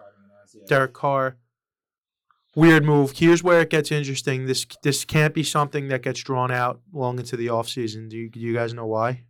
Derek 0.68 0.94
Carr. 0.94 1.38
Weird 2.56 2.86
move. 2.86 3.12
Here's 3.18 3.44
where 3.44 3.60
it 3.62 3.70
gets 3.70 3.92
interesting. 3.92 4.46
This 4.46 4.66
this 4.82 5.04
can't 5.04 5.34
be 5.34 5.44
something 5.44 5.90
that 5.90 6.02
gets 6.02 6.24
drawn 6.24 6.52
out 6.52 6.80
long 6.94 7.20
into 7.20 7.36
the 7.36 7.48
offseason. 7.48 8.10
Do 8.10 8.16
you, 8.16 8.30
do 8.30 8.40
you 8.40 8.54
guys 8.54 8.74
know 8.74 8.86
why? 8.86 9.24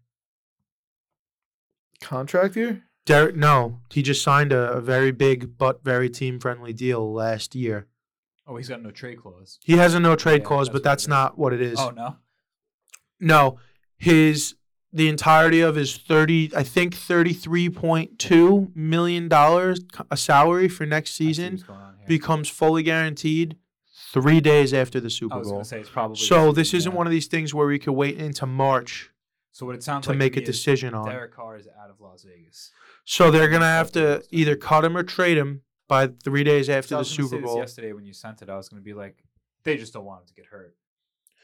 Contract 2.02 2.56
year? 2.56 2.84
Derek, 3.06 3.36
no, 3.36 3.82
he 3.92 4.02
just 4.02 4.24
signed 4.24 4.52
a, 4.52 4.74
a 4.74 4.82
very 4.82 5.12
big 5.12 5.58
but 5.58 5.84
very 5.84 6.10
team 6.10 6.40
friendly 6.40 6.74
deal 6.74 7.14
last 7.14 7.54
year. 7.56 7.88
Oh, 8.48 8.58
he's 8.58 8.70
got 8.70 8.82
no 8.82 8.92
trade 8.92 9.22
clause. 9.22 9.60
He 9.64 9.74
has 9.78 9.94
a 9.94 10.00
no 10.00 10.16
trade 10.16 10.42
Yeah, 10.42 10.48
clause, 10.48 10.68
that's 10.68 10.74
but 10.74 10.84
that's 10.84 11.04
is. 11.04 11.08
not 11.10 11.38
what 11.38 11.54
it 11.54 11.62
is. 11.62 11.80
Oh 11.80 11.90
no. 11.92 12.18
No, 13.20 13.60
his 13.98 14.56
the 14.92 15.08
entirety 15.08 15.62
of 15.62 15.76
his 15.76 15.98
thirty, 15.98 16.52
I 16.56 16.64
think 16.64 16.96
thirty 16.96 17.34
three 17.34 17.70
point 17.70 18.18
two 18.20 18.72
million 18.76 19.28
dollars 19.28 19.82
a 20.12 20.18
salary 20.18 20.68
for 20.68 20.86
next 20.86 21.14
season 21.14 21.54
what's 21.54 21.64
going 21.64 21.80
on 21.80 21.96
here. 21.98 22.08
becomes 22.08 22.50
fully 22.50 22.84
guaranteed 22.84 23.56
three 24.12 24.40
days 24.42 24.74
after 24.74 25.00
the 25.00 25.08
I 25.08 25.10
Super 25.10 25.38
was 25.40 25.48
Bowl. 25.48 25.54
going 25.56 25.64
to 25.64 25.70
say 25.70 25.80
it's 25.80 25.90
probably 25.90 26.18
So 26.18 26.52
this 26.52 26.74
isn't 26.74 26.92
yeah. 26.92 26.98
one 26.98 27.08
of 27.08 27.12
these 27.12 27.28
things 27.28 27.54
where 27.54 27.68
we 27.68 27.78
could 27.80 27.94
wait 27.94 28.18
into 28.18 28.46
March 28.46 29.12
So 29.52 29.66
what 29.66 29.76
it 29.76 29.84
sounds 29.84 30.06
to 30.06 30.12
like 30.12 30.20
make 30.20 30.38
a 30.38 30.42
decision 30.42 30.94
on. 30.94 31.06
Derek 31.10 31.34
Carr 31.36 31.58
is 31.58 31.68
out 31.82 31.90
of 31.90 32.00
Las 32.00 32.24
Vegas. 32.24 32.72
So 33.06 33.32
they're 33.32 33.50
gonna 33.50 33.66
have 33.66 33.92
That's 33.92 33.96
what 33.96 34.26
it 34.26 34.30
to 34.30 34.36
either 34.36 34.56
cut 34.56 34.84
him 34.84 34.98
or 34.98 35.04
trade 35.04 35.38
him 35.38 35.62
by 35.88 36.08
three 36.08 36.44
days 36.44 36.70
after 36.70 36.96
I 36.96 36.98
the 36.98 37.00
was 37.00 37.10
gonna 37.10 37.28
Super 37.30 37.36
say 37.38 37.42
this 37.42 37.46
Bowl. 37.52 37.58
yesterday 37.60 37.94
when 37.94 38.06
you 38.06 38.14
sent 38.14 38.42
it, 38.42 38.50
I 38.50 38.58
was 38.58 38.68
going 38.70 38.82
to 38.82 38.84
be 38.84 38.94
like, 38.94 39.24
they 39.64 39.78
just 39.78 39.94
don't 39.94 40.06
want 40.06 40.22
him 40.22 40.28
to 40.28 40.34
get 40.34 40.46
hurt. 40.48 40.76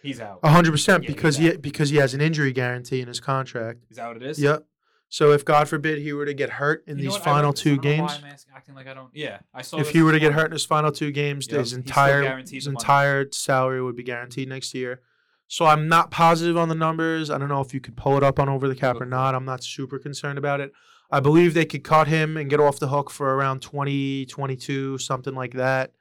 He's 0.01 0.19
out. 0.19 0.39
A 0.41 0.49
hundred 0.49 0.71
percent 0.71 1.03
Yeah, 1.03 1.07
he's 1.09 1.15
because 1.15 1.37
he 1.37 1.49
out. 1.51 1.61
because 1.61 1.89
he 1.91 1.97
has 1.97 2.13
an 2.15 2.21
injury 2.21 2.51
guarantee 2.51 3.01
in 3.01 3.07
his 3.07 3.19
contract. 3.19 3.83
Is 3.91 3.97
that 3.97 4.07
what 4.07 4.17
it 4.17 4.23
is? 4.23 4.39
Yep. 4.41 4.65
So 5.09 5.31
if 5.33 5.43
God 5.45 5.67
forbid 5.67 5.99
he 5.99 6.13
were 6.13 6.25
to 6.25 6.33
get 6.33 6.49
hurt 6.51 6.83
in 6.87 6.97
You 6.97 7.03
know 7.03 7.11
these 7.11 7.19
what? 7.19 7.27
I 7.27 7.31
read 7.31 7.35
final 7.35 7.51
this. 7.51 7.61
I 7.61 7.63
two 7.63 7.75
don't 7.77 7.83
know 7.85 7.91
why 7.91 7.97
games, 8.09 8.19
I'm 8.23 8.31
ask- 8.31 8.47
acting 8.55 8.75
like 8.75 8.87
I 8.87 8.93
don't. 8.95 9.09
Yeah, 9.13 9.39
I 9.53 9.61
saw. 9.61 9.77
if 9.77 9.83
this 9.87 9.93
he 9.93 10.01
were 10.01 10.11
this 10.11 10.15
to 10.15 10.19
get 10.21 10.25
morning. 10.27 10.39
hurt 10.39 10.45
in 10.47 10.51
his 10.53 10.65
final 10.65 10.91
two 10.91 11.11
games, 11.11 11.47
Yep, 11.47 11.59
his 11.59 11.59
he's 11.59 11.69
still 11.73 11.79
entire 11.85 12.23
guaranteed 12.23 12.55
his 12.55 12.65
the 12.65 12.71
money. 12.71 12.81
entire 12.83 13.31
salary 13.31 13.83
would 13.83 13.95
be 13.95 14.03
guaranteed 14.03 14.49
next 14.49 14.73
year. 14.73 15.01
So 15.47 15.65
I'm 15.67 15.87
not 15.89 16.09
positive 16.11 16.57
on 16.57 16.69
the 16.69 16.75
numbers. 16.75 17.29
I 17.29 17.37
don't 17.37 17.49
know 17.49 17.59
if 17.61 17.73
you 17.73 17.81
could 17.81 17.97
pull 17.97 18.15
it 18.17 18.23
up 18.23 18.39
on 18.39 18.47
over 18.49 18.67
the 18.69 18.75
cap 18.75 18.99
or 19.01 19.05
not. 19.05 19.35
I'm 19.35 19.43
not 19.45 19.63
super 19.63 19.99
concerned 19.99 20.37
about 20.39 20.61
it. 20.61 20.71
I 21.11 21.19
believe 21.19 21.53
they 21.53 21.65
could 21.65 21.83
cut 21.83 22.07
him 22.07 22.37
and 22.37 22.49
get 22.49 22.59
off 22.61 22.79
the 22.79 22.87
hook 22.87 23.09
for 23.09 23.35
around 23.35 23.61
20, 23.61 24.25
22, 24.27 24.97
something 24.97 25.35
like 25.35 25.53
that. 25.53 25.91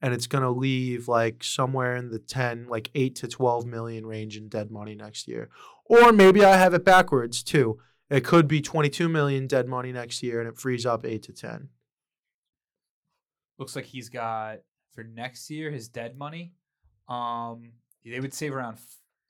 And 0.00 0.14
it's 0.14 0.26
going 0.26 0.42
to 0.42 0.50
leave 0.50 1.06
like 1.06 1.44
somewhere 1.44 1.96
in 1.96 2.10
the 2.10 2.18
10, 2.18 2.66
like 2.68 2.90
8 2.94 3.14
to 3.16 3.28
12 3.28 3.66
million 3.66 4.06
range 4.06 4.36
in 4.36 4.48
dead 4.48 4.70
money 4.70 4.94
next 4.94 5.28
year. 5.28 5.50
Or 5.84 6.12
maybe 6.12 6.44
I 6.44 6.56
have 6.56 6.74
it 6.74 6.84
backwards 6.84 7.42
too. 7.42 7.78
It 8.10 8.24
could 8.24 8.48
be 8.48 8.60
22 8.60 9.08
million 9.08 9.46
dead 9.46 9.68
money 9.68 9.92
next 9.92 10.22
year 10.22 10.40
and 10.40 10.48
it 10.48 10.58
frees 10.58 10.86
up 10.86 11.04
8 11.04 11.22
to 11.24 11.32
10. 11.32 11.68
looks 13.58 13.76
like 13.76 13.86
he's 13.86 14.08
got 14.08 14.58
for 14.94 15.04
next 15.04 15.50
year 15.50 15.70
his 15.70 15.88
dead 15.88 16.16
money. 16.16 16.54
Um, 17.08 17.72
they 18.04 18.20
would 18.20 18.34
save 18.34 18.54
around 18.54 18.78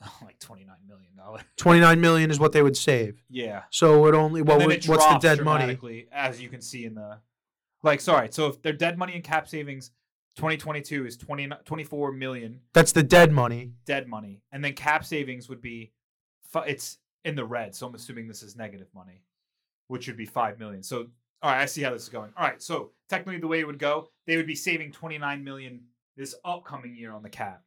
like 0.23 0.39
twenty 0.39 0.65
nine 0.65 0.77
million 0.87 1.15
dollars. 1.17 1.43
29 1.57 2.01
million 2.01 2.31
is 2.31 2.39
what 2.39 2.53
they 2.53 2.63
would 2.63 2.77
save. 2.77 3.23
Yeah. 3.31 3.63
So 3.71 4.07
it 4.07 4.15
only 4.15 4.43
what 4.43 4.61
it 4.63 4.87
what's 4.89 5.07
the 5.07 5.19
dead 5.19 5.43
money? 5.43 6.07
as 6.13 6.41
you 6.41 6.49
can 6.49 6.61
see 6.61 6.85
in 6.85 6.95
the 6.95 7.19
like 7.85 8.01
sorry 8.01 8.29
so 8.31 8.49
if 8.49 8.63
their 8.63 8.73
dead 8.73 8.99
money 8.99 9.15
and 9.15 9.23
cap 9.23 9.47
savings 9.47 9.91
2022 10.37 11.07
is 11.07 11.17
20, 11.17 11.51
24 11.65 12.13
million 12.13 12.61
That's 12.73 12.91
the 12.93 13.03
dead 13.05 13.31
money. 13.31 13.73
dead 13.85 14.09
money 14.09 14.41
and 14.51 14.65
then 14.65 14.73
cap 14.73 15.05
savings 15.05 15.49
would 15.49 15.61
be 15.61 15.93
it's 16.67 16.99
in 17.25 17.37
the 17.37 17.45
red 17.45 17.75
so 17.75 17.87
i'm 17.87 17.95
assuming 17.95 18.27
this 18.27 18.43
is 18.43 18.57
negative 18.57 18.89
money 18.95 19.23
which 19.89 20.07
would 20.07 20.17
be 20.17 20.25
5 20.27 20.59
million 20.59 20.83
so 20.83 21.07
all 21.43 21.51
right 21.51 21.61
i 21.61 21.67
see 21.67 21.83
how 21.83 21.91
this 21.93 22.03
is 22.03 22.09
going 22.09 22.33
all 22.37 22.47
right 22.47 22.63
so 22.63 22.91
technically 23.09 23.41
the 23.41 23.47
way 23.47 23.61
it 23.61 23.67
would 23.67 23.79
go 23.79 24.09
they 24.27 24.37
would 24.37 24.47
be 24.47 24.55
saving 24.55 24.91
29 24.91 25.45
million 25.45 25.81
this 26.17 26.35
upcoming 26.45 26.97
year 26.97 27.13
on 27.13 27.23
the 27.23 27.29
cap 27.29 27.63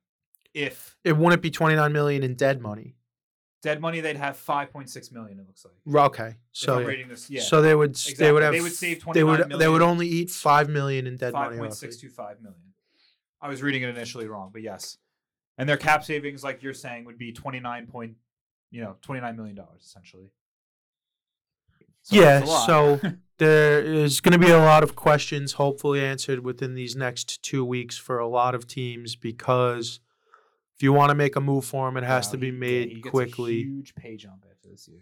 if 0.58 0.98
It 1.04 1.18
wouldn't 1.18 1.42
be 1.42 1.52
29 1.52 1.92
million 1.94 2.24
in 2.24 2.36
dead 2.36 2.62
money. 2.62 2.96
dead 3.62 3.80
money 3.82 4.00
they'd 4.02 4.18
have 4.18 4.36
5.6 4.38 5.12
million 5.12 5.40
it 5.40 5.48
looks 5.48 5.66
like 5.66 6.06
Okay. 6.06 6.36
So 6.52 6.80
yeah. 6.80 7.08
this 7.08 7.30
yeah 7.30 7.42
So 7.42 7.62
they 7.62 7.76
would 7.76 7.92
s- 7.92 8.14
they 8.18 8.32
would 8.32 8.44
have 8.44 8.54
They 8.54 8.62
would 8.62 8.72
save 8.74 9.04
they 9.14 9.24
would 9.24 9.38
29 9.38 9.60
they 9.60 9.68
would 9.68 9.82
only 9.82 10.08
eat 10.08 10.30
5 10.30 10.70
million 10.70 11.08
in 11.08 11.18
dead 11.18 11.34
Five 11.34 11.46
money. 11.48 11.58
point 11.58 11.72
roughly. 11.72 11.88
six 11.92 11.98
two 11.98 12.10
five 12.10 12.42
million. 12.42 12.62
I 13.42 13.48
was 13.50 13.62
reading 13.62 13.84
it 13.84 13.90
initially 13.90 14.28
wrong, 14.28 14.50
but 14.52 14.62
yes. 14.64 14.98
And 15.60 15.68
their 15.70 15.78
cap 15.78 16.04
savings, 16.04 16.44
like 16.44 16.62
you're 16.64 16.74
saying, 16.74 17.06
would 17.06 17.18
be 17.18 17.32
twenty 17.32 17.60
nine 17.60 17.88
point, 17.88 18.14
you 18.72 18.82
know, 18.82 18.96
twenty 19.02 19.22
nine 19.22 19.36
million 19.36 19.56
dollars 19.56 19.82
essentially. 19.84 20.32
So 22.04 22.16
Yeah, 22.16 22.40
that's 22.40 22.50
a 22.50 22.54
lot. 22.54 22.66
so 22.68 23.02
there 23.38 23.82
is 23.84 24.22
going 24.22 24.40
to 24.40 24.46
be 24.46 24.52
a 24.52 24.58
lot 24.60 24.84
of 24.84 24.96
questions 24.96 25.54
hopefully 25.54 26.04
answered 26.04 26.40
within 26.44 26.74
these 26.76 26.96
next 26.96 27.42
2 27.44 27.64
weeks 27.66 27.98
for 27.98 28.18
a 28.20 28.28
lot 28.28 28.56
of 28.56 28.66
teams 28.68 29.16
because 29.16 30.00
if 30.78 30.84
you 30.84 30.94
want 30.94 31.10
to 31.10 31.16
make 31.16 31.36
a 31.36 31.42
move 31.42 31.66
for 31.66 31.88
him 31.90 31.98
it 31.98 32.04
has 32.04 32.28
Wow, 32.28 32.32
to 32.34 32.38
be 32.38 32.48
he- 32.48 32.54
yeah, 32.54 32.60
made 32.60 32.90
he 32.90 33.02
quickly. 33.02 33.64
huge 33.64 33.96
pay 33.96 34.16
jump 34.16 34.46
after 34.50 34.70
this 34.70 34.88
year. 34.88 35.02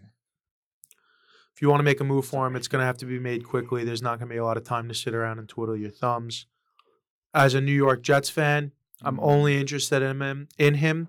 If 1.54 1.62
you 1.62 1.68
want 1.70 1.80
to 1.80 1.84
make 1.84 2.00
a 2.00 2.04
move 2.04 2.26
for 2.26 2.46
him, 2.46 2.54
it's 2.54 2.68
going 2.68 2.82
to 2.82 2.86
have 2.86 2.98
to 2.98 3.06
be 3.06 3.18
made 3.18 3.42
quickly. 3.44 3.82
There's 3.82 4.02
not 4.02 4.18
going 4.18 4.28
to 4.28 4.34
be 4.34 4.38
a 4.38 4.44
lot 4.44 4.58
of 4.58 4.64
time 4.64 4.88
to 4.88 4.94
sit 4.94 5.14
around 5.14 5.38
and 5.38 5.48
twiddle 5.48 5.76
your 5.76 5.90
thumbs. 5.90 6.44
As 7.32 7.54
a 7.54 7.60
New 7.62 7.72
York 7.72 8.02
Jets 8.02 8.28
fan, 8.28 8.72
I'm 9.02 9.16
Mm. 9.16 9.22
only 9.22 9.56
interested 9.58 10.02
in 10.02 10.20
him 10.20 10.48
in 10.58 10.74
him 10.74 11.08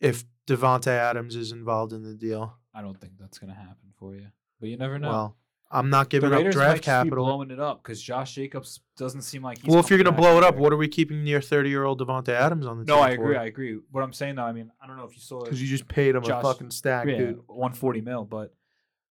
if 0.00 0.24
Davante 0.46 0.88
Adams 0.88 1.34
is 1.36 1.50
involved 1.52 1.92
in 1.92 2.02
the 2.04 2.14
deal. 2.14 2.58
I 2.74 2.82
don't 2.82 3.00
think 3.00 3.14
that's 3.18 3.38
gonna 3.38 3.54
happen 3.54 3.92
for 3.98 4.14
you, 4.14 4.28
but 4.60 4.68
you 4.68 4.76
never 4.76 4.98
know. 4.98 5.08
Well, 5.08 5.36
I'm 5.70 5.90
not 5.90 6.08
giving 6.10 6.32
up 6.32 6.48
draft 6.52 6.82
capital. 6.82 7.24
be 7.24 7.28
blowing 7.28 7.50
it 7.50 7.58
up 7.58 7.82
because 7.82 8.00
Josh 8.00 8.34
Jacobs 8.36 8.80
doesn't 8.96 9.22
seem 9.22 9.42
like 9.42 9.58
he's. 9.58 9.68
Well, 9.70 9.80
if 9.80 9.90
you're 9.90 9.98
going 9.98 10.04
to 10.14 10.18
blow 10.20 10.38
it 10.38 10.44
up, 10.44 10.56
what 10.56 10.72
are 10.72 10.76
we 10.76 10.86
keeping 10.86 11.24
near 11.24 11.40
30 11.40 11.68
year 11.68 11.84
old 11.84 12.00
Davante 12.00 12.28
Adams 12.28 12.66
on 12.66 12.78
the 12.78 12.84
No, 12.84 12.94
team 12.94 13.00
No, 13.02 13.06
I 13.08 13.10
agree. 13.10 13.34
for? 13.34 13.40
I 13.40 13.44
agree. 13.46 13.78
What 13.90 14.02
I'm 14.02 14.12
saying 14.12 14.36
though, 14.36 14.44
I 14.44 14.52
mean, 14.52 14.70
I 14.80 14.86
don't 14.86 14.96
know 14.96 15.04
if 15.04 15.14
you 15.14 15.20
saw 15.20 15.42
Because 15.44 15.60
you 15.60 15.66
just 15.68 15.88
paid 15.88 16.14
him 16.14 16.22
Josh- 16.22 16.44
a 16.44 16.46
fucking 16.46 16.70
stack, 16.70 17.06
yeah, 17.08 17.16
dude. 17.16 17.40
140 17.46 18.00
mil, 18.00 18.24
but 18.24 18.54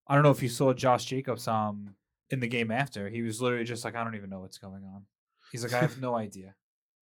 I 0.08 0.14
don't 0.14 0.24
know 0.24 0.30
if 0.30 0.42
you 0.42 0.48
saw 0.48 0.72
Josh 0.72 1.04
Jacobs 1.04 1.46
um 1.46 1.94
in 2.30 2.40
the 2.40 2.48
game 2.48 2.70
after. 2.72 3.08
He 3.08 3.22
was 3.22 3.40
literally 3.40 3.64
just 3.64 3.84
like, 3.84 3.94
I 3.94 4.02
don't 4.02 4.16
even 4.16 4.30
know 4.30 4.40
what's 4.40 4.58
going 4.58 4.82
on. 4.84 5.04
He's 5.52 5.62
like, 5.62 5.72
I 5.72 5.80
have 5.80 6.00
no 6.00 6.14
idea. 6.16 6.54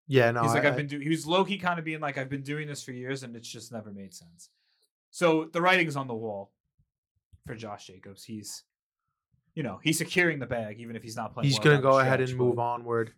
Yeah, 0.09 0.31
no. 0.33 0.43
He's 0.43 0.55
like, 0.55 0.65
I- 0.65 0.69
I've 0.71 0.77
been 0.77 0.87
doing. 0.89 1.03
He 1.03 1.09
was 1.09 1.25
low 1.27 1.45
key 1.45 1.59
kind 1.59 1.79
of 1.79 1.85
being 1.85 2.01
like, 2.01 2.19
I've 2.19 2.29
been 2.29 2.43
doing 2.43 2.67
this 2.67 2.83
for 2.83 2.91
years, 2.93 3.23
and 3.23 3.37
it's 3.37 3.49
just 3.49 3.71
never 3.73 3.93
made 3.93 4.13
sense. 4.13 4.51
So 5.13 5.49
the 5.53 5.61
writing's 5.63 5.95
on 5.97 6.09
the 6.09 6.15
wall 6.15 6.53
for 7.47 7.55
Josh 7.55 7.87
Jacobs. 7.87 8.25
He's, 8.25 8.65
you 9.57 9.65
know, 9.65 9.81
he's 9.83 9.99
securing 9.99 10.39
the 10.39 10.47
bag, 10.47 10.79
even 10.79 10.95
if 10.95 11.03
he's 11.03 11.17
not 11.17 11.35
playing. 11.35 11.47
he's 11.47 11.55
well 11.59 11.65
going 11.65 11.77
to 11.79 11.83
go 11.83 11.99
ahead 11.99 12.21
and 12.21 12.37
move 12.37 12.61
onward. 12.61 13.13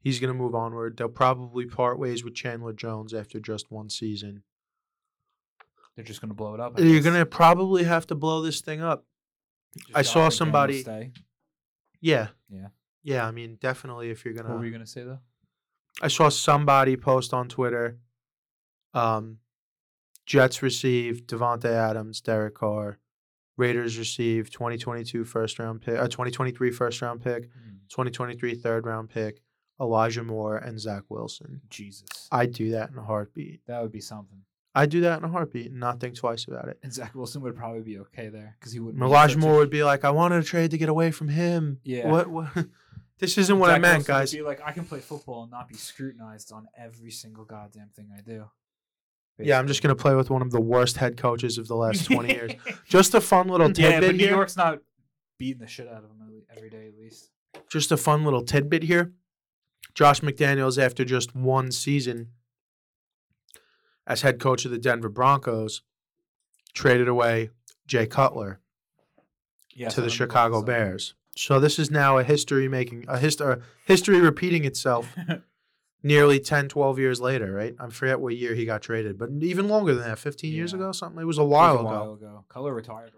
He's 0.00 0.20
going 0.20 0.32
to 0.32 0.38
move 0.38 0.54
onward. 0.54 0.96
They'll 0.96 1.08
probably 1.08 1.66
part 1.66 1.98
ways 1.98 2.22
with 2.22 2.34
Chandler 2.34 2.72
Jones 2.72 3.12
after 3.12 3.40
just 3.40 3.70
one 3.70 3.90
season. 3.90 4.44
They're 5.96 6.04
just 6.04 6.22
gonna 6.22 6.32
blow 6.32 6.54
it 6.54 6.60
up. 6.60 6.78
I 6.78 6.82
You're 6.82 7.02
going 7.02 7.18
to 7.18 7.26
probably 7.26 7.84
have 7.84 8.06
to 8.06 8.14
blow 8.14 8.40
this 8.40 8.62
thing 8.62 8.80
up. 8.80 9.04
Just 9.76 9.96
I 9.96 10.02
saw 10.02 10.28
somebody-. 10.30 10.84
Yeah. 12.00 12.28
Yeah. 12.48 12.68
Yeah, 13.02 13.26
I 13.26 13.30
mean, 13.32 13.58
definitely 13.60 14.10
if 14.10 14.24
you're 14.24 14.32
going 14.32 14.46
to. 14.46 14.52
What 14.52 14.60
were 14.60 14.64
you 14.64 14.72
gonna 14.72 14.86
say 14.86 15.02
though? 15.02 15.18
I 16.00 16.08
saw 16.08 16.28
somebody 16.28 16.96
post 16.96 17.34
on 17.34 17.48
Twitter 17.48 17.98
um, 18.94 19.38
Jets 20.26 20.62
received 20.62 21.28
Davante 21.28 21.66
Adams, 21.66 22.20
Derek 22.20 22.54
Carr. 22.54 22.98
Raiders 23.62 23.98
received 23.98 24.52
2022 24.52 25.24
first 25.24 25.58
round 25.58 25.80
pick, 25.82 25.98
uh, 25.98 26.08
2023 26.08 26.70
first 26.70 27.00
round 27.00 27.22
pick, 27.22 27.44
Hmm, 27.44 27.76
2023 27.88 28.54
third 28.54 28.86
round 28.86 29.08
pick, 29.10 29.42
Elijah 29.80 30.22
Moore, 30.22 30.56
and 30.56 30.78
Zach 30.80 31.04
Wilson. 31.08 31.62
Jesus, 31.70 32.28
I'd 32.30 32.52
do 32.52 32.70
that 32.72 32.90
in 32.90 32.98
a 32.98 33.02
heartbeat. 33.02 33.60
that 33.66 33.82
would 33.82 33.92
be 33.92 34.00
something. 34.00 34.42
I'd 34.74 34.90
do 34.90 35.02
that 35.02 35.18
in 35.18 35.24
a 35.24 35.28
heartbeat 35.28 35.70
and 35.70 35.78
not 35.80 36.00
think 36.00 36.14
twice 36.14 36.46
about 36.46 36.68
it. 36.68 36.78
And 36.82 36.92
Zach 36.92 37.14
Wilson 37.14 37.42
would 37.42 37.54
probably 37.54 37.82
be 37.82 37.98
okay 37.98 38.28
there 38.30 38.56
because 38.58 38.72
he 38.72 38.80
would. 38.80 38.96
Elijah 38.96 39.38
Moore 39.38 39.56
would 39.56 39.70
be 39.70 39.84
like, 39.84 40.02
I 40.04 40.10
wanted 40.10 40.42
a 40.42 40.44
trade 40.44 40.70
to 40.70 40.78
get 40.78 40.88
away 40.88 41.10
from 41.10 41.28
him. 41.28 41.78
Yeah. 41.84 42.08
What? 42.08 42.28
what? 42.28 42.48
this 43.18 43.36
isn't 43.36 43.58
what 43.58 43.70
I 43.70 43.78
meant, 43.78 44.06
guys. 44.06 44.32
Be 44.32 44.40
like, 44.40 44.62
I 44.64 44.72
can 44.72 44.86
play 44.86 45.00
football 45.00 45.42
and 45.42 45.50
not 45.50 45.68
be 45.68 45.74
scrutinized 45.74 46.52
on 46.52 46.68
every 46.76 47.10
single 47.10 47.44
goddamn 47.44 47.90
thing 47.94 48.08
I 48.16 48.22
do. 48.22 48.46
Yeah, 49.38 49.58
I'm 49.58 49.66
just 49.66 49.82
going 49.82 49.94
to 49.94 50.00
play 50.00 50.14
with 50.14 50.30
one 50.30 50.42
of 50.42 50.50
the 50.50 50.60
worst 50.60 50.98
head 50.98 51.16
coaches 51.16 51.58
of 51.58 51.66
the 51.66 51.74
last 51.74 52.04
20 52.06 52.28
years. 52.32 52.52
Just 52.88 53.14
a 53.14 53.20
fun 53.20 53.48
little 53.48 53.66
yeah, 53.68 53.90
tidbit 53.92 54.08
but 54.10 54.14
New 54.16 54.24
here. 54.24 54.34
York's 54.34 54.56
not 54.56 54.78
beating 55.38 55.60
the 55.60 55.66
shit 55.66 55.88
out 55.88 56.04
of 56.04 56.10
them 56.10 56.42
every 56.54 56.70
day, 56.70 56.86
at 56.88 56.96
least. 56.96 57.30
just 57.68 57.90
a 57.90 57.96
fun 57.96 58.24
little 58.24 58.42
tidbit 58.44 58.84
here. 58.84 59.12
Josh 59.94 60.20
McDaniels, 60.20 60.80
after 60.80 61.04
just 61.04 61.34
one 61.34 61.72
season 61.72 62.28
as 64.06 64.22
head 64.22 64.38
coach 64.38 64.64
of 64.64 64.70
the 64.70 64.78
Denver 64.78 65.08
Broncos, 65.08 65.82
traded 66.74 67.08
away 67.08 67.50
Jay 67.86 68.06
Cutler 68.06 68.60
Yeah, 69.74 69.88
to 69.88 70.00
the 70.00 70.10
Chicago 70.10 70.62
Bears. 70.62 71.14
So 71.36 71.58
this 71.58 71.78
is 71.78 71.90
now 71.90 72.18
a 72.18 72.24
history 72.24 72.68
making 72.68 73.06
a 73.08 73.18
history 73.18 73.56
history 73.86 74.20
repeating 74.20 74.64
itself 74.64 75.14
nearly 76.02 76.40
10 76.40 76.68
12 76.68 76.98
years 76.98 77.20
later, 77.20 77.52
right? 77.52 77.74
I 77.78 77.88
forget 77.90 78.20
what 78.20 78.36
year 78.36 78.54
he 78.54 78.64
got 78.64 78.82
traded, 78.82 79.18
but 79.18 79.30
even 79.40 79.68
longer 79.68 79.94
than 79.94 80.04
that, 80.04 80.18
15 80.18 80.52
years 80.52 80.72
ago, 80.72 80.92
something. 80.92 81.20
It 81.20 81.26
was 81.26 81.38
a 81.38 81.44
while 81.44 81.76
a 81.76 81.80
ago. 81.80 81.84
while 81.84 82.12
ago. 82.14 82.44
Color 82.48 82.74
retired. 82.74 83.12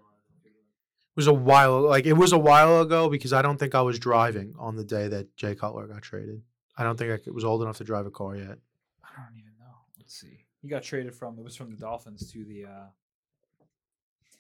It 0.45 1.17
was 1.17 1.27
a 1.29 1.33
while 1.33 1.81
like 1.83 2.07
it 2.07 2.15
was 2.15 2.33
a 2.33 2.39
while 2.39 2.81
ago 2.81 3.09
because 3.09 3.33
I 3.33 3.41
don't 3.41 3.57
think 3.57 3.75
I 3.77 3.83
was 3.83 4.01
driving 4.01 4.55
on 4.59 4.75
the 4.75 4.83
day 4.83 5.07
that 5.09 5.37
Jay 5.37 5.55
Cutler 5.55 5.87
got 5.87 6.03
traded. 6.03 6.43
I 6.77 6.83
don't 6.83 6.99
think 6.99 7.13
I 7.13 7.31
was 7.31 7.45
old 7.45 7.63
enough 7.63 7.77
to 7.79 7.85
drive 7.85 8.05
a 8.07 8.11
car 8.11 8.35
yet. 8.35 8.59
I 9.05 9.23
don't 9.23 9.37
even 9.39 9.53
know. 9.61 9.77
Let's 9.97 10.13
see. 10.15 10.41
He 10.61 10.67
got 10.69 10.83
traded 10.83 11.15
from. 11.15 11.39
It 11.39 11.45
was 11.45 11.55
from 11.55 11.71
the 11.71 11.77
Dolphins 11.77 12.33
to 12.33 12.45
the 12.45 12.65
uh 12.65 12.87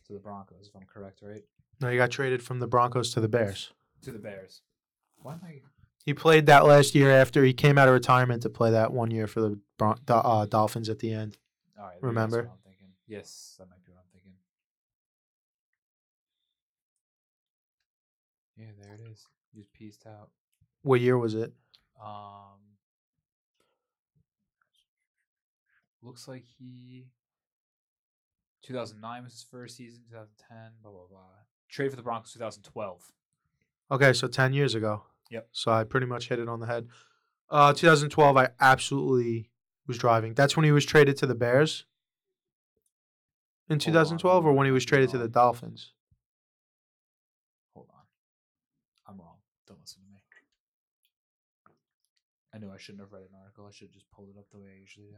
to 0.09 0.12
the 0.12 0.18
Broncos, 0.18 0.66
if 0.68 0.74
I'm 0.74 0.83
correct, 0.92 1.20
right? 1.22 1.44
No, 1.80 1.88
he 1.90 1.96
got 1.96 2.11
traded 2.11 2.42
from 2.42 2.59
the 2.59 2.66
Broncos 2.66 3.12
to 3.14 3.20
the 3.20 3.28
Bears. 3.28 3.72
To 4.02 4.11
the 4.11 4.18
Bears. 4.18 4.62
Why 5.22 5.35
am 5.35 5.40
I? 5.44 5.61
He 6.05 6.12
played 6.12 6.47
that 6.47 6.67
last 6.67 6.95
year 6.95 7.11
after 7.11 7.45
he 7.45 7.55
came 7.55 7.79
out 7.79 7.88
of 7.88 7.95
retirement 7.95 8.43
to 8.43 8.51
play 8.51 8.71
that 8.73 8.93
one 8.93 9.11
year 9.11 9.27
for 9.27 9.40
the 9.40 9.59
Bron- 9.79 9.99
Do- 10.05 10.12
uh, 10.14 10.45
Dolphins 10.47 10.88
at 10.90 10.99
the 10.99 11.12
end. 11.12 11.38
All 11.79 11.85
right, 11.85 11.93
maybe 11.95 11.95
that's 11.95 12.03
Remember? 12.03 12.37
what 12.43 12.53
I'm 12.53 12.59
thinking. 12.64 12.88
Yes, 13.07 13.55
that 13.59 13.69
might 13.71 13.83
be 13.85 13.90
what 13.93 14.01
I'm 14.01 14.11
thinking. 14.12 14.33
Yeah, 18.57 18.67
there 18.83 18.95
it 18.95 19.11
is. 19.11 19.27
He 19.53 19.61
just 19.61 19.73
pieced 19.73 20.07
out. 20.07 20.29
What 20.83 21.01
year 21.01 21.17
was 21.17 21.35
it? 21.35 21.55
Um, 22.03 22.61
looks 26.03 26.29
like 26.29 26.45
he. 26.59 27.07
2009 28.62 29.25
was 29.25 29.33
his 29.33 29.43
first 29.51 29.77
season. 29.77 30.03
2010, 30.11 30.73
blah 30.83 30.90
blah 30.93 31.07
blah. 31.09 31.21
Trade 31.69 31.90
for 31.90 31.97
the 31.97 32.03
Broncos 32.03 32.33
2012. 32.35 33.12
Okay, 33.90 34.12
so 34.12 34.27
10 34.29 34.53
years 34.53 34.75
ago. 34.75 35.03
Yep. 35.30 35.48
So 35.52 35.72
I 35.72 35.84
pretty 35.84 36.06
much 36.06 36.28
hit 36.28 36.38
it 36.38 36.48
on 36.48 36.60
the 36.60 36.66
head. 36.66 36.88
Uh, 37.50 37.72
2012, 37.72 38.37
I 38.37 38.48
absolutely 38.60 39.50
was 39.87 39.98
driving. 39.98 40.34
That's 40.34 40.56
when 40.56 40.64
he 40.64 40.72
was 40.72 40.84
traded 40.84 41.16
to 41.18 41.26
the 41.26 41.34
Bears 41.34 41.84
in 43.68 43.78
2012, 43.78 44.46
or 44.46 44.52
when 44.52 44.66
he 44.66 44.72
was 44.72 44.84
traded 44.84 45.10
to 45.10 45.18
the. 45.18 45.28
Dolphins. 45.28 45.92
Hold 47.74 47.88
on, 47.90 48.02
I'm 49.06 49.18
wrong. 49.20 49.37
Don't 49.66 49.80
listen 49.80 50.02
to 50.02 50.08
me. 50.08 50.14
I 52.54 52.58
knew 52.58 52.70
I 52.72 52.78
shouldn't 52.78 53.02
have 53.02 53.12
read 53.12 53.22
an 53.22 53.37
article. 53.40 53.66
I 53.66 53.72
should 53.72 53.88
have 53.88 53.94
just 53.94 54.10
pulled 54.12 54.28
it 54.28 54.38
up 54.38 54.46
the 54.52 54.58
way 54.58 54.68
I 54.76 54.80
usually 54.80 55.06
do. 55.06 55.16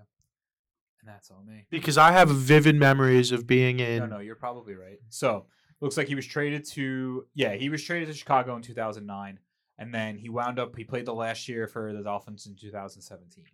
And 1.03 1.09
that's 1.15 1.31
all 1.31 1.45
me. 1.47 1.67
Because 1.71 1.99
I 1.99 2.13
have 2.13 2.31
vivid 2.31 2.77
memories 2.77 3.31
of 3.31 3.47
being 3.47 3.79
in. 3.81 3.99
No, 3.99 4.07
no, 4.07 4.19
you're 4.21 4.37
probably 4.37 4.75
right. 4.75 4.99
So 5.11 5.45
looks 5.81 5.99
like 5.99 6.09
he 6.09 6.15
was 6.15 6.27
traded 6.27 6.65
to 6.65 7.27
yeah, 7.35 7.55
he 7.55 7.69
was 7.69 7.83
traded 7.83 8.09
to 8.09 8.15
Chicago 8.15 8.57
in 8.57 8.63
2009, 8.63 9.39
and 9.79 9.93
then 9.95 10.17
he 10.19 10.29
wound 10.29 10.59
up 10.59 10.75
he 10.77 10.85
played 10.85 11.07
the 11.07 11.15
last 11.15 11.49
year 11.49 11.67
for 11.67 11.93
the 11.93 12.03
Dolphins 12.03 12.47
in 12.47 12.57
2017. 12.57 13.45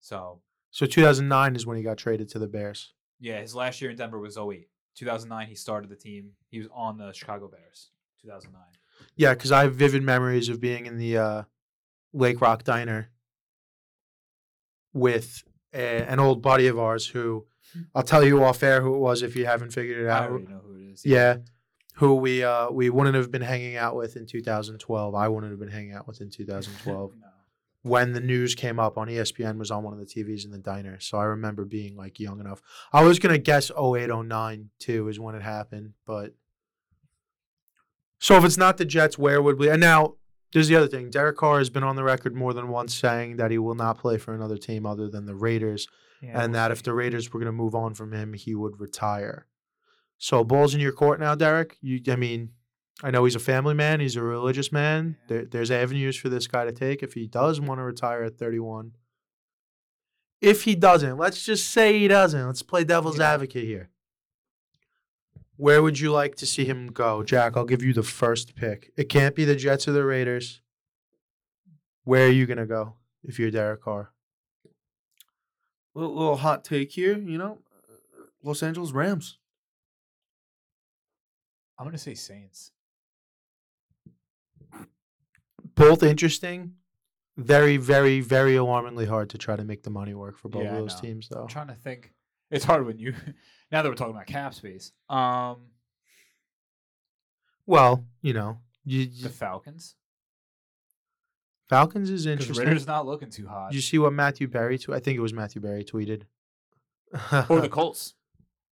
So 0.00 0.40
So 0.70 0.86
2009 0.86 1.56
is 1.56 1.66
when 1.66 1.76
he 1.76 1.82
got 1.82 1.96
traded 1.98 2.28
to 2.30 2.38
the 2.38 2.46
Bears. 2.48 2.92
yeah, 3.20 3.40
his 3.40 3.54
last 3.54 3.80
year 3.80 3.90
in 3.90 3.96
Denver 3.96 4.18
was 4.18 4.36
08. 4.36 4.68
2009 4.96 5.48
he 5.48 5.54
started 5.54 5.90
the 5.90 5.96
team. 5.96 6.32
He 6.50 6.58
was 6.58 6.68
on 6.72 6.98
the 6.98 7.12
Chicago 7.12 7.48
Bears. 7.48 7.90
2009. 8.22 8.62
Yeah, 9.16 9.34
because 9.34 9.50
I 9.52 9.62
have 9.62 9.74
vivid 9.74 10.02
memories 10.02 10.48
of 10.48 10.60
being 10.60 10.86
in 10.86 10.98
the 10.98 11.16
uh, 11.18 11.42
Lake 12.12 12.40
Rock 12.40 12.62
Diner 12.64 13.10
with 14.92 15.42
a, 15.72 16.02
an 16.08 16.20
old 16.20 16.40
buddy 16.42 16.66
of 16.68 16.78
ours 16.78 17.08
who 17.08 17.46
I'll 17.94 18.02
tell 18.04 18.24
you 18.24 18.42
off 18.44 18.62
air 18.62 18.80
who 18.82 18.94
it 18.94 18.98
was 18.98 19.22
if 19.22 19.34
you 19.36 19.46
haven't 19.46 19.72
figured 19.72 19.98
it 19.98 20.08
out. 20.08 20.22
I 20.22 20.26
already 20.28 20.46
know 20.46 20.60
who 20.64 20.76
it 20.76 20.92
is. 20.92 21.04
Yeah, 21.04 21.38
who 21.94 22.14
we 22.16 22.42
uh, 22.42 22.70
we 22.70 22.90
wouldn't 22.90 23.14
have 23.16 23.30
been 23.30 23.42
hanging 23.42 23.76
out 23.76 23.94
with 23.96 24.16
in 24.16 24.26
2012. 24.26 25.14
I 25.14 25.28
wouldn't 25.28 25.52
have 25.52 25.60
been 25.60 25.68
hanging 25.68 25.92
out 25.92 26.08
with 26.08 26.20
in 26.20 26.30
2012 26.30 27.12
no. 27.20 27.26
when 27.82 28.12
the 28.12 28.20
news 28.20 28.54
came 28.54 28.80
up 28.80 28.98
on 28.98 29.08
ESPN 29.08 29.58
was 29.58 29.70
on 29.70 29.84
one 29.84 29.92
of 29.92 30.00
the 30.00 30.06
TVs 30.06 30.44
in 30.44 30.50
the 30.50 30.58
diner. 30.58 30.98
So 31.00 31.18
I 31.18 31.24
remember 31.24 31.64
being 31.64 31.96
like 31.96 32.18
young 32.18 32.40
enough. 32.40 32.62
I 32.92 33.02
was 33.02 33.18
gonna 33.18 33.38
guess 33.38 33.70
08, 33.70 34.08
09 34.08 34.70
too 34.78 35.08
is 35.08 35.20
when 35.20 35.34
it 35.34 35.42
happened, 35.42 35.94
but 36.06 36.34
so 38.18 38.36
if 38.36 38.44
it's 38.44 38.56
not 38.56 38.78
the 38.78 38.84
Jets, 38.84 39.18
where 39.18 39.42
would 39.42 39.58
we? 39.58 39.68
And 39.68 39.80
now 39.80 40.14
there's 40.52 40.68
the 40.68 40.76
other 40.76 40.88
thing. 40.88 41.10
Derek 41.10 41.36
Carr 41.36 41.58
has 41.58 41.68
been 41.68 41.84
on 41.84 41.94
the 41.94 42.04
record 42.04 42.34
more 42.34 42.54
than 42.54 42.68
once 42.68 42.94
saying 42.94 43.36
that 43.36 43.50
he 43.50 43.58
will 43.58 43.74
not 43.74 43.98
play 43.98 44.18
for 44.18 44.34
another 44.34 44.56
team 44.56 44.86
other 44.86 45.08
than 45.08 45.26
the 45.26 45.34
Raiders, 45.34 45.86
Yeah, 46.22 46.42
and 46.42 46.52
we'll 46.52 46.62
that 46.62 46.70
if 46.70 46.82
the 46.82 46.94
Raiders 46.94 47.32
were 47.32 47.38
gonna 47.38 47.52
move 47.52 47.74
on 47.74 47.94
from 47.94 48.12
him, 48.12 48.32
he 48.32 48.54
would 48.54 48.80
retire. 48.80 49.46
So 50.18 50.42
balls 50.44 50.74
in 50.74 50.80
your 50.80 50.92
court 50.92 51.20
now, 51.20 51.34
Derek. 51.34 51.76
You, 51.80 52.00
I 52.08 52.16
mean, 52.16 52.50
I 53.02 53.10
know 53.10 53.24
he's 53.24 53.34
a 53.34 53.40
family 53.40 53.74
man. 53.74 54.00
He's 54.00 54.16
a 54.16 54.22
religious 54.22 54.72
man. 54.72 55.16
There, 55.28 55.44
there's 55.44 55.70
avenues 55.70 56.16
for 56.16 56.28
this 56.28 56.46
guy 56.46 56.64
to 56.64 56.72
take 56.72 57.02
if 57.02 57.14
he 57.14 57.26
does 57.26 57.60
want 57.60 57.78
to 57.78 57.82
retire 57.84 58.22
at 58.22 58.38
31. 58.38 58.92
If 60.40 60.62
he 60.64 60.74
doesn't, 60.74 61.16
let's 61.18 61.44
just 61.44 61.70
say 61.70 61.98
he 61.98 62.08
doesn't. 62.08 62.46
Let's 62.46 62.62
play 62.62 62.84
devil's 62.84 63.18
Yeah. 63.18 63.32
advocate 63.32 63.64
here. 63.64 63.90
Where 65.56 65.82
would 65.82 66.00
you 66.00 66.10
like 66.10 66.34
to 66.36 66.46
see 66.46 66.64
him 66.64 66.88
go, 66.88 67.22
Jack? 67.22 67.56
I'll 67.56 67.64
give 67.64 67.82
you 67.82 67.92
the 67.92 68.02
first 68.02 68.54
pick. 68.56 68.92
It 68.96 69.08
can't 69.08 69.34
be 69.36 69.44
the 69.44 69.54
Jets 69.56 69.86
or 69.86 69.92
the 69.92 70.04
Raiders. 70.04 70.60
Where 72.02 72.26
are 72.26 72.30
you 72.30 72.44
gonna 72.46 72.66
go 72.66 72.94
if 73.22 73.38
you're 73.38 73.50
Derek 73.50 73.82
Carr? 73.82 74.12
Little, 75.94 76.14
little 76.14 76.36
hot 76.36 76.64
take 76.64 76.90
here, 76.92 77.16
you 77.16 77.38
know, 77.38 77.60
uh, 77.88 78.24
Los 78.42 78.62
Angeles 78.64 78.90
Rams. 78.92 79.38
I'm 81.78 81.86
gonna 81.86 81.98
say 81.98 82.14
Saints. 82.14 82.70
Both 85.74 86.02
interesting. 86.02 86.74
Very, 87.36 87.78
very, 87.78 88.20
very 88.20 88.54
alarmingly 88.54 89.06
hard 89.06 89.30
to 89.30 89.38
try 89.38 89.56
to 89.56 89.64
make 89.64 89.82
the 89.82 89.90
money 89.90 90.14
work 90.14 90.38
for 90.38 90.48
both 90.48 90.62
Yeah, 90.62 90.74
of 90.76 90.78
those 90.78 91.00
teams, 91.00 91.28
though. 91.28 91.42
I'm 91.42 91.48
trying 91.48 91.66
to 91.66 91.74
think. 91.74 92.12
It's 92.50 92.64
hard 92.64 92.86
when 92.86 92.98
you 92.98 93.12
now 93.72 93.82
that 93.82 93.88
we're 93.88 93.96
talking 93.96 94.14
about 94.14 94.26
cap 94.26 94.54
space. 94.54 94.92
Um, 95.08 95.62
Well, 97.66 98.04
you 98.22 98.34
know, 98.34 98.58
you, 98.84 99.06
the 99.06 99.30
Falcons. 99.30 99.96
Falcons 101.68 102.10
is 102.10 102.26
interesting. 102.26 102.66
Ridder's 102.66 102.86
not 102.86 103.06
looking 103.06 103.30
too 103.30 103.48
hot. 103.48 103.70
Did 103.70 103.76
you 103.76 103.80
see 103.82 103.98
what 103.98 104.12
Matthew 104.12 104.46
Berry? 104.46 104.78
Tw- 104.78 104.90
I 104.90 105.00
think 105.00 105.16
it 105.16 105.20
was 105.20 105.32
Matthew 105.32 105.60
Berry 105.60 105.82
tweeted. 105.82 106.22
or 107.48 107.60
the 107.60 107.68
Colts. 107.68 108.14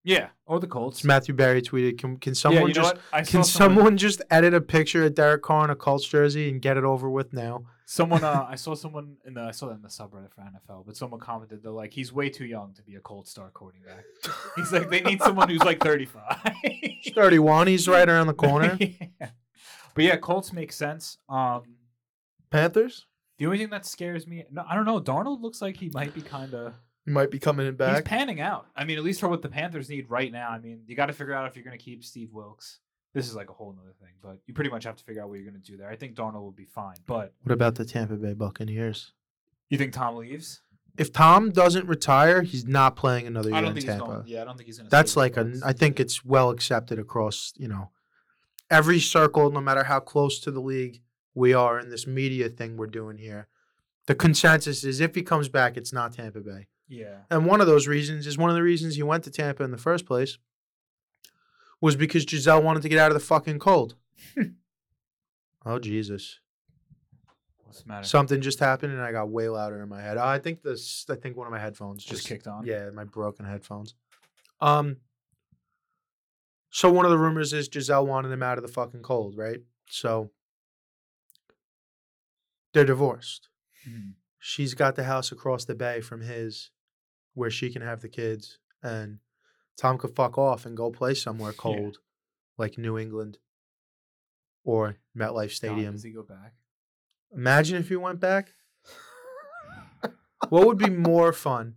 Yeah, 0.04 0.28
or 0.46 0.58
the 0.58 0.66
Colts. 0.66 1.04
Matthew 1.04 1.34
Berry 1.34 1.62
tweeted. 1.62 1.98
Can 1.98 2.16
can 2.16 2.32
yeah, 2.32 2.34
someone 2.34 2.62
you 2.62 2.68
know 2.68 2.72
just 2.72 2.94
what? 2.94 3.02
I 3.12 3.18
can 3.22 3.44
someone. 3.44 3.76
someone 3.76 3.96
just 3.96 4.22
edit 4.30 4.52
a 4.52 4.60
picture 4.60 5.04
of 5.04 5.14
Derek 5.14 5.42
Carr 5.42 5.64
in 5.64 5.70
a 5.70 5.76
Colts 5.76 6.04
jersey 6.04 6.50
and 6.50 6.60
get 6.60 6.76
it 6.76 6.84
over 6.84 7.08
with 7.08 7.32
now? 7.32 7.64
Someone, 7.86 8.24
uh, 8.24 8.46
I 8.50 8.56
saw 8.56 8.74
someone 8.74 9.16
in 9.24 9.34
the 9.34 9.42
I 9.42 9.52
saw 9.52 9.66
that 9.68 9.74
in 9.74 9.82
the 9.82 9.88
subreddit 9.88 10.32
for 10.32 10.40
NFL, 10.40 10.86
but 10.86 10.96
someone 10.96 11.20
commented 11.20 11.62
they're 11.62 11.70
like, 11.70 11.92
he's 11.92 12.12
way 12.12 12.30
too 12.30 12.46
young 12.46 12.72
to 12.74 12.82
be 12.82 12.96
a 12.96 13.00
Colts 13.00 13.30
star 13.30 13.50
quarterback. 13.50 14.04
He's 14.56 14.72
like, 14.72 14.88
they 14.90 15.02
need 15.02 15.22
someone 15.22 15.48
who's 15.48 15.62
like 15.62 15.82
35. 15.82 16.22
He's 16.64 17.12
31. 17.14 17.66
He's 17.68 17.86
right 17.86 18.08
around 18.08 18.26
the 18.26 18.34
corner. 18.34 18.78
Yeah. 19.20 19.28
But 19.94 20.04
yeah, 20.04 20.16
Colts 20.16 20.54
make 20.54 20.72
sense. 20.72 21.18
Um, 21.28 21.76
Panthers. 22.50 23.06
the 23.36 23.44
only 23.44 23.58
thing 23.58 23.68
that 23.70 23.84
scares 23.84 24.26
me, 24.26 24.44
no, 24.50 24.64
I 24.66 24.74
don't 24.74 24.86
know. 24.86 25.00
Darnold 25.00 25.42
looks 25.42 25.60
like 25.60 25.76
he 25.76 25.90
might 25.92 26.14
be 26.14 26.22
kind 26.22 26.54
of 26.54 26.72
You 27.06 27.12
might 27.12 27.30
be 27.30 27.38
coming 27.38 27.66
in 27.66 27.72
he's 27.72 27.78
back. 27.78 28.04
panning 28.04 28.40
out. 28.40 28.66
I 28.76 28.84
mean, 28.84 28.96
at 28.96 29.02
least 29.04 29.20
for 29.20 29.28
what 29.28 29.42
the 29.42 29.48
Panthers 29.48 29.88
need 29.88 30.08
right 30.08 30.30
now. 30.30 30.50
I 30.50 30.58
mean, 30.58 30.82
you 30.86 30.94
got 30.94 31.06
to 31.06 31.12
figure 31.12 31.34
out 31.34 31.46
if 31.48 31.56
you're 31.56 31.64
going 31.64 31.76
to 31.76 31.84
keep 31.84 32.04
Steve 32.04 32.32
Wilks. 32.32 32.78
This 33.12 33.28
is 33.28 33.34
like 33.34 33.50
a 33.50 33.52
whole 33.52 33.72
nother 33.72 33.92
thing, 34.00 34.12
but 34.22 34.38
you 34.46 34.54
pretty 34.54 34.70
much 34.70 34.84
have 34.84 34.96
to 34.96 35.04
figure 35.04 35.20
out 35.22 35.28
what 35.28 35.34
you're 35.34 35.50
going 35.50 35.60
to 35.60 35.70
do 35.70 35.76
there. 35.76 35.90
I 35.90 35.96
think 35.96 36.14
Darnold 36.14 36.42
will 36.42 36.50
be 36.52 36.64
fine, 36.64 36.94
but 37.06 37.34
What 37.42 37.52
about 37.52 37.74
the 37.74 37.84
Tampa 37.84 38.14
Bay 38.14 38.32
Buccaneers? 38.34 39.12
you 39.68 39.76
think 39.78 39.92
Tom 39.92 40.16
leaves? 40.16 40.62
If 40.96 41.12
Tom 41.12 41.50
doesn't 41.50 41.86
retire, 41.88 42.42
he's 42.42 42.66
not 42.66 42.96
playing 42.96 43.26
another 43.26 43.48
year 43.48 43.56
I 43.58 43.60
don't 43.62 43.70
in 43.70 43.74
think 43.76 43.86
Tampa. 43.86 44.04
he's 44.04 44.12
going. 44.14 44.26
Yeah, 44.28 44.42
I 44.42 44.44
don't 44.44 44.56
think 44.56 44.66
he's 44.66 44.78
going 44.78 44.86
to. 44.86 44.90
That's 44.90 45.16
like 45.16 45.36
a. 45.36 45.52
I 45.64 45.72
think 45.72 45.98
it's 46.00 46.24
well 46.24 46.50
accepted 46.50 46.98
across 46.98 47.52
you 47.56 47.66
know 47.68 47.90
every 48.70 49.00
circle, 49.00 49.50
no 49.50 49.60
matter 49.60 49.84
how 49.84 50.00
close 50.00 50.38
to 50.40 50.50
the 50.50 50.60
league 50.60 51.00
we 51.34 51.52
are 51.54 51.78
in 51.80 51.88
this 51.90 52.06
media 52.06 52.48
thing 52.50 52.76
we're 52.76 52.86
doing 52.86 53.16
here. 53.18 53.48
The 54.06 54.14
consensus 54.14 54.84
is 54.84 55.00
if 55.00 55.14
he 55.14 55.22
comes 55.22 55.48
back, 55.48 55.76
it's 55.78 55.92
not 55.92 56.12
Tampa 56.12 56.40
Bay. 56.40 56.66
Yeah. 56.92 57.20
And 57.30 57.46
one 57.46 57.62
of 57.62 57.66
those 57.66 57.88
reasons 57.88 58.26
is 58.26 58.36
one 58.36 58.50
of 58.50 58.54
the 58.54 58.62
reasons 58.62 58.96
he 58.96 59.02
went 59.02 59.24
to 59.24 59.30
Tampa 59.30 59.64
in 59.64 59.70
the 59.70 59.78
first 59.78 60.04
place 60.04 60.36
was 61.80 61.96
because 61.96 62.26
Gisele 62.26 62.62
wanted 62.62 62.82
to 62.82 62.90
get 62.90 62.98
out 62.98 63.10
of 63.10 63.14
the 63.14 63.24
fucking 63.24 63.60
cold. 63.60 63.96
oh 65.64 65.78
Jesus! 65.78 66.38
What's 67.64 67.82
the 67.82 67.88
matter? 67.88 68.06
Something 68.06 68.42
just 68.42 68.60
happened 68.60 68.92
and 68.92 69.00
I 69.00 69.10
got 69.10 69.30
way 69.30 69.48
louder 69.48 69.82
in 69.82 69.88
my 69.88 70.02
head. 70.02 70.18
I 70.18 70.38
think 70.38 70.62
this. 70.62 71.06
I 71.08 71.14
think 71.14 71.34
one 71.34 71.46
of 71.46 71.50
my 71.50 71.58
headphones 71.58 72.04
just 72.04 72.18
just, 72.18 72.28
kicked 72.28 72.46
on. 72.46 72.66
Yeah, 72.66 72.90
my 72.92 73.04
broken 73.04 73.46
headphones. 73.46 73.94
Um. 74.60 74.98
So 76.68 76.92
one 76.92 77.06
of 77.06 77.10
the 77.10 77.18
rumors 77.18 77.54
is 77.54 77.68
Gisele 77.68 78.06
wanted 78.06 78.30
him 78.30 78.42
out 78.42 78.58
of 78.58 78.62
the 78.62 78.72
fucking 78.72 79.02
cold, 79.02 79.36
right? 79.38 79.60
So 79.88 80.30
they're 82.74 82.84
divorced. 82.84 83.48
Mhm. 83.88 84.12
She's 84.38 84.74
got 84.74 84.96
the 84.96 85.04
house 85.04 85.32
across 85.32 85.64
the 85.64 85.74
bay 85.74 86.00
from 86.00 86.20
his, 86.20 86.71
where 87.34 87.50
she 87.50 87.70
can 87.72 87.82
have 87.82 88.00
the 88.00 88.08
kids, 88.08 88.58
and 88.82 89.18
Tom 89.76 89.98
could 89.98 90.14
fuck 90.14 90.38
off 90.38 90.66
and 90.66 90.76
go 90.76 90.90
play 90.90 91.14
somewhere 91.14 91.52
cold, 91.52 91.98
like 92.58 92.78
New 92.78 92.98
England 92.98 93.38
or 94.64 94.96
MetLife 95.16 95.48
God, 95.48 95.50
Stadium. 95.50 95.92
Does 95.94 96.04
he 96.04 96.10
go 96.10 96.22
back? 96.22 96.54
Imagine 97.34 97.78
if 97.78 97.88
he 97.88 97.96
went 97.96 98.20
back. 98.20 98.52
what 100.48 100.66
would 100.66 100.78
be 100.78 100.90
more 100.90 101.32
fun? 101.32 101.76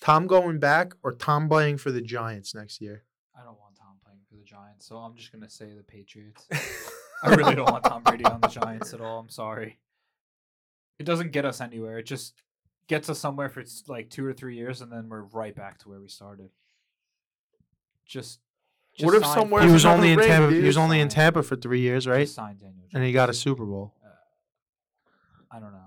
Tom 0.00 0.26
going 0.26 0.58
back 0.58 0.92
or 1.02 1.12
Tom 1.12 1.48
playing 1.48 1.78
for 1.78 1.90
the 1.90 2.02
Giants 2.02 2.54
next 2.54 2.80
year? 2.80 3.04
I 3.34 3.42
don't 3.42 3.58
want 3.58 3.74
Tom 3.76 3.96
playing 4.04 4.20
for 4.28 4.36
the 4.36 4.44
Giants, 4.44 4.86
so 4.86 4.96
I'm 4.96 5.16
just 5.16 5.32
gonna 5.32 5.48
say 5.48 5.72
the 5.74 5.82
Patriots. 5.82 6.46
I 7.22 7.34
really 7.34 7.54
don't 7.54 7.70
want 7.70 7.84
Tom 7.84 8.02
Brady 8.02 8.24
on 8.26 8.40
the 8.42 8.48
Giants 8.48 8.92
at 8.92 9.00
all. 9.00 9.18
I'm 9.18 9.30
sorry. 9.30 9.78
It 10.98 11.04
doesn't 11.04 11.32
get 11.32 11.46
us 11.46 11.60
anywhere. 11.62 11.98
It 11.98 12.04
just 12.04 12.34
gets 12.88 13.08
us 13.08 13.18
somewhere 13.18 13.48
for 13.48 13.64
like 13.88 14.10
two 14.10 14.24
or 14.26 14.32
three 14.32 14.56
years, 14.56 14.80
and 14.80 14.90
then 14.92 15.08
we're 15.08 15.22
right 15.22 15.54
back 15.54 15.78
to 15.80 15.88
where 15.88 16.00
we 16.00 16.08
started. 16.08 16.50
Just. 18.06 18.40
just 18.94 19.04
What 19.06 19.14
if 19.14 19.24
sign- 19.24 19.34
somewhere 19.34 19.62
he 19.66 19.72
was 19.72 19.84
only 19.86 20.12
in 20.12 20.18
ring, 20.18 20.28
Tampa. 20.28 20.54
He 20.54 20.62
was 20.62 20.76
only 20.76 21.00
in 21.00 21.08
Tampa 21.08 21.42
for 21.42 21.56
three 21.56 21.80
years, 21.80 22.06
right? 22.06 22.20
Just 22.24 22.34
sign 22.34 22.56
Daniel 22.58 22.84
And 22.92 23.02
he 23.02 23.12
got 23.12 23.30
a 23.30 23.34
Super 23.34 23.64
Bowl. 23.64 23.94
Uh, 24.04 24.08
I 25.56 25.60
don't 25.60 25.72
know. 25.72 25.80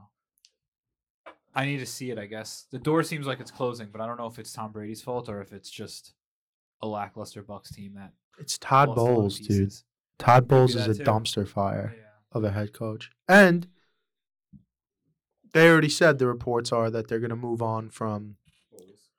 I 1.56 1.66
need 1.66 1.80
to 1.80 1.86
see 1.88 2.12
it. 2.12 2.20
I 2.20 2.26
guess 2.28 2.66
the 2.72 2.78
door 2.80 3.02
seems 3.04 3.26
like 3.26 3.40
it's 3.40 3.50
closing, 3.52 3.90
but 3.92 4.00
I 4.02 4.06
don't 4.06 4.18
know 4.18 4.28
if 4.28 4.38
it's 4.38 4.54
Tom 4.54 4.72
Brady's 4.72 5.02
fault 5.02 5.28
or 5.30 5.42
if 5.42 5.54
it's 5.54 5.70
just 5.70 6.14
a 6.82 6.88
lackluster 6.88 7.42
Bucks 7.42 7.72
team 7.72 7.94
that 7.96 8.14
It's 8.40 8.58
Todd 8.60 8.90
lost 8.90 8.98
a 9.00 9.02
lot 9.02 9.10
of 9.10 9.16
Bowles, 9.16 9.40
dude. 9.40 9.74
Todd 10.20 10.48
Bowles 10.48 10.76
is 10.76 10.88
a 10.88 10.94
too. 10.96 11.04
dumpster 11.04 11.48
fire 11.48 11.96
Yeah. 11.98 12.04
of 12.32 12.44
a 12.44 12.52
head 12.52 12.74
coach, 12.74 13.10
and 13.28 13.68
they 15.54 15.70
already 15.70 15.90
said 15.90 16.20
the 16.20 16.28
reports 16.28 16.72
are 16.72 16.90
that 16.92 17.08
they're 17.08 17.20
going 17.20 17.30
to 17.30 17.36
move 17.36 17.62
on 17.62 17.90
from 17.90 18.36
Bowles. 18.72 19.10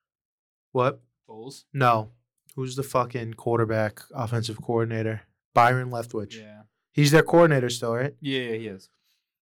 what? 0.73 1.01
Bowles. 1.27 1.65
No, 1.73 2.11
who's 2.57 2.77
the 2.77 2.83
fucking 2.83 3.35
quarterback, 3.35 4.01
offensive 4.15 4.61
coordinator? 4.63 5.23
Byron 5.55 5.91
Leftwich. 5.91 6.37
Yeah. 6.39 6.63
He's 6.93 7.11
their 7.11 7.23
coordinator 7.23 7.69
still, 7.71 7.95
right? 7.95 8.15
Yeah, 8.21 8.41
yeah, 8.41 8.57
he 8.57 8.67
is. 8.69 8.89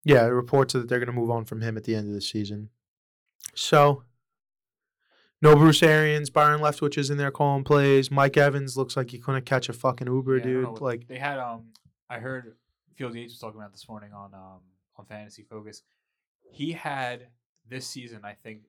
Yeah, 0.05 0.25
the 0.25 0.35
reports 0.35 0.75
are 0.75 0.81
that 0.81 0.89
they're 0.89 0.99
going 0.99 1.07
to 1.15 1.21
move 1.21 1.31
on 1.31 1.45
from 1.45 1.61
him 1.61 1.77
at 1.77 1.85
the 1.85 1.95
end 1.95 2.09
of 2.09 2.15
the 2.15 2.21
season. 2.21 2.71
So, 3.55 4.05
no 5.43 5.57
Bruce 5.57 5.83
Arians. 5.83 6.31
Byron 6.31 6.61
Leftwich 6.61 6.97
is 6.99 7.11
in 7.11 7.19
there 7.19 7.31
calling 7.31 7.65
plays. 7.65 8.11
Mike 8.11 8.37
Evans 8.37 8.77
looks 8.77 8.97
like 8.97 9.11
he 9.11 9.19
couldn't 9.19 9.47
catch 9.47 9.69
a 9.69 9.73
fucking 9.73 10.07
Uber, 10.07 10.37
Yeah, 10.39 10.43
I 10.43 10.45
don't 10.47 10.53
know 10.55 10.61
dude. 10.61 10.73
what- 10.73 10.83
Like, 10.83 11.07
they 11.09 11.19
had 11.19 11.39
um 11.39 11.73
I 12.09 12.19
heard 12.19 12.57
Field 12.97 13.15
Yates 13.15 13.33
was 13.35 13.39
talking 13.41 13.61
about 13.61 13.73
this 13.73 13.89
morning 13.89 14.13
on 14.13 14.35
um 14.35 14.61
on 14.97 15.07
Fantasy 15.07 15.43
Focus. 15.43 15.83
He 16.51 16.73
had 16.73 17.29
this 17.69 17.87
season, 17.87 18.21
I 18.25 18.33
think, 18.33 18.63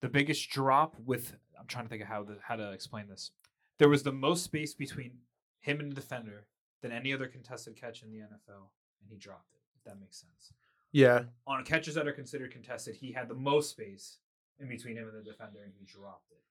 the 0.00 0.08
biggest 0.08 0.50
drop 0.50 0.96
with 1.04 1.34
I'm 1.58 1.66
trying 1.66 1.84
to 1.84 1.90
think 1.90 2.02
of 2.02 2.08
how 2.08 2.22
the, 2.22 2.38
how 2.42 2.56
to 2.56 2.72
explain 2.72 3.06
this. 3.06 3.32
There 3.78 3.88
was 3.88 4.02
the 4.02 4.12
most 4.12 4.44
space 4.44 4.72
between 4.72 5.12
him 5.60 5.78
and 5.80 5.90
the 5.90 5.94
defender 5.94 6.46
than 6.82 6.90
any 6.90 7.12
other 7.12 7.26
contested 7.26 7.76
catch 7.76 8.02
in 8.02 8.10
the 8.10 8.18
NFL, 8.18 8.68
and 9.02 9.10
he 9.10 9.16
dropped 9.16 9.52
it. 9.54 9.60
If 9.76 9.84
that 9.84 10.00
makes 10.00 10.18
sense. 10.18 10.52
yeah, 10.92 11.24
On 11.46 11.62
catches 11.64 11.94
that 11.94 12.08
are 12.08 12.12
considered 12.12 12.50
contested, 12.52 12.96
he 12.96 13.12
had 13.12 13.28
the 13.28 13.34
most 13.34 13.70
space 13.70 14.18
in 14.58 14.68
between 14.68 14.96
him 14.96 15.08
and 15.08 15.16
the 15.16 15.30
defender, 15.30 15.60
and 15.62 15.72
he 15.78 15.84
dropped 15.84 16.30
it, 16.30 16.42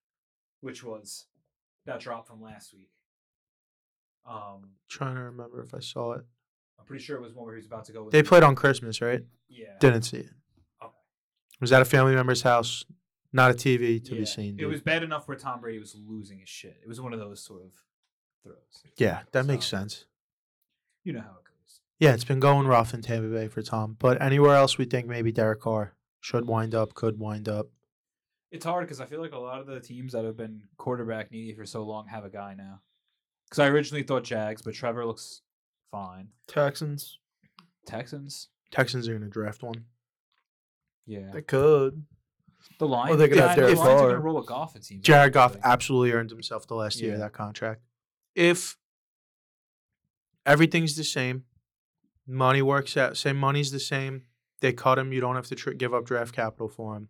which 0.62 0.84
was 0.84 1.26
that 1.86 2.00
drop 2.00 2.28
from 2.28 2.42
last 2.42 2.74
week. 2.74 2.90
Um, 4.28 4.72
trying 4.88 5.16
to 5.16 5.22
remember 5.22 5.62
if 5.64 5.74
I 5.74 5.80
saw 5.80 6.14
it. 6.14 6.26
I'm 6.80 6.86
pretty 6.86 7.04
sure 7.04 7.18
it 7.18 7.22
was 7.22 7.34
one 7.34 7.46
where 7.46 7.56
he 7.56 7.60
was 7.60 7.66
about 7.68 7.86
to 7.86 7.92
go. 7.94 8.04
With 8.04 8.12
They 8.12 8.24
played 8.24 8.44
on 8.44 8.56
Christmas, 8.56 9.02
right? 9.02 9.22
Yeah. 9.48 9.78
Didn't 9.80 10.04
see 10.04 10.18
it. 10.18 10.30
Okay. 10.84 10.94
Was 11.62 11.72
at 11.72 11.82
a 11.82 11.86
family 11.86 12.16
member's 12.16 12.42
house, 12.42 12.86
not 13.34 13.52
a 13.52 13.54
TV 13.54 14.00
to 14.06 14.14
Yeah. 14.14 14.20
be 14.20 14.26
seen. 14.26 14.60
It 14.60 14.66
was 14.66 14.82
bad 14.82 15.04
enough 15.04 15.28
where 15.28 15.38
Tom 15.38 15.60
Brady 15.62 15.80
was 15.80 15.96
losing 15.96 16.40
his 16.40 16.50
shit. 16.50 16.80
It 16.82 16.88
was 16.88 17.00
one 17.02 17.14
of 17.14 17.20
those 17.20 17.44
sort 17.44 17.62
of 17.64 17.72
throws. 18.44 18.84
yeah, 18.98 19.24
that 19.34 19.46
makes 19.46 19.66
sense. 19.66 20.06
You 21.04 21.14
know 21.14 21.22
how 21.22 21.32
it 21.32 21.44
goes. 21.46 21.82
Yeah, 22.00 22.14
it's 22.14 22.24
been 22.24 22.40
going 22.40 22.66
rough 22.68 22.94
in 22.94 23.02
Tampa 23.02 23.28
Bay 23.28 23.48
for 23.50 23.62
Tom. 23.62 23.98
But 24.00 24.22
anywhere 24.22 24.56
else, 24.56 24.78
we 24.78 24.86
think 24.86 25.08
maybe 25.08 25.32
Derek 25.32 25.60
Carr 25.62 25.96
should 26.22 26.48
wind 26.48 26.74
up, 26.74 26.94
could 26.94 27.20
wind 27.20 27.48
up. 27.50 27.68
It's 28.52 28.66
hard 28.66 28.86
because 28.86 29.00
I 29.02 29.06
feel 29.06 29.22
like 29.22 29.34
a 29.34 29.38
lot 29.40 29.60
of 29.60 29.68
the 29.68 29.80
teams 29.80 30.14
that 30.14 30.26
have 30.26 30.36
been 30.38 30.64
quarterback 30.78 31.32
needy 31.32 31.54
for 31.54 31.66
so 31.66 31.84
long 31.84 32.08
have 32.08 32.26
a 32.26 32.30
guy 32.30 32.56
now. 32.56 32.82
Because 33.46 33.60
I 33.60 33.68
originally 33.68 34.04
thought 34.04 34.24
Jags, 34.24 34.62
but 34.62 34.74
Trevor 34.74 35.06
looks 35.06 35.42
fine. 35.92 36.30
Texans. 36.48 37.18
Texans, 37.86 38.50
Texans 38.72 39.08
are 39.08 39.12
going 39.14 39.24
to 39.24 39.30
draft 39.30 39.64
one. 39.64 39.86
yeah. 41.06 41.32
They 41.34 41.42
could. 41.42 42.06
The 42.78 42.88
Lions, 42.88 43.18
they 43.18 43.28
could 43.30 43.38
yeah, 43.38 43.48
have 43.48 43.56
the 43.56 43.64
Lions 43.76 43.80
are 43.80 44.08
gonna 44.10 44.20
roll 44.20 44.36
with 44.36 44.46
Goff. 44.46 44.76
It 44.76 44.84
seems. 44.84 45.00
like, 45.00 45.06
Jared 45.06 45.34
Goff 45.34 45.56
actually. 45.56 45.72
absolutely 45.72 46.12
earned 46.12 46.30
himself 46.30 46.68
the 46.68 46.76
last 46.76 47.00
year 47.02 47.14
of 47.14 47.20
that 47.20 47.32
contract. 47.34 47.82
If 48.36 48.78
everything's 50.46 50.96
the 50.98 51.04
same, 51.06 51.46
money 52.28 52.62
works 52.62 52.98
out, 52.98 53.16
same 53.18 53.38
money's 53.38 53.72
the 53.72 53.80
same, 53.80 54.24
they 54.60 54.74
cut 54.74 55.00
him, 55.00 55.14
you 55.14 55.22
don't 55.22 55.36
have 55.36 55.48
to 55.48 55.56
tr- 55.56 55.72
give 55.72 55.94
up 55.94 56.06
draft 56.06 56.36
capital 56.36 56.68
for 56.68 56.96
him. 56.96 57.08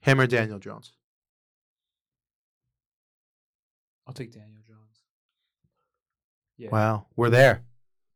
Him 0.00 0.20
or 0.20 0.26
Daniel 0.26 0.58
Jones. 0.58 0.92
I'll 4.06 4.14
take 4.14 4.32
Daniel. 4.32 4.57
Yeah. 6.58 6.70
Wow, 6.70 7.06
we're 7.16 7.30
there. 7.30 7.62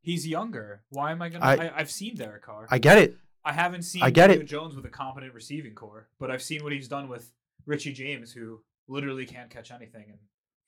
He's 0.03 0.27
younger. 0.27 0.83
Why 0.91 1.13
am 1.13 1.23
I 1.23 1.29
gonna? 1.29 1.45
I- 1.45 1.55
I, 1.55 1.75
I, 1.75 1.79
have 1.79 1.91
seen 1.91 2.17
Derek 2.17 2.43
Carr. 2.43 2.67
I 2.71 2.79
get 2.79 2.99
it. 2.99 3.17
I 3.45 3.53
haven't 3.53 3.83
seen 3.83 4.03
I 4.03 4.11
get 4.11 4.29
Daniel 4.29 4.43
it. 4.43 4.47
Jones 4.47 4.77
with 4.77 4.85
a 4.85 4.91
competent 4.91 5.33
receiving 5.35 5.75
core, 5.75 6.09
but 6.19 6.31
I've 6.31 6.43
seen 6.43 6.63
what 6.63 6.73
he's 6.73 6.89
done 6.89 7.09
with 7.09 7.33
Richie 7.67 7.93
James, 7.93 8.33
who 8.33 8.61
literally 8.89 9.27
can't 9.27 9.51
catch 9.51 9.71
anything 9.71 10.05
and 10.09 10.19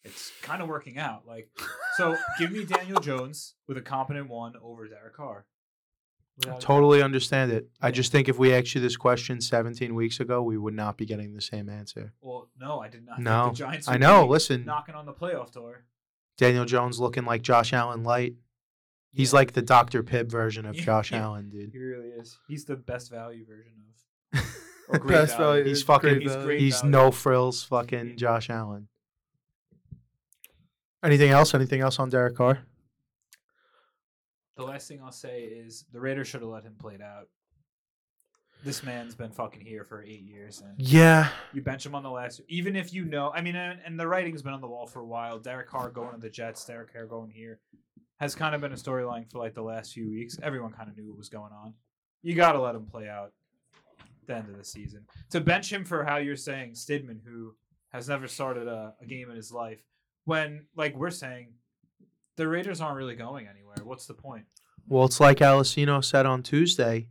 it's 0.04 0.32
kind 0.42 0.62
of 0.62 0.68
working 0.68 0.98
out. 0.98 1.26
Like, 1.26 1.50
so 1.96 2.16
give 2.38 2.52
me 2.52 2.64
Daniel 2.64 3.00
Jones 3.00 3.54
with 3.66 3.76
a 3.76 3.82
competent 3.82 4.28
one 4.28 4.54
over 4.62 4.86
Derek 4.86 5.16
Carr. 5.16 5.46
Without 6.36 6.52
doubt. 6.52 6.60
Totally 6.60 7.02
understand 7.02 7.52
it. 7.52 7.68
I 7.80 7.90
just 7.90 8.10
think 8.12 8.28
if 8.28 8.38
we 8.38 8.52
asked 8.52 8.74
you 8.74 8.80
this 8.80 8.96
question 8.96 9.40
17 9.40 9.94
weeks 9.94 10.18
ago, 10.20 10.42
we 10.42 10.58
would 10.58 10.74
not 10.74 10.96
be 10.96 11.06
getting 11.06 11.32
the 11.32 11.40
same 11.40 11.68
answer. 11.68 12.12
Well, 12.20 12.48
no, 12.60 12.80
I 12.80 12.88
did 12.88 13.06
not. 13.06 13.20
No, 13.20 13.44
think 13.44 13.56
the 13.56 13.58
Giants. 13.64 13.88
I 13.88 13.96
know. 13.98 14.26
Listen, 14.26 14.64
knocking 14.64 14.94
on 14.94 15.06
the 15.06 15.12
playoff 15.12 15.52
door. 15.52 15.84
Daniel 16.36 16.64
Jones 16.64 16.98
looking 17.00 17.24
like 17.24 17.42
Josh 17.42 17.72
Allen 17.72 18.02
light. 18.02 18.34
He's 19.12 19.32
Yeah. 19.32 19.36
like 19.38 19.52
the 19.52 19.62
Dr. 19.62 20.02
Pibb 20.02 20.28
version 20.30 20.66
of 20.66 20.74
Yeah, 20.74 20.82
Josh 20.86 21.12
yeah. 21.12 21.22
Allen, 21.22 21.48
dude. 21.50 21.70
He 21.72 21.78
really 21.78 22.08
is. 22.08 22.36
He's 22.48 22.64
the 22.64 22.76
best 22.76 23.10
value 23.10 23.44
version 23.46 23.72
of. 24.34 24.40
Or 24.88 24.98
great 24.98 25.14
Best 25.14 25.38
value. 25.38 25.62
value. 25.62 25.64
He's 25.70 25.82
great 25.82 25.94
fucking- 25.94 26.20
He's 26.20 26.30
value. 26.32 26.44
great. 26.46 26.60
He's 26.60 26.84
no 26.84 27.10
frills, 27.10 27.64
fucking 27.64 28.18
Josh 28.18 28.50
Allen. 28.50 28.88
Anything 31.02 31.30
else? 31.30 31.54
Anything 31.54 31.80
else 31.80 31.98
on 31.98 32.10
Derek 32.10 32.36
Carr? 32.36 32.58
The 34.56 34.62
last 34.64 34.86
thing 34.88 35.00
I'll 35.02 35.10
say 35.10 35.42
is 35.44 35.86
the 35.90 36.00
Raiders 36.00 36.28
should 36.28 36.42
have 36.42 36.50
let 36.50 36.64
him 36.64 36.74
play 36.78 36.94
it 36.94 37.00
out. 37.00 37.28
This 38.64 38.82
man's 38.82 39.14
been 39.14 39.30
fucking 39.30 39.64
here 39.64 39.84
for 39.84 40.02
eight 40.02 40.22
years, 40.22 40.62
and 40.62 40.80
Yeah. 40.80 41.28
you 41.52 41.60
bench 41.62 41.84
him 41.84 41.94
on 41.94 42.02
the 42.02 42.10
last. 42.10 42.40
Even 42.48 42.76
if 42.76 42.94
you 42.94 43.04
know, 43.04 43.30
I 43.34 43.42
mean, 43.42 43.56
and, 43.56 43.78
and 43.84 44.00
the 44.00 44.08
writing's 44.08 44.42
been 44.42 44.54
on 44.54 44.60
the 44.62 44.66
wall 44.66 44.86
for 44.86 45.00
a 45.00 45.06
while. 45.06 45.38
Derek 45.38 45.68
Carr 45.68 45.90
going 45.90 46.14
to 46.14 46.18
the 46.20 46.30
Jets, 46.30 46.64
Derek 46.64 46.92
Carr 46.92 47.06
going 47.06 47.30
here, 47.30 47.60
has 48.20 48.34
kind 48.34 48.54
of 48.54 48.60
been 48.62 48.72
a 48.72 48.76
storyline 48.76 49.30
for 49.30 49.38
like 49.38 49.54
the 49.54 49.62
last 49.62 49.92
few 49.92 50.08
weeks. 50.08 50.38
Everyone 50.42 50.72
kind 50.72 50.88
of 50.88 50.96
knew 50.96 51.08
what 51.08 51.18
was 51.18 51.28
going 51.28 51.52
on. 51.52 51.74
You 52.22 52.34
got 52.34 52.52
to 52.52 52.60
let 52.60 52.74
him 52.74 52.86
play 52.86 53.06
out 53.08 53.32
the 54.26 54.36
end 54.36 54.48
of 54.48 54.56
the 54.56 54.64
season. 54.64 55.04
To 55.30 55.40
bench 55.42 55.70
him 55.70 55.84
for 55.84 56.02
how 56.04 56.16
you're 56.16 56.34
saying 56.36 56.72
Stidham, 56.72 57.18
who 57.22 57.54
has 57.92 58.08
never 58.08 58.26
started 58.26 58.66
a, 58.66 58.94
a 59.02 59.04
game 59.04 59.28
in 59.30 59.36
his 59.36 59.52
life, 59.52 59.82
when 60.24 60.64
like 60.74 60.96
we're 60.96 61.10
saying 61.10 61.48
the 62.36 62.48
Raiders 62.48 62.80
aren't 62.80 62.96
really 62.96 63.14
going 63.14 63.46
anywhere. 63.46 63.76
What's 63.84 64.06
the 64.06 64.14
point? 64.14 64.46
Well, 64.88 65.04
it's 65.04 65.20
like 65.20 65.38
Alessino 65.38 66.02
said 66.02 66.24
on 66.24 66.42
Tuesday, 66.42 67.08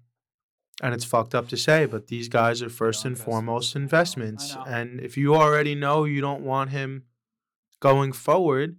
and 0.84 0.94
it's 0.94 1.06
fucked 1.06 1.34
up 1.34 1.48
to 1.48 1.56
say, 1.56 1.86
but 1.86 2.08
these 2.08 2.28
guys 2.28 2.62
are 2.62 2.70
first 2.70 3.06
and 3.06 3.18
foremost 3.18 3.74
I 3.74 3.80
know, 3.80 3.84
I 3.84 3.86
investments. 3.86 4.58
And 4.68 5.00
if 5.00 5.16
you 5.16 5.34
already 5.34 5.76
know 5.76 6.04
you 6.04 6.20
don't 6.20 6.44
want 6.44 6.72
him 6.72 7.04
going 7.80 8.12
forward, 8.12 8.76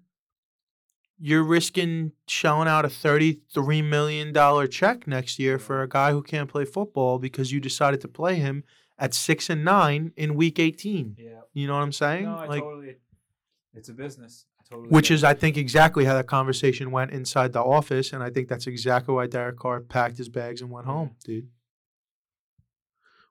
you're 1.19 1.43
risking 1.43 2.13
shelling 2.29 2.69
out 2.69 2.85
a 2.85 2.89
$33 2.89 3.83
million 3.83 4.69
check 4.69 5.07
next 5.07 5.39
year 5.39 5.59
for 5.59 5.83
a 5.83 5.89
guy 5.89 6.13
who 6.13 6.23
can't 6.23 6.51
play 6.51 6.67
football 6.67 7.19
because 7.19 7.53
you 7.53 7.59
decided 7.59 8.03
to 8.03 8.09
play 8.09 8.35
him 8.35 8.65
at 8.99 9.15
6 9.15 9.49
and 9.49 9.65
9 9.65 10.13
in 10.15 10.35
week 10.35 10.59
18. 10.59 11.17
Yeah. 11.19 11.41
You 11.55 11.67
know 11.67 11.75
what 11.75 11.83
I'm 11.85 11.93
saying? 11.93 12.25
No, 12.25 12.37
I 12.37 12.47
like 12.47 12.63
totally. 12.63 12.97
It's 13.73 13.89
a 13.89 13.95
business. 13.95 14.45
Totally. 14.69 14.89
which 14.89 15.11
is, 15.11 15.23
it. 15.23 15.27
I 15.27 15.35
think, 15.35 15.59
exactly 15.59 16.07
how 16.07 16.15
that 16.15 16.27
conversation 16.27 16.91
went 16.91 17.11
inside 17.11 17.53
the 17.53 17.63
office, 17.63 18.15
and 18.15 18.23
I 18.23 18.31
think 18.31 18.49
that's 18.49 18.67
exactly 18.67 19.15
why 19.15 19.27
Derek 19.27 19.59
Carr 19.59 19.81
packed 19.81 20.17
his 20.17 20.31
bags 20.31 20.63
and 20.63 20.71
went 20.71 20.87
home, 20.87 21.17
dude. 21.23 21.49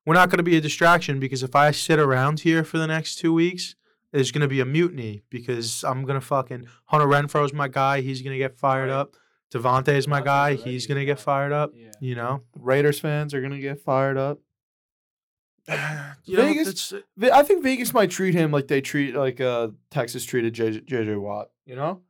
We're 0.06 0.14
not 0.16 0.30
going 0.30 0.38
to 0.38 0.44
be 0.44 0.58
a 0.58 0.62
distraction 0.62 1.20
because 1.20 1.44
if 1.44 1.56
I 1.56 1.72
sit 1.72 2.00
around 2.00 2.42
here 2.42 2.64
for 2.64 2.78
the 2.78 2.88
next 2.88 3.16
two 3.16 3.34
weeks, 3.34 3.76
there's 4.12 4.32
going 4.32 4.42
to 4.42 4.48
be 4.48 4.60
a 4.60 4.66
mutiny 4.66 5.24
because 5.30 5.84
I'm 5.84 6.04
going 6.06 6.20
to 6.20 6.26
fucking 6.26 6.68
Hunter 6.86 7.08
Renfrow's 7.08 7.54
my 7.54 7.68
guy. 7.68 8.02
He's 8.02 8.22
going 8.22 8.34
to 8.34 8.38
get 8.38 8.58
fired 8.58 8.90
Right. 8.90 8.96
up. 8.96 9.16
Davante 9.52 9.90
is 9.90 10.08
my 10.08 10.20
guy. 10.22 10.56
He's 10.56 10.88
going 10.88 11.00
to 11.00 11.06
get 11.06 11.20
fired 11.20 11.52
up. 11.52 11.72
Yeah. 11.76 11.92
You 12.00 12.16
know, 12.16 12.42
Raiders 12.58 13.00
fans 13.00 13.34
are 13.34 13.42
gonna 13.42 13.60
get 13.60 13.80
fired 13.80 14.18
up. 14.18 14.40
You 16.26 16.38
know, 16.38 16.44
Vegas- 16.46 16.92
it's- 16.92 17.32
I 17.34 17.44
think 17.44 17.64
Vegas 17.64 17.94
might 17.94 18.10
treat 18.10 18.34
him 18.34 18.52
like 18.52 18.68
they 18.68 18.82
treat 18.82 19.14
like 19.16 19.40
uh 19.42 19.70
Texas 19.92 20.24
treated 20.26 20.54
J- 20.54 20.80
JJ 20.82 21.20
Watt. 21.20 21.50
You 21.66 21.76
know. 21.76 22.02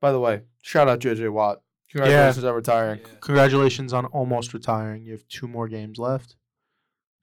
By 0.00 0.12
the 0.12 0.20
way, 0.20 0.42
shout 0.62 0.88
out 0.88 1.00
JJ 1.00 1.30
Watt. 1.32 1.62
Congratulations 1.90 2.44
on 2.44 2.54
retiring. 2.54 3.00
Yeah. 3.00 3.08
Congratulations 3.20 3.92
on 3.92 4.04
almost 4.06 4.52
retiring. 4.54 5.04
You 5.04 5.12
have 5.12 5.26
two 5.28 5.48
more 5.48 5.66
games 5.68 5.98
left. 5.98 6.36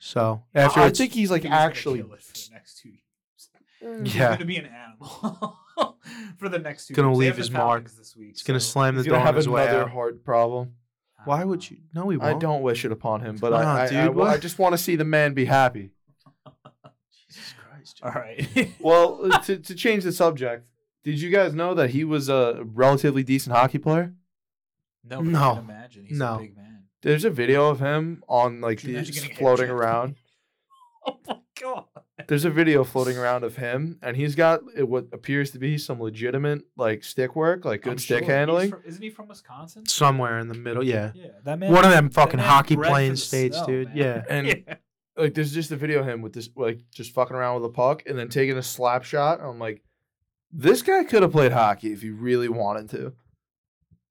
So 0.03 0.43
after 0.55 0.79
I 0.79 0.89
think 0.89 1.13
he's 1.13 1.29
like 1.29 1.43
He 1.43 1.47
was 1.47 1.53
gonna 1.53 1.63
actually. 1.63 1.99
kill 1.99 2.13
it 2.13 2.21
for 2.23 2.33
the 2.33 2.49
next 2.53 2.79
two 2.79 2.89
years. 2.89 4.01
He's 4.03 4.15
Yeah. 4.15 4.33
gonna 4.33 4.45
be 4.45 4.57
an 4.57 4.65
animal 4.65 5.57
for 6.37 6.49
the 6.49 6.57
next 6.59 6.87
two. 6.87 6.95
Gonna 6.95 7.09
games. 7.09 7.19
They 7.19 7.25
leave 7.25 7.37
his 7.37 7.51
mark. 7.51 7.83
Falcons 7.83 7.97
this 7.97 8.15
week. 8.15 8.29
He's 8.29 8.43
gonna 8.43 8.59
slam 8.59 8.95
the 8.95 9.01
He's 9.01 9.05
door 9.07 9.17
gonna 9.17 9.25
have 9.25 9.35
his 9.35 9.47
way 9.47 9.63
another 9.63 9.83
out. 9.83 9.91
heart 9.91 10.23
problem. 10.25 10.73
I 11.19 11.23
Why 11.25 11.39
don't 11.41 11.49
would 11.49 11.69
you? 11.69 11.77
No, 11.93 12.09
he 12.09 12.17
won't. 12.17 12.35
I 12.35 12.39
don't 12.39 12.63
wish 12.63 12.83
it 12.83 12.91
upon 12.91 13.21
him, 13.21 13.37
but 13.37 13.51
Come 13.51 13.61
I, 13.61 13.63
on, 13.63 13.77
I, 13.77 13.87
dude, 13.89 14.19
I, 14.21 14.23
I 14.31 14.37
just 14.37 14.57
want 14.57 14.73
to 14.73 14.77
see 14.79 14.95
the 14.95 15.05
man 15.05 15.35
be 15.35 15.45
happy. 15.45 15.91
Jesus 17.29 17.53
Christ. 17.53 17.99
All 18.01 18.11
right. 18.11 18.71
Well, 18.79 19.31
uh, 19.31 19.37
to, 19.41 19.57
to 19.57 19.75
change 19.75 20.03
the 20.03 20.11
subject, 20.11 20.65
did 21.03 21.21
you 21.21 21.29
guys 21.29 21.53
know 21.53 21.73
that 21.75 21.91
he 21.91 22.03
was 22.03 22.27
a 22.29 22.63
relatively 22.65 23.23
decent 23.23 23.55
hockey 23.55 23.77
player? 23.77 24.13
no, 25.03 25.21
No. 25.21 25.51
I 25.51 25.55
can 25.55 25.63
imagine. 25.65 26.05
He's 26.05 26.17
No. 26.17 26.35
a 26.35 26.39
big 26.39 26.55
man. 26.57 26.70
There's 27.01 27.25
a 27.25 27.29
video 27.29 27.69
of 27.69 27.79
him 27.79 28.23
on 28.27 28.61
like 28.61 28.79
Could 28.79 28.89
you 28.91 28.97
these 29.01 29.25
floating 29.37 29.69
around. 29.69 30.15
Oh 31.03 31.17
my 31.27 31.37
god. 31.59 31.85
There's 32.27 32.45
a 32.45 32.51
video 32.51 32.83
floating 32.83 33.17
around 33.17 33.43
of 33.43 33.55
him, 33.55 33.97
and 34.03 34.15
he's 34.15 34.35
got 34.35 34.61
uh, 34.79 34.85
what 34.85 35.07
appears 35.11 35.49
to 35.51 35.57
be 35.59 35.79
some 35.79 35.99
legitimate 35.99 36.61
like 36.77 37.03
stick 37.03 37.35
work, 37.35 37.65
like 37.65 37.81
good 37.81 37.93
I'm 37.93 37.97
stick 37.97 38.25
sure. 38.25 38.31
Handling. 38.35 38.69
from- 38.69 38.83
isn't 38.85 39.01
he 39.01 39.09
from 39.09 39.27
Wisconsin? 39.27 39.87
Somewhere 39.87 40.37
in 40.37 40.47
the 40.47 40.53
middle, 40.53 40.83
yeah. 40.83 41.11
Yeah, 41.15 41.29
that 41.43 41.57
man. 41.57 41.71
One 41.71 41.85
of 41.85 41.89
them 41.91 42.11
fucking 42.11 42.39
hockey 42.39 42.75
playing 42.77 43.11
the 43.13 43.17
states, 43.17 43.57
snow, 43.57 43.65
dude. 43.65 43.87
man. 43.87 43.97
Yeah. 43.97 44.23
And- 44.29 44.47
Yeah. 44.67 44.75
like 45.17 45.33
there's 45.33 45.51
just 45.51 45.71
a 45.71 45.75
video 45.75 46.01
of 46.01 46.07
him 46.07 46.21
with 46.21 46.33
this 46.33 46.49
like 46.55 46.79
just 46.91 47.13
fucking 47.15 47.35
around 47.35 47.55
with 47.55 47.65
a 47.71 47.73
puck 47.73 48.03
and 48.05 48.15
then 48.17 48.29
taking 48.29 48.57
a 48.57 48.63
slap 48.63 49.03
shot. 49.03 49.41
I'm 49.41 49.57
like, 49.57 49.81
this 50.51 50.83
guy 50.83 51.03
could 51.03 51.23
have 51.23 51.31
played 51.31 51.51
hockey 51.51 51.91
if 51.93 52.03
he 52.03 52.11
really 52.11 52.47
wanted 52.49 52.91
to. 52.91 53.13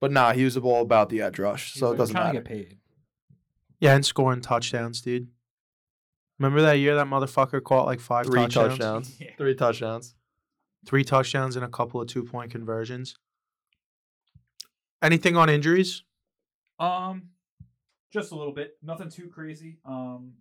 But 0.00 0.12
nah, 0.12 0.32
he 0.32 0.44
was 0.44 0.56
all 0.56 0.82
about 0.82 1.08
the 1.10 1.20
edge 1.22 1.38
rush, 1.38 1.74
so 1.74 1.92
it 1.92 1.96
doesn't 1.96 2.14
trying 2.14 2.34
matter. 2.34 2.42
to 2.42 2.48
get 2.48 2.68
paid. 2.68 2.78
Yeah, 3.80 3.94
and 3.94 4.04
scoring 4.04 4.40
touchdowns, 4.40 5.00
dude. 5.02 5.28
Remember 6.38 6.62
that 6.62 6.74
year 6.78 6.94
that 6.94 7.06
motherfucker 7.06 7.62
caught 7.62 7.86
like 7.86 8.00
five 8.00 8.26
Three 8.26 8.40
touchdowns? 8.40 8.78
touchdowns. 8.78 9.16
Yeah. 9.20 9.30
Three 9.36 9.54
touchdowns. 9.54 10.14
Three 10.86 11.04
touchdowns 11.04 11.56
and 11.56 11.64
a 11.64 11.68
couple 11.68 12.00
of 12.00 12.08
two 12.08 12.24
point 12.24 12.50
conversions. 12.50 13.14
Anything 15.02 15.36
on 15.36 15.48
injuries? 15.50 16.02
Um, 16.78 17.28
just 18.12 18.32
a 18.32 18.36
little 18.36 18.52
bit. 18.54 18.76
Nothing 18.82 19.10
too 19.10 19.28
crazy. 19.28 19.78
Um, 19.84 20.32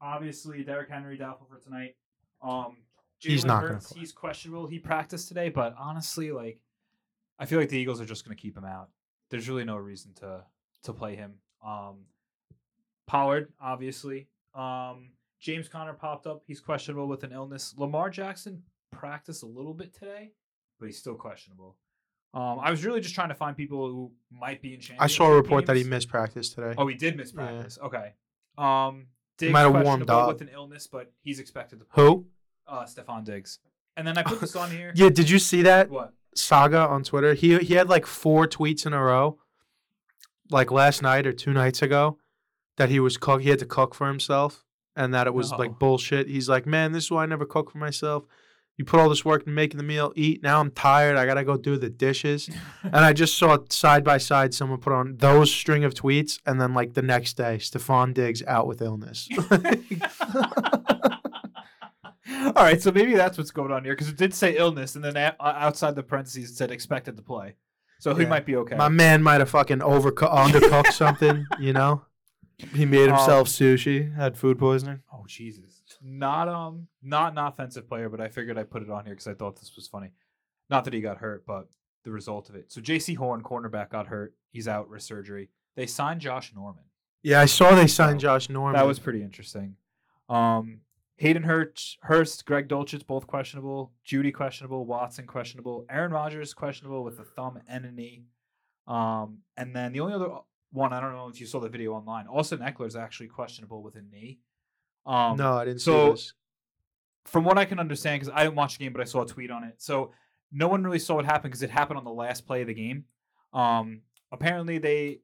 obviously 0.00 0.62
Derrick 0.62 0.90
Henry 0.90 1.16
doubtful 1.16 1.46
for 1.50 1.58
tonight. 1.58 1.96
Um, 2.42 2.76
He's 3.18 3.46
not 3.46 3.62
gonna 3.62 3.74
Hurts, 3.74 3.92
play. 3.92 4.00
He's 4.00 4.12
questionable. 4.12 4.66
He 4.66 4.78
practiced 4.78 5.28
today, 5.28 5.48
but 5.48 5.74
honestly, 5.78 6.30
like, 6.32 6.60
I 7.38 7.46
feel 7.46 7.58
like 7.58 7.68
the 7.68 7.78
Eagles 7.78 8.00
are 8.00 8.04
just 8.06 8.24
going 8.24 8.36
to 8.36 8.40
keep 8.40 8.56
him 8.56 8.64
out. 8.64 8.88
There's 9.30 9.48
really 9.48 9.64
no 9.64 9.76
reason 9.76 10.12
to 10.20 10.44
to 10.84 10.92
play 10.92 11.16
him. 11.16 11.34
Um, 11.64 12.06
Pollard, 13.06 13.52
obviously. 13.60 14.28
Um, 14.54 15.10
James 15.40 15.68
Conner 15.68 15.92
popped 15.92 16.26
up. 16.26 16.42
He's 16.46 16.60
questionable 16.60 17.06
with 17.08 17.22
an 17.24 17.32
illness. 17.32 17.74
Lamar 17.76 18.10
Jackson 18.10 18.62
practiced 18.90 19.42
a 19.42 19.46
little 19.46 19.74
bit 19.74 19.92
today, 19.94 20.32
but 20.80 20.86
he's 20.86 20.98
still 20.98 21.14
questionable. 21.14 21.76
Um, 22.34 22.58
I 22.60 22.70
was 22.70 22.84
really 22.84 23.00
just 23.00 23.14
trying 23.14 23.28
to 23.28 23.34
find 23.34 23.56
people 23.56 23.86
who 23.88 24.12
might 24.30 24.60
be 24.60 24.74
in 24.74 24.80
I 24.98 25.06
saw 25.06 25.26
a 25.30 25.34
report 25.34 25.66
that 25.66 25.76
he 25.76 25.82
games. 25.82 25.90
missed 25.90 26.08
practice 26.08 26.50
today. 26.50 26.74
Oh, 26.76 26.86
he 26.86 26.94
did 26.94 27.16
miss 27.16 27.32
Yeah. 27.32 27.46
practice. 27.46 27.78
Okay. 27.82 28.12
Um, 28.58 29.06
Diggs 29.38 29.52
might 29.52 29.60
have 29.60 29.84
warmed 29.84 30.10
up. 30.10 30.28
with 30.28 30.40
an 30.40 30.48
illness, 30.52 30.86
but 30.86 31.12
he's 31.22 31.38
expected 31.38 31.78
to 31.80 31.84
play. 31.84 32.04
Who? 32.04 32.26
Uh, 32.66 32.84
Stefon 32.84 33.24
Diggs. 33.24 33.58
And 33.96 34.06
then 34.06 34.18
I 34.18 34.22
put 34.22 34.40
this 34.40 34.56
on 34.56 34.70
here. 34.70 34.92
Yeah, 34.94 35.08
did 35.10 35.30
you 35.30 35.38
see 35.38 35.62
that 35.62 35.88
What? 35.90 36.12
Saga 36.36 36.78
on 36.86 37.02
Twitter? 37.04 37.34
He 37.34 37.58
he 37.58 37.74
had 37.74 37.88
like 37.88 38.06
four 38.06 38.46
tweets 38.46 38.86
in 38.86 38.92
a 38.92 39.02
row, 39.02 39.38
like 40.50 40.70
last 40.70 41.02
night 41.02 41.26
or 41.26 41.32
two 41.32 41.52
nights 41.52 41.82
ago, 41.82 42.18
that 42.76 42.88
he 42.88 43.00
was 43.00 43.16
cook. 43.16 43.42
He 43.42 43.50
had 43.50 43.58
to 43.60 43.66
cook 43.66 43.94
for 43.94 44.06
himself, 44.06 44.64
and 44.94 45.12
that 45.14 45.26
it 45.26 45.34
was 45.34 45.50
No. 45.52 45.58
like 45.58 45.78
bullshit. 45.78 46.28
He's 46.28 46.48
like, 46.48 46.66
man, 46.66 46.92
this 46.92 47.04
is 47.04 47.10
why 47.10 47.22
I 47.22 47.26
never 47.26 47.44
cook 47.46 47.70
for 47.70 47.78
myself. 47.78 48.24
You 48.78 48.84
put 48.84 49.00
all 49.00 49.08
this 49.08 49.24
work 49.24 49.46
in 49.46 49.54
making 49.54 49.78
the 49.78 49.82
meal, 49.84 50.12
eat. 50.16 50.42
Now 50.42 50.60
I'm 50.60 50.70
tired. 50.70 51.16
I 51.16 51.24
gotta 51.24 51.44
go 51.44 51.56
do 51.56 51.78
the 51.78 51.88
dishes. 51.88 52.50
And 52.82 52.96
I 52.96 53.14
just 53.14 53.38
saw 53.38 53.56
side 53.70 54.04
by 54.04 54.18
side 54.18 54.52
someone 54.52 54.80
put 54.80 54.92
on 54.92 55.16
those 55.16 55.50
string 55.50 55.82
of 55.84 55.94
tweets, 55.94 56.38
and 56.44 56.60
then 56.60 56.74
like 56.74 56.92
the 56.92 57.00
next 57.00 57.38
day, 57.38 57.56
Stefon 57.56 58.12
Diggs 58.12 58.42
out 58.46 58.66
with 58.66 58.82
illness. 58.82 59.28
All 62.46 62.62
right, 62.62 62.80
so 62.80 62.92
maybe 62.92 63.14
that's 63.14 63.36
what's 63.38 63.50
going 63.50 63.72
on 63.72 63.84
here 63.84 63.94
because 63.94 64.08
it 64.08 64.16
did 64.16 64.32
say 64.34 64.56
illness, 64.56 64.94
and 64.94 65.04
then 65.04 65.16
a- 65.16 65.36
outside 65.40 65.94
the 65.94 66.02
parentheses 66.02 66.50
it 66.50 66.54
said 66.56 66.70
expected 66.70 67.16
to 67.16 67.22
play, 67.22 67.54
so 67.98 68.14
he 68.14 68.22
Yeah. 68.22 68.28
might 68.28 68.46
be 68.46 68.56
okay. 68.56 68.76
My 68.76 68.88
man 68.88 69.22
might 69.22 69.40
have 69.40 69.50
fucking 69.50 69.80
overcooked, 69.80 70.32
undercooked 70.34 70.92
something, 70.92 71.46
you 71.60 71.72
know. 71.72 72.04
He 72.58 72.86
made 72.86 73.08
Um, 73.10 73.16
himself 73.16 73.48
sushi, 73.48 74.14
had 74.14 74.36
food 74.38 74.58
poisoning. 74.58 75.02
oh 75.12 75.24
Jesus! 75.26 75.82
Not 76.02 76.48
um, 76.48 76.88
not 77.02 77.32
an 77.32 77.38
offensive 77.38 77.86
player, 77.88 78.08
but 78.08 78.20
I 78.20 78.28
figured 78.28 78.56
I'd 78.58 78.70
put 78.70 78.82
it 78.82 78.90
on 78.90 79.04
here 79.04 79.14
because 79.14 79.26
I 79.26 79.34
thought 79.34 79.56
this 79.60 79.74
was 79.76 79.86
funny. 79.88 80.12
Not 80.70 80.84
that 80.84 80.94
he 80.94 81.00
got 81.00 81.18
hurt, 81.18 81.44
but 81.46 81.68
the 82.04 82.10
result 82.12 82.48
of 82.48 82.54
it. 82.54 82.72
So 82.72 82.80
Jaycee 82.80 83.16
Horn, 83.16 83.42
cornerback, 83.42 83.90
got 83.90 84.06
hurt. 84.06 84.34
He's 84.52 84.68
out 84.68 84.88
with 84.88 85.02
surgery. 85.02 85.50
They 85.74 85.86
signed 85.86 86.20
Josh 86.22 86.54
Norman. 86.54 86.84
Yeah, 87.22 87.40
I 87.40 87.46
saw 87.46 87.74
they 87.74 87.86
signed 87.88 88.20
Josh 88.20 88.48
Norman. 88.48 88.74
That 88.78 88.86
was 88.86 88.98
pretty 89.00 89.22
interesting. 89.22 89.76
Um, 90.28 90.80
Hayden 91.18 91.42
Hurst, 91.44 91.98
Hurst, 92.02 92.44
Greg 92.44 92.68
Dulcich, 92.68 93.06
both 93.06 93.26
questionable. 93.26 93.92
Jeudy 94.06 94.32
questionable. 94.32 94.84
Watson 94.84 95.26
questionable. 95.26 95.86
Aaron 95.88 96.12
Rodgers 96.12 96.52
questionable 96.52 97.02
with 97.04 97.18
a 97.18 97.24
thumb 97.24 97.58
and 97.66 97.84
a 97.86 97.92
knee. 97.92 98.24
Um, 98.86 99.38
and 99.56 99.74
then 99.74 99.92
the 99.92 100.00
only 100.00 100.14
other 100.14 100.28
one 100.72 100.92
I 100.92 101.00
don't 101.00 101.12
know 101.12 101.28
if 101.28 101.40
you 101.40 101.46
saw 101.46 101.58
the 101.60 101.68
video 101.70 101.92
online. 101.94 102.26
Austin 102.26 102.58
Ekeler 102.58 102.86
is 102.86 102.96
actually 102.96 103.28
questionable 103.28 103.82
with 103.82 103.96
a 103.96 104.02
knee. 104.02 104.40
Um, 105.06 105.36
no, 105.38 105.54
I 105.54 105.64
didn't 105.64 105.80
so- 105.80 106.08
see 106.08 106.10
this. 106.22 106.34
from 107.24 107.44
what 107.44 107.56
I 107.58 107.64
can 107.64 107.78
understand, 107.80 108.20
because 108.20 108.34
I 108.34 108.42
didn't 108.44 108.56
watch 108.56 108.76
the 108.76 108.84
game, 108.84 108.92
but 108.92 109.00
I 109.00 109.04
saw 109.04 109.22
a 109.22 109.26
tweet 109.26 109.50
on 109.50 109.64
it. 109.64 109.74
So 109.78 110.12
no 110.52 110.68
one 110.68 110.84
really 110.84 110.98
saw 110.98 111.14
what 111.14 111.24
happened 111.24 111.50
because 111.52 111.62
it 111.62 111.70
happened 111.70 111.98
on 111.98 112.04
the 112.04 112.12
last 112.12 112.46
play 112.46 112.60
of 112.60 112.66
the 112.66 112.74
game. 112.74 113.04
Um, 113.52 114.02
apparently 114.32 114.78
they 114.78 115.20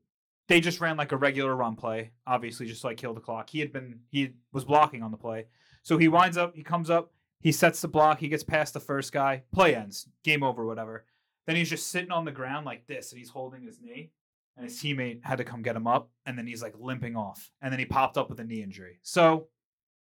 they 0.49 0.61
just 0.61 0.80
ran 0.80 0.97
like 0.97 1.12
a 1.12 1.16
regular 1.16 1.55
run 1.55 1.76
play, 1.76 2.12
obviously 2.26 2.66
just 2.66 2.82
like 2.82 2.97
kill 2.97 3.14
the 3.14 3.20
clock. 3.20 3.51
He 3.51 3.61
had 3.61 3.72
been 3.72 4.01
he 4.11 4.32
was 4.53 4.64
blocking 4.64 5.03
on 5.03 5.11
the 5.11 5.16
play, 5.16 5.47
so 5.83 5.99
he 5.99 6.09
winds 6.09 6.37
up, 6.37 6.55
he 6.55 6.62
comes 6.62 6.91
up, 6.91 7.12
he 7.41 7.53
sets 7.53 7.80
the 7.80 7.89
block, 7.89 8.20
he 8.20 8.28
gets 8.28 8.45
past 8.45 8.74
the 8.74 8.80
first 8.80 9.12
guy, 9.12 9.43
play 9.53 9.74
ends, 9.74 10.09
game 10.24 10.43
over, 10.43 10.64
whatever. 10.64 11.05
Then 11.47 11.57
he's 11.57 11.70
just 11.70 11.89
sitting 11.89 12.12
on 12.12 12.24
the 12.24 12.30
ground 12.30 12.64
like 12.66 12.87
this, 12.87 13.11
and 13.11 13.18
he's 13.18 13.30
holding 13.30 13.62
his 13.62 13.80
knee. 13.80 14.12
And 14.57 14.64
his 14.64 14.78
teammate 14.78 15.24
had 15.24 15.39
to 15.39 15.45
come 15.45 15.62
get 15.62 15.76
him 15.76 15.87
up, 15.87 16.11
and 16.26 16.37
then 16.37 16.47
he's 16.47 16.62
like 16.62 16.74
limping 16.78 17.16
off, 17.16 17.51
and 17.62 17.72
then 17.72 17.78
he 17.78 17.87
popped 17.87 18.18
up 18.18 18.28
with 18.28 18.39
a 18.39 18.45
knee 18.45 18.62
injury. 18.62 19.01
So 19.03 19.49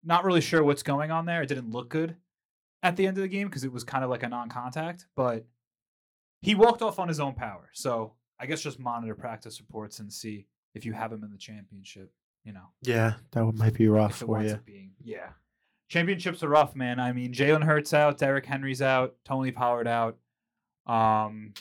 not 0.03 0.25
really 0.25 0.41
sure 0.41 0.65
what's 0.65 0.83
going 0.83 1.11
on 1.11 1.27
there. 1.27 1.43
It 1.43 1.47
didn't 1.47 1.71
look 1.73 1.91
good 1.91 2.17
at 2.83 2.97
the 2.97 3.07
end 3.07 3.19
of 3.19 3.23
the 3.23 3.29
game 3.29 3.49
because 3.49 3.65
it 3.65 3.73
was 3.73 3.85
kind 3.85 4.03
of 4.03 4.09
like 4.09 4.23
a 4.23 4.29
non-contact, 4.31 5.07
but 5.15 5.45
he 6.41 6.55
walked 6.55 6.81
off 6.81 6.99
on 6.99 7.07
his 7.09 7.21
own 7.21 7.35
power. 7.35 7.69
So 7.75 8.15
I 8.39 8.47
guess 8.47 8.63
just 8.63 8.79
monitor 8.81 9.15
practice 9.15 9.61
reports 9.61 9.99
and 9.99 10.11
see 10.11 10.47
if 10.75 10.87
you 10.87 10.95
have 10.95 11.13
him 11.13 11.23
in 11.23 11.31
the 11.31 11.37
championship. 11.39 12.11
You 12.43 12.55
know, 12.55 12.71
Yeah, 12.81 13.15
that 13.33 13.45
might 13.57 13.75
be 13.75 13.89
rough 13.89 14.17
for 14.21 14.43
you. 14.43 14.59
being 14.65 14.93
yeah. 15.05 15.29
Championships 15.91 16.43
are 16.43 16.49
rough, 16.49 16.75
man. 16.77 16.99
I 17.01 17.13
mean, 17.13 17.33
Jalen 17.35 17.65
Hurts 17.65 17.93
out, 17.93 18.17
Derrick 18.17 18.47
Henry's 18.47 18.81
out, 18.81 19.17
Tony 19.25 19.51
Pollard 19.51 19.89
out. 19.89 20.17
Um, 20.87 21.53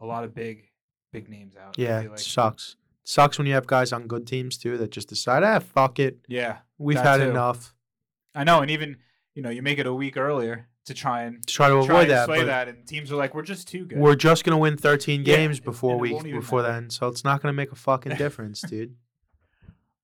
a 0.00 0.06
lot 0.06 0.24
of 0.24 0.34
big, 0.34 0.64
big 1.12 1.28
names 1.28 1.54
out. 1.54 1.78
Yeah, 1.78 2.00
feel 2.00 2.08
it 2.08 2.10
like. 2.12 2.18
sucks. 2.18 2.76
Sucks 3.04 3.36
when 3.36 3.46
you 3.46 3.52
have 3.54 3.66
guys 3.66 3.92
on 3.92 4.06
good 4.06 4.26
teams 4.26 4.56
too 4.56 4.78
that 4.78 4.90
just 4.90 5.08
decide, 5.08 5.42
ah, 5.44 5.58
fuck 5.58 5.98
it, 5.98 6.18
yeah. 6.28 6.58
we've 6.78 6.98
had 6.98 7.18
too. 7.18 7.28
enough. 7.30 7.74
I 8.34 8.44
know, 8.44 8.60
and 8.62 8.70
even 8.70 8.96
you 9.34 9.42
know, 9.42 9.50
you 9.50 9.60
make 9.62 9.78
it 9.78 9.86
a 9.86 9.92
week 9.94 10.16
earlier 10.16 10.68
to 10.86 10.94
try 10.94 11.22
and 11.24 11.46
to 11.46 11.52
Try 11.52 11.68
to 11.68 11.74
try 11.84 12.00
avoid 12.02 12.08
that, 12.10 12.24
sway 12.26 12.44
that, 12.44 12.68
and 12.68 12.86
teams 12.86 13.12
are 13.12 13.16
like, 13.16 13.34
we're 13.34 13.42
just 13.42 13.68
too 13.68 13.84
good. 13.84 13.98
we're 13.98 14.14
just 14.16 14.44
gonna 14.44 14.56
win 14.58 14.76
13 14.78 15.24
Yeah, 15.24 15.36
games 15.36 15.60
before 15.60 15.98
we 15.98 16.18
before 16.22 16.62
then, 16.62 16.88
so 16.88 17.08
it's 17.08 17.22
not 17.24 17.42
gonna 17.42 17.52
make 17.52 17.70
a 17.70 17.76
fucking 17.76 18.16
difference, 18.16 18.60
dude. 18.68 18.96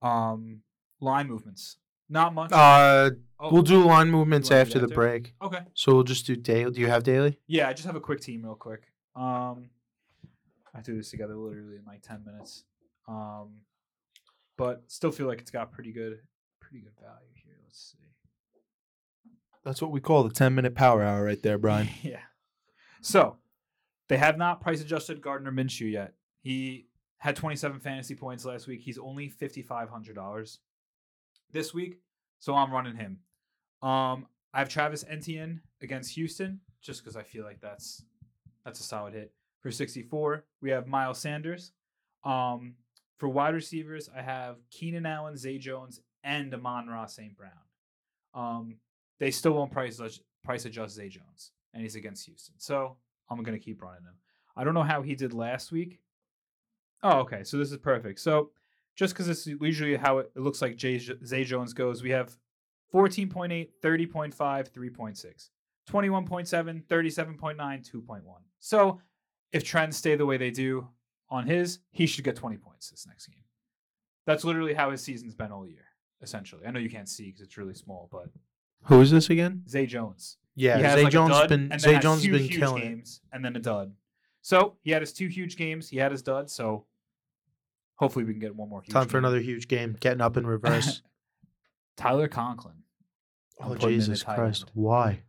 um 0.03 0.61
line 1.01 1.29
movements. 1.29 1.79
Not 2.11 2.35
much. 2.35 2.51
Uh, 2.53 3.11
Oh, 3.41 3.53
we'll 3.53 3.63
do 3.63 3.85
line 3.85 4.11
movements 4.11 4.51
wanna 4.51 4.63
after 4.63 4.79
the 4.81 4.89
break, 4.89 5.35
okay. 5.41 5.61
so 5.75 5.95
we'll 5.95 6.03
just 6.03 6.27
do 6.27 6.35
daily. 6.35 6.73
Do 6.73 6.81
you 6.81 6.89
have 6.89 7.05
daily? 7.05 7.39
Yeah, 7.47 7.69
I 7.69 7.73
just 7.73 7.87
have 7.87 7.97
a 7.97 8.01
quick 8.01 8.21
team 8.21 8.45
real 8.45 8.55
quick. 8.57 8.83
Um 9.15 9.71
I 10.75 10.81
do 10.83 10.97
this 10.97 11.11
together 11.11 11.37
literally 11.37 11.77
in 11.77 11.85
like 11.87 12.03
ten 12.03 12.25
minutes. 12.25 12.65
Um 13.07 13.63
but 14.57 14.83
still 14.89 15.13
feel 15.13 15.27
like 15.27 15.41
it's 15.41 15.51
got 15.51 15.73
pretty 15.73 15.93
good 15.93 16.19
pretty 16.61 16.85
good 16.85 16.95
value 17.01 17.31
here. 17.35 17.55
Let's 17.65 17.93
see. 17.93 18.09
That's 19.65 19.83
what 19.83 19.91
we 19.91 20.01
call 20.01 20.23
the 20.25 20.33
10 20.33 20.55
minute 20.55 20.75
power 20.75 21.03
hour 21.03 21.25
right 21.25 21.43
there, 21.43 21.59
Brian. 21.59 21.89
yeah. 22.03 22.21
So 23.01 23.37
they 24.09 24.17
have 24.17 24.39
not 24.39 24.61
price 24.61 24.81
adjusted 24.81 25.21
Gardner 25.21 25.53
Minshew 25.53 25.91
yet. 25.91 26.15
He 26.41 26.87
had 27.19 27.37
27 27.37 27.81
fantasy 27.81 28.15
points 28.15 28.45
last 28.45 28.67
week. 28.67 28.81
He's 28.81 28.99
only 28.99 29.31
$5,500 29.31 30.59
this 31.53 31.75
week. 31.75 32.01
So 32.39 32.55
I'm 32.55 32.73
running 32.73 32.97
him. 32.97 33.19
Um, 33.83 34.27
I 34.53 34.59
have 34.59 34.69
Travis 34.69 35.05
Etienne 35.09 35.61
against 35.83 36.15
Houston 36.15 36.61
just 36.81 37.03
because 37.03 37.17
I 37.17 37.23
feel 37.23 37.45
like 37.45 37.61
that's 37.61 38.05
that's 38.65 38.81
a 38.81 38.85
solid 38.85 39.15
hit. 39.15 39.33
For 39.61 39.71
64, 39.71 40.45
we 40.61 40.71
have 40.71 40.87
Miles 40.87 41.19
Sanders. 41.19 41.73
Um, 42.25 42.75
for 43.19 43.29
wide 43.29 43.55
receivers, 43.55 44.09
I 44.15 44.23
have 44.23 44.57
Keenan 44.71 45.07
Allen, 45.07 45.37
Zay 45.37 45.59
Jones, 45.59 46.01
and 46.23 46.53
Amon-Ra 46.55 47.07
St. 47.07 47.37
Brown. 47.37 47.51
Um, 48.35 48.77
they 49.19 49.31
still 49.31 49.53
won't 49.53 49.73
price 49.73 50.01
price 50.45 50.65
adjust 50.65 50.95
Zay 50.95 51.09
Jones, 51.09 51.53
and 51.75 51.83
he's 51.83 51.97
against 51.97 52.27
Houston. 52.27 52.55
So 52.59 52.97
I'm 53.29 53.43
gonna 53.43 53.59
keep 53.59 53.83
running 53.83 54.05
him. 54.05 54.15
I 54.57 54.65
don't 54.65 54.75
know 54.75 54.83
how 54.83 55.03
he 55.03 55.15
did 55.15 55.33
last 55.33 55.73
week. 55.73 56.01
Oh, 57.03 57.21
okay. 57.21 57.45
So 57.45 57.59
this 57.59 57.71
is 57.71 57.79
perfect. 57.79 58.21
So 58.21 58.51
just 58.97 59.15
because 59.15 59.29
it's 59.29 59.47
usually 59.47 59.97
how 59.97 60.19
it, 60.19 60.33
it 60.35 60.41
looks 60.41 60.61
like 60.61 60.77
Jay, 60.77 60.99
Zay 60.99 61.45
Jones 61.45 61.73
goes, 61.73 62.03
we 62.03 62.11
have 62.11 62.37
14.8, 62.95 63.69
30.5, 63.83 64.35
3.6, 64.71 65.49
21.7, 65.91 66.85
37.9, 66.85 67.57
2.1. 67.57 68.23
So 68.61 69.01
if 69.53 69.65
trends 69.65 69.97
stay 69.97 70.15
the 70.17 70.27
way 70.27 70.37
they 70.37 70.51
do 70.51 70.89
on 71.31 71.47
his, 71.47 71.81
he 71.91 72.07
should 72.07 72.25
get 72.25 72.37
20 72.37 72.57
points 72.57 72.91
this 72.91 73.07
next 73.07 73.27
game. 73.27 73.43
That's 74.27 74.45
literally 74.45 74.75
how 74.75 74.91
his 74.91 75.01
season's 75.03 75.35
been 75.35 75.53
all 75.53 75.67
year, 75.67 75.85
essentially. 76.23 76.67
I 76.67 76.71
know 76.71 76.81
you 76.81 76.91
can't 76.91 77.09
see 77.09 77.27
because 77.27 77.41
it's 77.43 77.57
really 77.57 77.75
small, 77.75 78.09
but 78.13 78.27
Who 78.85 79.01
is 79.01 79.11
this 79.11 79.31
again? 79.31 79.63
Zay 79.69 79.87
Jones. 79.87 80.37
Yeah, 80.55 80.77
He 80.79 80.83
has 80.85 80.95
Zay 80.95 81.03
like 81.05 81.13
Jones 81.13 81.31
dud, 81.31 81.49
been 81.49 81.73
and 81.73 81.81
Zay 81.81 81.99
Jones 81.99 82.23
has 82.25 82.31
been 82.33 82.43
huge 82.43 82.59
killing 82.59 82.83
it. 82.83 82.87
games 82.89 83.21
and 83.33 83.45
then 83.45 83.55
a 83.57 83.61
dud. 83.61 83.93
So 84.43 84.77
he 84.83 84.91
had 84.91 85.03
his 85.03 85.13
two 85.13 85.29
huge 85.29 85.57
games. 85.57 85.89
He 85.89 85.97
had 85.99 86.11
his 86.13 86.23
dud. 86.23 86.51
So 86.51 86.85
hopefully 87.97 88.25
we 88.25 88.33
can 88.33 88.41
get 88.41 88.55
one 88.57 88.69
more. 88.69 88.83
Huge 88.83 88.93
Time 88.93 89.07
for 89.07 89.13
game. 89.13 89.19
another 89.25 89.41
huge 89.41 89.69
game. 89.69 89.97
Getting 90.01 90.21
up 90.21 90.37
in 90.37 90.47
reverse. 90.47 91.03
Tyler 91.99 92.29
Conklin. 92.29 92.75
I'm 93.61 93.73
oh 93.73 93.75
putting 93.75 93.89
in 93.91 93.95
the 93.99 94.05
Jesus 94.07 94.23
Christ! 94.23 94.63
end. 94.63 94.71
Why? 94.75 95.23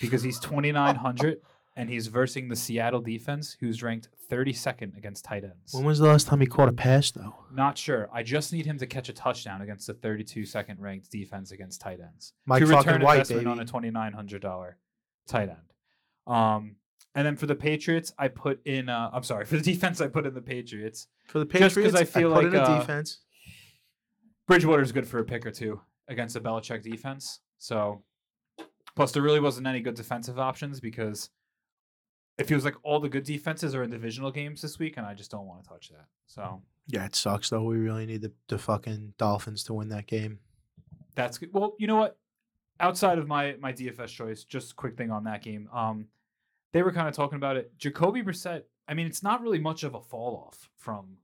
because 0.00 0.22
he's 0.22 0.38
2900 0.40 1.38
and 1.76 1.88
he's 1.88 2.06
versing 2.08 2.48
the 2.48 2.56
Seattle 2.56 3.00
defense, 3.00 3.56
who's 3.60 3.82
ranked 3.82 4.08
32nd 4.30 4.96
against 4.96 5.24
tight 5.24 5.44
ends. 5.44 5.72
When 5.74 5.84
was 5.84 5.98
the 5.98 6.06
last 6.06 6.26
time 6.26 6.40
he 6.40 6.46
caught 6.46 6.68
a 6.68 6.72
pass 6.72 7.10
though? 7.10 7.34
Not 7.52 7.76
sure. 7.78 8.08
I 8.12 8.22
just 8.22 8.52
need 8.52 8.66
him 8.66 8.78
to 8.78 8.86
catch 8.86 9.08
a 9.08 9.12
touchdown 9.12 9.62
against 9.62 9.86
the 9.86 9.94
32 9.94 10.46
second 10.46 10.80
ranked 10.80 11.10
defense 11.10 11.50
against 11.52 11.80
tight 11.80 12.00
ends. 12.00 12.32
Mike 12.46 12.60
to 12.60 12.66
return 12.66 13.02
White, 13.02 13.30
investment 13.30 13.48
on 13.48 13.60
a 13.60 13.64
$2,900 13.64 14.72
tight 15.26 15.48
end. 15.48 15.58
Um, 16.26 16.76
and 17.14 17.26
then 17.26 17.36
for 17.36 17.46
the 17.46 17.56
Patriots, 17.56 18.12
I 18.18 18.28
put 18.28 18.64
in. 18.66 18.88
Uh, 18.88 19.10
I'm 19.12 19.22
sorry 19.24 19.44
for 19.46 19.56
the 19.56 19.62
defense. 19.62 20.00
I 20.00 20.06
put 20.08 20.26
in 20.26 20.34
the 20.34 20.42
Patriots. 20.42 21.08
For 21.28 21.38
the 21.40 21.44
Just 21.44 21.74
'cause 21.74 21.74
Patriots, 21.74 21.96
I 21.96 22.04
feel 22.04 22.32
put 22.32 22.52
like, 22.52 22.54
uh, 22.54 22.78
defense. 22.78 23.20
Bridgewater's 24.46 24.92
good 24.92 25.06
for 25.06 25.18
a 25.18 25.24
pick 25.24 25.46
or 25.46 25.50
two 25.50 25.80
against 26.08 26.34
the 26.34 26.40
Belichick 26.40 26.82
defense. 26.82 27.40
So, 27.58 28.02
plus 28.96 29.12
there 29.12 29.22
really 29.22 29.40
wasn't 29.40 29.66
any 29.66 29.80
good 29.80 29.94
defensive 29.94 30.38
options 30.38 30.80
because 30.80 31.30
it 32.40 32.46
feels 32.46 32.64
like 32.64 32.74
all 32.82 33.00
the 33.00 33.08
good 33.08 33.24
defenses 33.24 33.74
are 33.74 33.82
in 33.82 33.90
divisional 33.90 34.30
games 34.30 34.62
this 34.62 34.78
week, 34.78 34.96
and 34.96 35.06
I 35.06 35.12
just 35.12 35.30
don't 35.30 35.46
want 35.46 35.62
to 35.62 35.68
touch 35.68 35.90
that. 35.90 36.06
So 36.26 36.62
Yeah, 36.88 37.04
it 37.04 37.14
sucks 37.14 37.50
though. 37.50 37.62
We 37.62 37.76
really 37.76 38.06
need 38.06 38.22
the, 38.22 38.32
the 38.48 38.58
fucking 38.58 39.14
Dolphins 39.18 39.62
to 39.64 39.74
win 39.74 39.90
that 39.90 40.06
game. 40.06 40.38
that's 41.14 41.36
good. 41.36 41.50
Well, 41.52 41.74
you 41.78 41.86
know 41.86 41.96
what? 41.96 42.16
Outside 42.80 43.18
of 43.18 43.28
my 43.28 43.56
my 43.60 43.74
DFS 43.74 44.08
choice, 44.08 44.44
just 44.44 44.72
a 44.72 44.74
quick 44.74 44.96
thing 44.96 45.10
on 45.10 45.24
that 45.24 45.42
game. 45.42 45.68
Um, 45.70 46.06
they 46.72 46.82
were 46.82 46.92
kind 46.92 47.08
of 47.08 47.14
talking 47.14 47.36
about 47.36 47.56
it. 47.56 47.76
Jacoby 47.78 48.22
Brissett. 48.22 48.62
I 48.88 48.94
mean, 48.94 49.06
it's 49.06 49.22
not 49.22 49.42
really 49.42 49.58
much 49.58 49.82
of 49.82 49.94
a 49.94 50.00
fall 50.00 50.46
off 50.48 50.70
from 50.78 51.18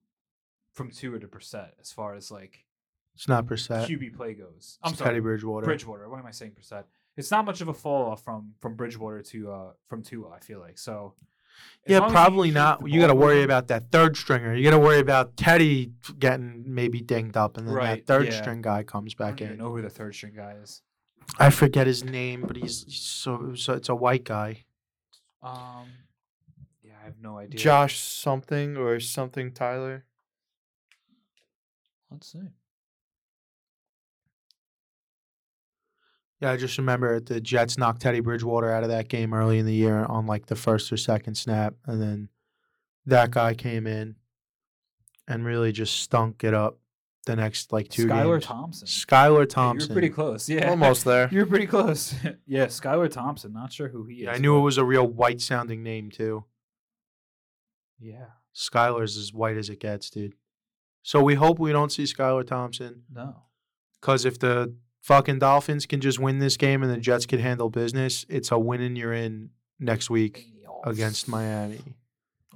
from 0.74 0.91
Tua 0.91 1.18
to 1.18 1.27
Brissett 1.27 1.70
as 1.81 1.93
far 1.93 2.14
as 2.14 2.31
like 2.31 2.66
It's 3.17 3.27
not 3.29 3.47
Brissett. 3.47 3.87
QB 3.89 4.14
play 4.14 4.35
goes. 4.35 4.79
I'm 4.83 4.91
It's 4.91 4.99
sorry, 4.99 5.11
Teddy 5.11 5.21
Bridgewater. 5.21 5.64
Bridgewater. 5.64 6.09
What 6.09 6.21
am 6.21 6.27
I 6.27 6.31
saying? 6.31 6.53
Brissett. 6.53 6.85
It's 7.17 7.31
not 7.31 7.45
much 7.47 7.61
of 7.62 7.69
a 7.69 7.75
fall 7.75 8.11
off 8.11 8.23
from 8.23 8.53
from 8.61 8.77
Bridgewater 8.77 9.23
to 9.23 9.51
uh 9.51 9.73
from 9.89 10.03
Tua. 10.03 10.31
I 10.31 10.39
feel 10.39 10.61
like 10.61 10.77
so. 10.79 11.14
Yeah, 11.87 12.01
long 12.01 12.09
as 12.09 12.11
you 12.11 12.14
probably 12.14 12.51
not. 12.51 12.87
You 12.87 13.01
got 13.01 13.07
to 13.07 13.14
worry 13.14 13.43
about 13.43 13.69
that 13.69 13.91
third 13.91 14.19
stringer. 14.19 14.55
You 14.55 14.62
got 14.62 14.77
to 14.77 14.79
worry 14.79 14.99
about 14.99 15.39
Teddy 15.39 15.93
getting 16.19 16.64
maybe 16.67 17.01
dinged 17.01 17.35
up, 17.39 17.57
and 17.57 17.67
then 17.67 17.75
Right, 17.75 18.07
that 18.07 18.07
third 18.07 18.27
yeah. 18.27 18.39
string 18.39 18.61
guy 18.61 18.83
comes 18.83 19.14
I 19.19 19.25
back 19.25 19.41
in. 19.41 19.57
know 19.57 19.71
who 19.73 19.81
the 19.81 19.89
third 19.89 20.14
string 20.14 20.35
guy 20.37 20.57
is. 20.62 20.83
I 21.39 21.49
forget 21.49 21.87
his 21.87 22.05
name, 22.05 22.43
but 22.47 22.57
he's, 22.57 22.85
he's 22.85 23.01
so, 23.01 23.55
so 23.55 23.73
it's 23.73 23.89
a 23.89 23.95
white 23.95 24.25
guy. 24.25 24.67
Um, 25.43 25.87
yeah, 26.85 26.93
I 27.01 27.05
have 27.07 27.19
no 27.23 27.39
idea. 27.39 27.59
Josh 27.59 27.99
something 28.01 28.77
or 28.77 29.01
something 29.01 29.51
Tyler. 29.53 30.05
Let's 32.11 32.31
see. 32.33 32.41
Yeah, 36.47 36.53
I 36.53 36.57
just 36.57 36.78
remember 36.78 37.18
the 37.20 37.40
Jets 37.40 37.76
knocked 37.76 38.03
Teddy 38.03 38.20
Bridgewater 38.20 38.70
out 38.70 38.82
of 38.84 38.88
that 38.90 39.09
game 39.09 39.34
early 39.34 39.59
in 39.59 39.66
the 39.66 39.74
year 39.74 40.05
on 40.05 40.26
like 40.26 40.47
the 40.47 40.55
first 40.57 40.92
or 40.92 40.97
second 40.97 41.34
snap, 41.34 41.74
and 41.86 42.01
then 42.01 42.28
that 43.07 43.30
guy 43.32 43.55
came 43.55 43.86
in 43.86 44.16
and 45.28 45.44
really 45.44 45.72
just 45.72 46.01
stunk 46.01 46.44
it 46.44 46.55
up 46.55 46.78
the 47.26 47.34
next 47.34 47.72
like 47.72 47.88
two 47.88 48.07
Skylar 48.07 48.34
games. 48.34 48.44
Thompson. 48.44 48.86
Skylar 48.86 49.40
Yeah, 49.40 49.44
Thompson. 49.47 49.88
You're 49.90 49.94
pretty 49.94 50.11
close. 50.11 50.49
Yeah, 50.49 50.70
Almost 50.70 51.05
there. 51.05 51.28
You're 51.32 51.47
pretty 51.47 51.66
close. 51.66 52.14
yeah, 52.47 52.66
Skylar 52.66 53.11
Thompson. 53.11 53.53
Not 53.53 53.72
sure 53.72 53.88
who 53.88 54.05
he 54.07 54.18
is. 54.18 54.22
Yeah, 54.26 54.32
I 54.32 54.38
knew 54.38 54.57
it 54.57 54.61
was 54.62 54.78
a 54.78 54.84
real 54.84 55.07
white 55.07 55.40
sounding 55.40 55.82
name 55.82 56.11
too. 56.11 56.44
Yeah. 57.99 58.26
Skylar's 58.55 59.16
as 59.16 59.32
white 59.32 59.57
as 59.57 59.68
it 59.68 59.80
gets, 59.80 60.11
dude. 60.11 60.34
So 61.03 61.22
we 61.22 61.34
hope 61.34 61.59
we 61.59 61.72
don't 61.72 61.90
see 61.92 62.05
Skylar 62.05 62.47
Thompson 62.47 63.03
No. 63.12 63.42
because 64.01 64.24
if 64.24 64.38
the 64.38 64.74
fucking 65.07 65.38
Dolphins 65.38 65.86
can 65.86 66.00
just 66.00 66.18
win 66.18 66.38
this 66.40 66.57
game 66.57 66.82
and 66.82 66.90
the 66.92 66.96
Jets 66.96 67.26
can 67.26 67.38
handle 67.38 67.70
business, 67.70 68.26
it's 68.28 68.50
a 68.50 68.59
win 68.59 68.80
and 68.80 68.98
you're 68.98 69.12
in 69.12 69.50
next 69.78 70.11
week 70.11 70.46
against 70.84 71.28
Miami. 71.28 71.80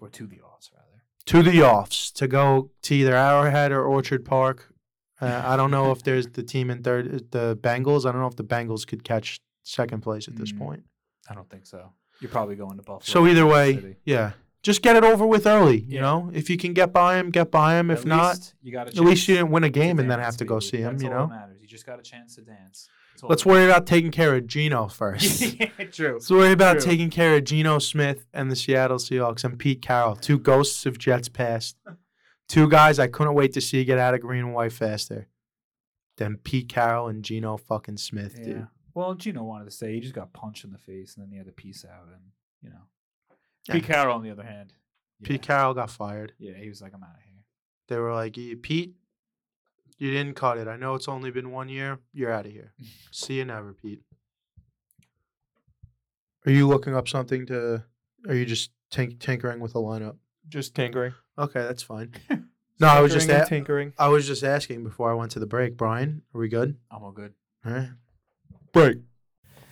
or 0.01 0.09
to 0.09 0.27
the 0.27 0.41
offs 0.41 0.71
rather. 0.75 1.03
To 1.27 1.43
the 1.49 1.63
offs 1.63 2.11
to 2.13 2.27
go 2.27 2.71
to 2.83 2.95
either 2.95 3.15
Arrowhead 3.15 3.71
or 3.71 3.85
Orchard 3.85 4.25
Park. 4.25 4.73
Uh, 5.21 5.43
I 5.45 5.57
don't 5.57 5.71
know 5.71 5.93
if 5.93 6.03
there's 6.03 6.27
the 6.29 6.43
team 6.43 6.71
in 6.71 6.83
third, 6.83 7.31
the 7.31 7.57
Bengals. 7.61 8.07
I 8.07 8.13
don't 8.13 8.21
know 8.23 8.27
if 8.27 8.37
the 8.37 8.45
Bengals 8.45 8.87
could 8.87 9.05
catch 9.05 9.39
second 9.63 10.01
place 10.01 10.27
at 10.29 10.37
this 10.37 10.51
Mm. 10.53 10.59
point. 10.59 10.85
I 11.29 11.35
don't 11.35 11.49
think 11.51 11.67
so. 11.67 11.93
You're 12.21 12.31
probably 12.31 12.57
going 12.57 12.77
to 12.79 12.83
Buffalo. 12.83 13.01
So 13.03 13.27
either 13.27 13.47
way, 13.47 13.75
City. 13.75 13.97
yeah, 14.05 14.33
just 14.63 14.81
get 14.83 14.97
it 14.97 15.05
over 15.05 15.27
with 15.27 15.47
early. 15.47 15.81
You 15.81 15.97
Yeah. 15.97 16.01
know, 16.01 16.31
if 16.33 16.49
you 16.51 16.57
can 16.57 16.73
get 16.73 16.93
by 16.93 17.19
him, 17.19 17.31
get 17.31 17.51
by 17.51 17.79
him. 17.79 17.91
If 17.91 18.01
At 18.01 18.07
not, 18.07 18.55
you 18.63 18.73
got 18.73 18.89
at 18.89 18.97
least 18.97 19.29
you 19.29 19.35
didn't 19.37 19.51
win 19.51 19.63
a 19.65 19.71
game 19.71 19.99
and 19.99 20.11
then 20.11 20.19
have 20.21 20.37
to 20.39 20.45
go 20.47 20.59
see 20.59 20.79
him. 20.79 20.93
That's 20.95 21.03
You 21.05 21.11
know, 21.11 21.27
that 21.27 21.35
matters. 21.35 21.47
You 21.50 21.50
just 21.71 21.87
got 21.87 21.99
a 21.99 22.03
chance 22.03 22.35
to 22.35 22.43
dance. 22.43 22.89
Let's 23.23 23.45
worry 23.47 23.65
about 23.67 23.87
taking 23.87 24.11
care 24.11 24.35
of 24.35 24.47
Geno 24.47 24.89
first. 24.89 25.59
matters. 25.59 25.95
True. 25.97 26.13
Let's 26.15 26.31
worry 26.31 26.53
about 26.53 26.75
True. 26.75 26.83
taking 26.91 27.11
care 27.11 27.37
of 27.37 27.45
Geno 27.45 27.79
Smith 27.79 28.27
and 28.33 28.51
the 28.51 28.57
Seattle 28.57 28.97
Seahawks 28.99 29.45
and 29.45 29.59
Pete 29.59 29.83
Carroll, 29.83 30.17
two 30.17 30.39
ghosts 30.39 30.87
of 30.87 30.99
Jets 30.99 31.29
past. 31.29 31.77
Two 32.49 32.69
guys 32.69 32.99
I 32.99 33.07
couldn't 33.07 33.35
wait 33.35 33.53
to 33.53 33.61
see 33.61 33.85
get 33.85 33.99
out 33.99 34.15
of 34.15 34.21
green 34.21 34.41
and 34.47 34.55
white 34.55 34.73
faster 34.73 35.29
than 36.17 36.37
Pete 36.39 36.69
Carroll 36.69 37.09
and 37.09 37.23
Geno 37.25 37.57
fucking 37.57 37.99
Smith, 37.99 38.37
Yeah. 38.39 38.45
dude. 38.45 38.67
Well, 38.95 39.15
Geno 39.15 39.45
wanted 39.45 39.67
to 39.67 39.71
say 39.71 39.95
he 39.95 40.01
just 40.01 40.15
got 40.15 40.33
punched 40.33 40.65
in 40.65 40.73
the 40.73 40.79
face 40.79 41.15
and 41.17 41.25
then 41.25 41.31
he 41.31 41.37
had 41.37 41.47
to 41.47 41.53
peace 41.53 41.85
out 41.85 42.09
and 42.09 42.23
you 42.63 42.71
know. 42.71 42.87
Yeah. 43.69 43.75
Pete 43.75 43.85
Carroll 43.85 44.17
on 44.17 44.23
the 44.23 44.31
other 44.31 44.43
hand. 44.43 44.73
Pete. 45.23 45.43
Carroll 45.43 45.75
got 45.75 45.91
fired. 45.91 46.33
Yeah, 46.39 46.55
he 46.55 46.69
was 46.71 46.81
like, 46.81 46.93
I'm 46.95 47.03
out 47.03 47.11
of 47.17 47.23
here. 47.23 47.45
They 47.89 47.99
were 47.99 48.15
like, 48.15 48.35
Pete, 48.63 48.95
you 50.01 50.11
didn't 50.11 50.35
cut 50.35 50.59
it. 50.59 50.67
I 50.67 50.77
know 50.77 50.95
it's 50.97 51.07
only 51.07 51.31
been 51.31 51.53
one 51.53 51.69
year. 51.69 52.01
You're 52.13 52.33
out 52.33 52.47
of 52.47 52.53
here. 52.53 52.73
See 53.13 53.35
you 53.35 53.45
never, 53.45 53.73
Pete. 53.73 54.03
Are 56.47 56.51
you 56.53 56.67
looking 56.67 56.95
up 56.97 57.07
something 57.09 57.47
to? 57.47 57.85
Are 58.29 58.35
you 58.35 58.45
just 58.45 58.71
tink- 58.93 59.19
tinkering 59.19 59.61
with 59.61 59.73
the 59.75 59.81
lineup? 59.81 60.17
Just 60.49 60.75
tinkering. 60.75 61.15
Okay, 61.39 61.61
that's 61.63 61.83
fine. 61.83 62.13
No, 62.83 62.87
I 62.89 63.01
was 63.03 63.13
just 63.13 63.27
Tinkering 63.27 63.41
and 63.43 63.47
a- 63.47 63.51
tinkering. 63.51 63.93
I 63.99 64.09
was 64.09 64.27
just 64.27 64.43
asking 64.43 64.85
before 64.85 65.11
I 65.11 65.15
went 65.15 65.33
to 65.33 65.39
the 65.39 65.45
break. 65.45 65.77
Brian, 65.77 66.23
are 66.35 66.41
we 66.41 66.49
good? 66.49 66.79
I'm 66.91 67.03
all 67.03 67.13
good. 67.13 67.35
All 67.67 67.73
right. 67.73 67.91
Break. 68.73 68.97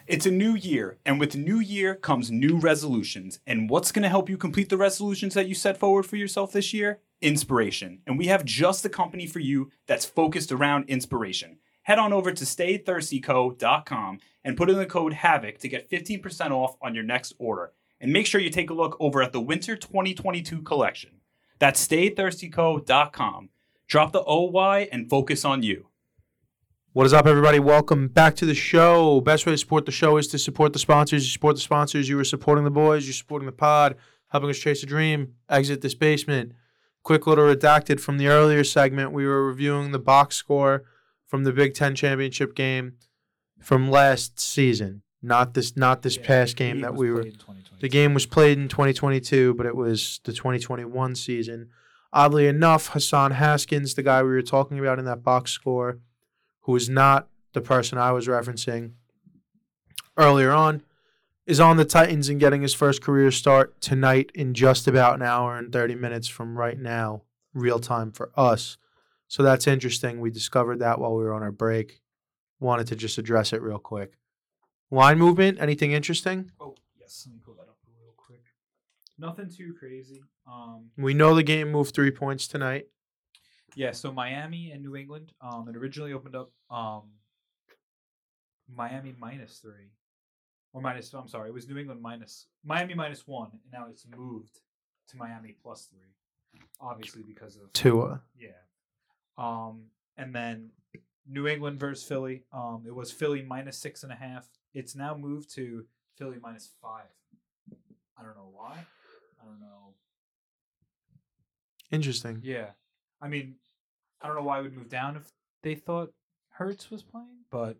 It's 0.06 0.26
a 0.26 0.30
new 0.30 0.54
year, 0.54 0.98
and 1.06 1.18
with 1.18 1.34
new 1.34 1.58
year 1.58 1.94
comes 1.94 2.30
new 2.30 2.58
resolutions. 2.58 3.40
And 3.46 3.70
what's 3.70 3.92
going 3.92 4.02
to 4.02 4.10
help 4.10 4.28
you 4.28 4.36
complete 4.36 4.68
the 4.68 4.76
resolutions 4.76 5.32
that 5.32 5.48
you 5.48 5.54
set 5.54 5.78
forward 5.78 6.02
for 6.04 6.16
yourself 6.16 6.52
this 6.52 6.74
year? 6.74 6.98
Inspiration. 7.20 8.00
And 8.06 8.18
we 8.18 8.26
have 8.26 8.44
just 8.44 8.82
the 8.82 8.88
company 8.88 9.26
for 9.26 9.40
you 9.40 9.70
that's 9.86 10.04
focused 10.04 10.52
around 10.52 10.88
inspiration. 10.88 11.58
Head 11.82 11.98
on 11.98 12.12
over 12.12 12.32
to 12.32 12.44
staythirstyco.com 12.44 14.18
and 14.44 14.56
put 14.56 14.70
in 14.70 14.76
the 14.76 14.86
code 14.86 15.14
HAVOC 15.14 15.58
to 15.58 15.68
get 15.68 15.90
15% 15.90 16.50
off 16.50 16.76
on 16.82 16.94
your 16.94 17.04
next 17.04 17.34
order. 17.38 17.72
And 18.00 18.12
make 18.12 18.26
sure 18.26 18.40
you 18.40 18.50
take 18.50 18.70
a 18.70 18.74
look 18.74 18.96
over 19.00 19.22
at 19.22 19.32
the 19.32 19.40
Winter 19.40 19.74
2022 19.74 20.62
collection. 20.62 21.10
That's 21.58 21.84
staythirstyco.com. 21.86 23.48
Drop 23.86 24.12
the 24.12 24.22
OY 24.24 24.88
and 24.92 25.08
focus 25.08 25.44
on 25.44 25.62
you. 25.62 25.88
What 26.92 27.06
is 27.06 27.12
up, 27.12 27.26
everybody? 27.26 27.58
Welcome 27.58 28.08
back 28.08 28.34
to 28.36 28.46
the 28.46 28.54
show. 28.54 29.20
Best 29.20 29.46
way 29.46 29.52
to 29.52 29.58
support 29.58 29.86
the 29.86 29.92
show 29.92 30.16
is 30.16 30.28
to 30.28 30.38
support 30.38 30.72
the 30.72 30.78
sponsors. 30.78 31.24
You 31.24 31.30
support 31.30 31.56
the 31.56 31.62
sponsors, 31.62 32.08
you 32.08 32.18
are 32.18 32.24
supporting 32.24 32.64
the 32.64 32.70
boys, 32.70 33.06
you're 33.06 33.14
supporting 33.14 33.46
the 33.46 33.52
pod, 33.52 33.96
helping 34.28 34.50
us 34.50 34.58
chase 34.58 34.82
a 34.82 34.86
dream, 34.86 35.34
exit 35.48 35.80
this 35.80 35.94
basement. 35.94 36.52
Quick 37.08 37.26
little 37.26 37.46
redacted 37.46 38.00
from 38.00 38.18
the 38.18 38.26
earlier 38.28 38.62
segment. 38.62 39.12
We 39.12 39.24
were 39.26 39.46
reviewing 39.46 39.92
the 39.92 39.98
box 39.98 40.36
score 40.36 40.84
from 41.26 41.44
the 41.44 41.54
Big 41.54 41.72
Ten 41.72 41.94
championship 41.94 42.54
game 42.54 42.96
from 43.58 43.90
last 43.90 44.38
season, 44.38 45.00
not 45.22 45.54
this, 45.54 45.74
not 45.74 46.02
this 46.02 46.18
Yeah, 46.18 46.26
past 46.26 46.56
game 46.56 46.82
that 46.82 46.94
we 46.94 47.10
were. 47.10 47.22
played 47.22 47.32
in 47.32 47.38
2022. 47.38 47.76
The 47.80 47.88
game 47.88 48.12
was 48.12 48.26
played 48.26 48.58
in 48.58 48.68
2022, 48.68 49.54
but 49.54 49.64
it 49.64 49.74
was 49.74 50.20
the 50.24 50.34
2021 50.34 51.14
season. 51.14 51.70
Oddly 52.12 52.46
enough, 52.46 52.88
Hassan 52.88 53.30
Haskins, 53.30 53.94
the 53.94 54.02
guy 54.02 54.22
we 54.22 54.28
were 54.28 54.42
talking 54.42 54.78
about 54.78 54.98
in 54.98 55.06
that 55.06 55.22
box 55.22 55.50
score, 55.52 56.00
who 56.64 56.76
is 56.76 56.90
not 56.90 57.28
the 57.54 57.62
person 57.62 57.96
I 57.96 58.12
was 58.12 58.26
referencing 58.28 58.92
earlier 60.18 60.50
on, 60.50 60.82
is 61.48 61.60
on 61.60 61.78
the 61.78 61.84
Titans 61.84 62.28
and 62.28 62.38
getting 62.38 62.60
his 62.60 62.74
first 62.74 63.00
career 63.02 63.30
start 63.30 63.80
tonight 63.80 64.30
in 64.34 64.52
just 64.52 64.86
about 64.86 65.14
an 65.14 65.22
hour 65.22 65.56
and 65.56 65.72
30 65.72 65.94
minutes 65.94 66.28
from 66.28 66.58
right 66.58 66.78
now, 66.78 67.22
real 67.54 67.78
time 67.78 68.12
for 68.12 68.30
us. 68.36 68.76
So 69.28 69.42
that's 69.42 69.66
interesting. 69.66 70.20
We 70.20 70.30
discovered 70.30 70.78
that 70.80 70.98
while 70.98 71.16
we 71.16 71.24
were 71.24 71.32
on 71.32 71.42
our 71.42 71.50
break. 71.50 72.02
Wanted 72.60 72.86
to 72.88 72.96
just 72.96 73.16
address 73.16 73.54
it 73.54 73.62
real 73.62 73.78
quick. 73.78 74.12
Line 74.90 75.18
movement, 75.18 75.58
anything 75.58 75.92
interesting? 75.92 76.50
Oh, 76.60 76.74
yes. 77.00 77.24
Let 77.26 77.34
me 77.34 77.40
pull 77.42 77.54
that 77.54 77.62
up 77.68 77.78
real 77.98 78.12
quick. 78.16 78.42
Nothing 79.18 79.48
too 79.50 79.74
crazy. 79.78 80.22
Um, 80.46 80.90
We 80.98 81.14
know 81.14 81.34
the 81.34 81.42
game 81.42 81.72
moved 81.72 81.94
three 81.94 82.10
points 82.10 82.46
tonight. 82.46 82.88
yeah, 83.74 83.92
so 83.92 84.12
Miami 84.12 84.70
and 84.72 84.82
New 84.82 84.96
England, 84.96 85.32
um, 85.40 85.66
it 85.68 85.76
originally 85.76 86.12
opened 86.12 86.36
up 86.36 86.50
um, 86.70 87.02
Miami 88.74 89.14
minus 89.18 89.58
three. 89.58 89.92
Or 90.78 90.80
minus, 90.80 91.12
I'm 91.12 91.26
sorry, 91.26 91.48
it 91.48 91.54
was 91.54 91.68
New 91.68 91.76
England 91.76 92.00
minus, 92.00 92.46
Miami 92.64 92.94
minus 92.94 93.26
one, 93.26 93.50
and 93.52 93.72
now 93.72 93.86
it's 93.90 94.06
moved 94.16 94.60
to 95.08 95.16
Miami 95.16 95.56
plus 95.60 95.86
three. 95.86 96.62
Obviously 96.80 97.22
because 97.22 97.56
of 97.56 97.72
Tua. 97.72 98.22
Yeah. 98.38 98.50
Um, 99.36 99.86
and 100.16 100.32
then 100.32 100.70
New 101.28 101.48
England 101.48 101.80
versus 101.80 102.06
Philly. 102.06 102.44
Um, 102.52 102.84
it 102.86 102.94
was 102.94 103.10
Philly 103.10 103.42
minus 103.42 103.76
six 103.76 104.04
and 104.04 104.12
a 104.12 104.14
half. 104.14 104.48
It's 104.72 104.94
now 104.94 105.16
moved 105.16 105.52
to 105.56 105.84
Philly 106.16 106.36
minus 106.40 106.70
five. 106.80 107.10
I 108.16 108.22
don't 108.22 108.36
know 108.36 108.50
why. 108.52 108.86
I 109.40 109.44
don't 109.44 109.60
know. 109.60 109.94
Interesting. 111.90 112.40
Yeah. 112.44 112.70
I 113.20 113.26
mean, 113.26 113.56
I 114.22 114.28
don't 114.28 114.36
know 114.36 114.42
why 114.44 114.60
it 114.60 114.62
would 114.62 114.76
move 114.76 114.88
down 114.88 115.16
if 115.16 115.32
they 115.62 115.74
thought 115.74 116.12
Hurts 116.50 116.88
was 116.88 117.02
playing, 117.02 117.44
but 117.50 117.76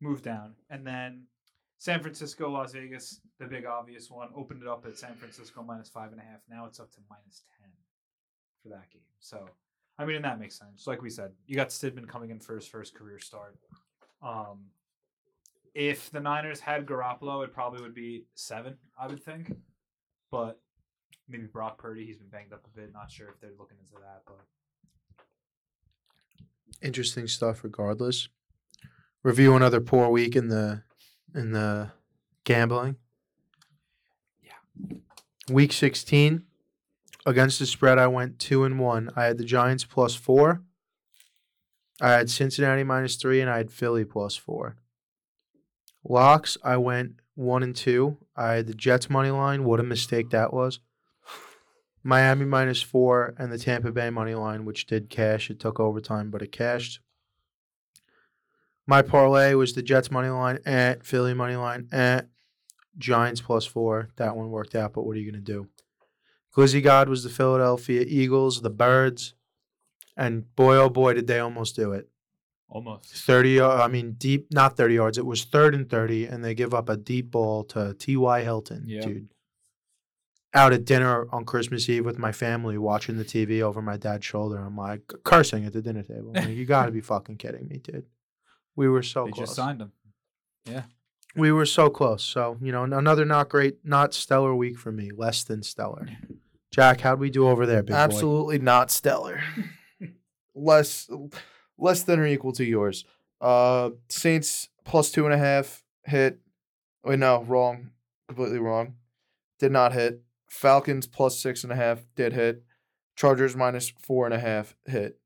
moved 0.00 0.22
down. 0.22 0.54
And 0.68 0.86
then 0.86 1.26
San 1.80 2.02
Francisco, 2.02 2.50
Las 2.50 2.72
Vegas, 2.72 3.22
the 3.38 3.46
big 3.46 3.64
obvious 3.64 4.10
one, 4.10 4.28
opened 4.36 4.60
it 4.60 4.68
up 4.68 4.84
at 4.84 4.98
San 4.98 5.14
Francisco 5.14 5.62
minus 5.62 5.88
five 5.88 6.12
and 6.12 6.20
a 6.20 6.22
half. 6.24 6.40
Now 6.46 6.66
it's 6.66 6.78
up 6.78 6.92
to 6.92 6.98
minus 7.08 7.44
10 7.58 7.70
for 8.62 8.68
that 8.68 8.90
game. 8.90 9.00
So, 9.18 9.48
I 9.98 10.04
mean, 10.04 10.16
and 10.16 10.24
that 10.26 10.38
makes 10.38 10.58
sense. 10.58 10.86
Like 10.86 11.00
we 11.00 11.08
said, 11.08 11.30
you 11.46 11.56
got 11.56 11.70
Stidham 11.70 12.06
coming 12.06 12.28
in 12.28 12.38
for 12.38 12.54
his 12.54 12.66
first 12.66 12.94
career 12.94 13.18
start. 13.18 13.56
Um, 14.22 14.66
if 15.74 16.10
the 16.10 16.20
Niners 16.20 16.60
had 16.60 16.84
Garoppolo, 16.84 17.44
it 17.44 17.54
probably 17.54 17.80
would 17.80 17.94
be 17.94 18.26
seven, 18.34 18.76
I 19.00 19.06
would 19.06 19.24
think. 19.24 19.50
But 20.30 20.60
maybe 21.30 21.46
Brock 21.46 21.78
Purdy, 21.78 22.04
he's 22.04 22.18
been 22.18 22.28
banged 22.28 22.52
up 22.52 22.66
a 22.66 22.78
bit. 22.78 22.92
Not 22.92 23.10
sure 23.10 23.30
if 23.30 23.40
they're 23.40 23.56
looking 23.58 23.78
into 23.80 23.94
that, 24.02 24.20
but 24.26 24.36
Interesting 26.82 27.26
stuff 27.26 27.64
regardless. 27.64 28.28
Review 29.22 29.56
another 29.56 29.80
poor 29.80 30.10
week 30.10 30.36
in 30.36 30.48
the 30.48 30.82
in 31.34 31.52
the 31.52 31.92
gambling. 32.44 32.96
Yeah. 34.42 34.96
Week 35.50 35.72
16 35.72 36.44
against 37.26 37.58
the 37.58 37.66
spread 37.66 37.98
I 37.98 38.06
went 38.06 38.38
2 38.38 38.64
and 38.64 38.78
1. 38.78 39.10
I 39.16 39.24
had 39.24 39.38
the 39.38 39.44
Giants 39.44 39.84
plus 39.84 40.14
4. 40.14 40.62
I 42.00 42.10
had 42.12 42.30
Cincinnati 42.30 42.82
minus 42.82 43.16
3 43.16 43.40
and 43.40 43.50
I 43.50 43.58
had 43.58 43.70
Philly 43.70 44.04
plus 44.04 44.36
4. 44.36 44.76
Locks 46.02 46.56
I 46.64 46.76
went 46.76 47.20
1 47.34 47.62
and 47.62 47.76
2. 47.76 48.16
I 48.36 48.52
had 48.54 48.66
the 48.66 48.74
Jets 48.74 49.10
money 49.10 49.30
line. 49.30 49.64
What 49.64 49.80
a 49.80 49.84
mistake 49.84 50.30
that 50.30 50.52
was. 50.52 50.80
Miami 52.02 52.46
minus 52.46 52.80
four 52.80 53.34
and 53.38 53.52
the 53.52 53.58
Tampa 53.58 53.92
Bay 53.92 54.08
money 54.10 54.34
line, 54.34 54.64
which 54.64 54.86
did 54.86 55.10
cash. 55.10 55.50
It 55.50 55.60
took 55.60 55.78
overtime, 55.78 56.30
but 56.30 56.42
it 56.42 56.52
cashed. 56.52 57.00
My 58.86 59.02
parlay 59.02 59.54
was 59.54 59.72
the 59.74 59.82
Jets 59.82 60.10
money 60.10 60.28
line 60.28 60.58
at 60.66 61.04
Philly 61.06 61.34
money 61.34 61.56
line 61.56 61.88
at 61.92 62.28
Giants 62.98 63.40
plus 63.40 63.64
four. 63.64 64.08
That 64.16 64.36
one 64.36 64.50
worked 64.50 64.74
out, 64.74 64.92
but 64.94 65.04
what 65.04 65.16
are 65.16 65.20
you 65.20 65.30
gonna 65.30 65.42
do? 65.42 65.68
Glizzy 66.56 66.82
God 66.82 67.08
was 67.08 67.22
the 67.22 67.30
Philadelphia 67.30 68.04
Eagles, 68.06 68.60
the 68.62 68.70
Birds, 68.70 69.34
and 70.16 70.54
boy 70.56 70.76
oh 70.76 70.88
boy 70.90 71.14
did 71.14 71.26
they 71.28 71.38
almost 71.38 71.76
do 71.76 71.92
it. 71.92 72.08
almost. 72.68 73.06
30 73.24 73.50
yard- 73.50 73.80
I 73.80 73.88
mean 73.88 74.12
deep 74.12 74.48
not 74.52 74.76
30 74.76 74.94
yards. 74.94 75.18
It 75.18 75.26
was 75.26 75.44
third 75.44 75.74
and 75.74 75.88
30 75.88 76.26
and 76.26 76.44
they 76.44 76.54
give 76.54 76.74
up 76.74 76.88
a 76.88 76.96
deep 76.96 77.30
ball 77.30 77.64
to 77.64 77.94
TY 77.94 78.42
Hilton, 78.42 78.84
Yep. 78.88 79.04
dude. 79.04 79.28
Out 80.52 80.72
at 80.72 80.84
dinner 80.84 81.26
on 81.32 81.44
Christmas 81.44 81.88
Eve 81.88 82.04
with 82.04 82.18
my 82.18 82.32
family 82.32 82.76
watching 82.76 83.16
the 83.18 83.24
TV 83.24 83.60
over 83.62 83.80
my 83.80 83.96
dad's 83.96 84.26
shoulder. 84.26 84.58
I'm 84.58 84.76
like 84.76 85.02
cursing 85.22 85.64
at 85.64 85.72
the 85.72 85.80
dinner 85.82 86.02
table. 86.02 86.32
I'm 86.34 86.44
like, 86.46 86.56
you 86.56 86.64
got 86.66 86.86
to 86.86 86.92
be 86.92 87.00
fucking 87.12 87.36
kidding 87.36 87.68
me, 87.68 87.78
dude. 87.78 88.06
We 88.76 88.88
were 88.88 89.02
so 89.02 89.26
they 89.26 89.32
close. 89.32 89.48
just 89.48 89.56
signed 89.56 89.80
him. 89.80 89.92
Yeah. 90.64 90.82
We 91.36 91.52
were 91.52 91.66
so 91.66 91.90
close. 91.90 92.24
So, 92.24 92.58
you 92.60 92.72
know, 92.72 92.84
another 92.84 93.24
not 93.24 93.48
great, 93.48 93.78
not 93.84 94.14
stellar 94.14 94.54
week 94.54 94.78
for 94.78 94.90
me. 94.90 95.10
Less 95.14 95.44
than 95.44 95.62
stellar. 95.62 96.08
Jack, 96.72 97.00
how'd 97.00 97.20
we 97.20 97.30
do 97.30 97.48
over 97.48 97.66
there, 97.66 97.82
big 97.82 97.94
boy? 97.94 97.98
Absolutely 97.98 98.58
not 98.58 98.90
stellar. 98.90 99.40
less 100.54 101.08
less 101.78 102.02
than 102.02 102.20
or 102.20 102.26
equal 102.26 102.52
to 102.52 102.64
yours. 102.64 103.04
Uh, 103.40 103.90
Saints 104.08 104.68
plus 104.84 105.10
two 105.10 105.24
and 105.24 105.34
a 105.34 105.38
half 105.38 105.82
hit. 106.04 106.40
Wait, 107.04 107.18
no, 107.18 107.42
wrong. 107.44 107.90
Completely 108.28 108.58
wrong. 108.58 108.94
Did 109.58 109.72
not 109.72 109.92
hit. 109.92 110.22
Falcons 110.50 111.06
plus 111.06 111.40
six 111.40 111.62
and 111.64 111.72
a 111.72 111.76
half 111.76 112.00
did 112.16 112.32
hit. 112.32 112.64
Chargers 113.16 113.56
minus 113.56 113.92
four 114.00 114.24
and 114.24 114.34
a 114.34 114.38
half 114.38 114.74
hit. 114.86 115.18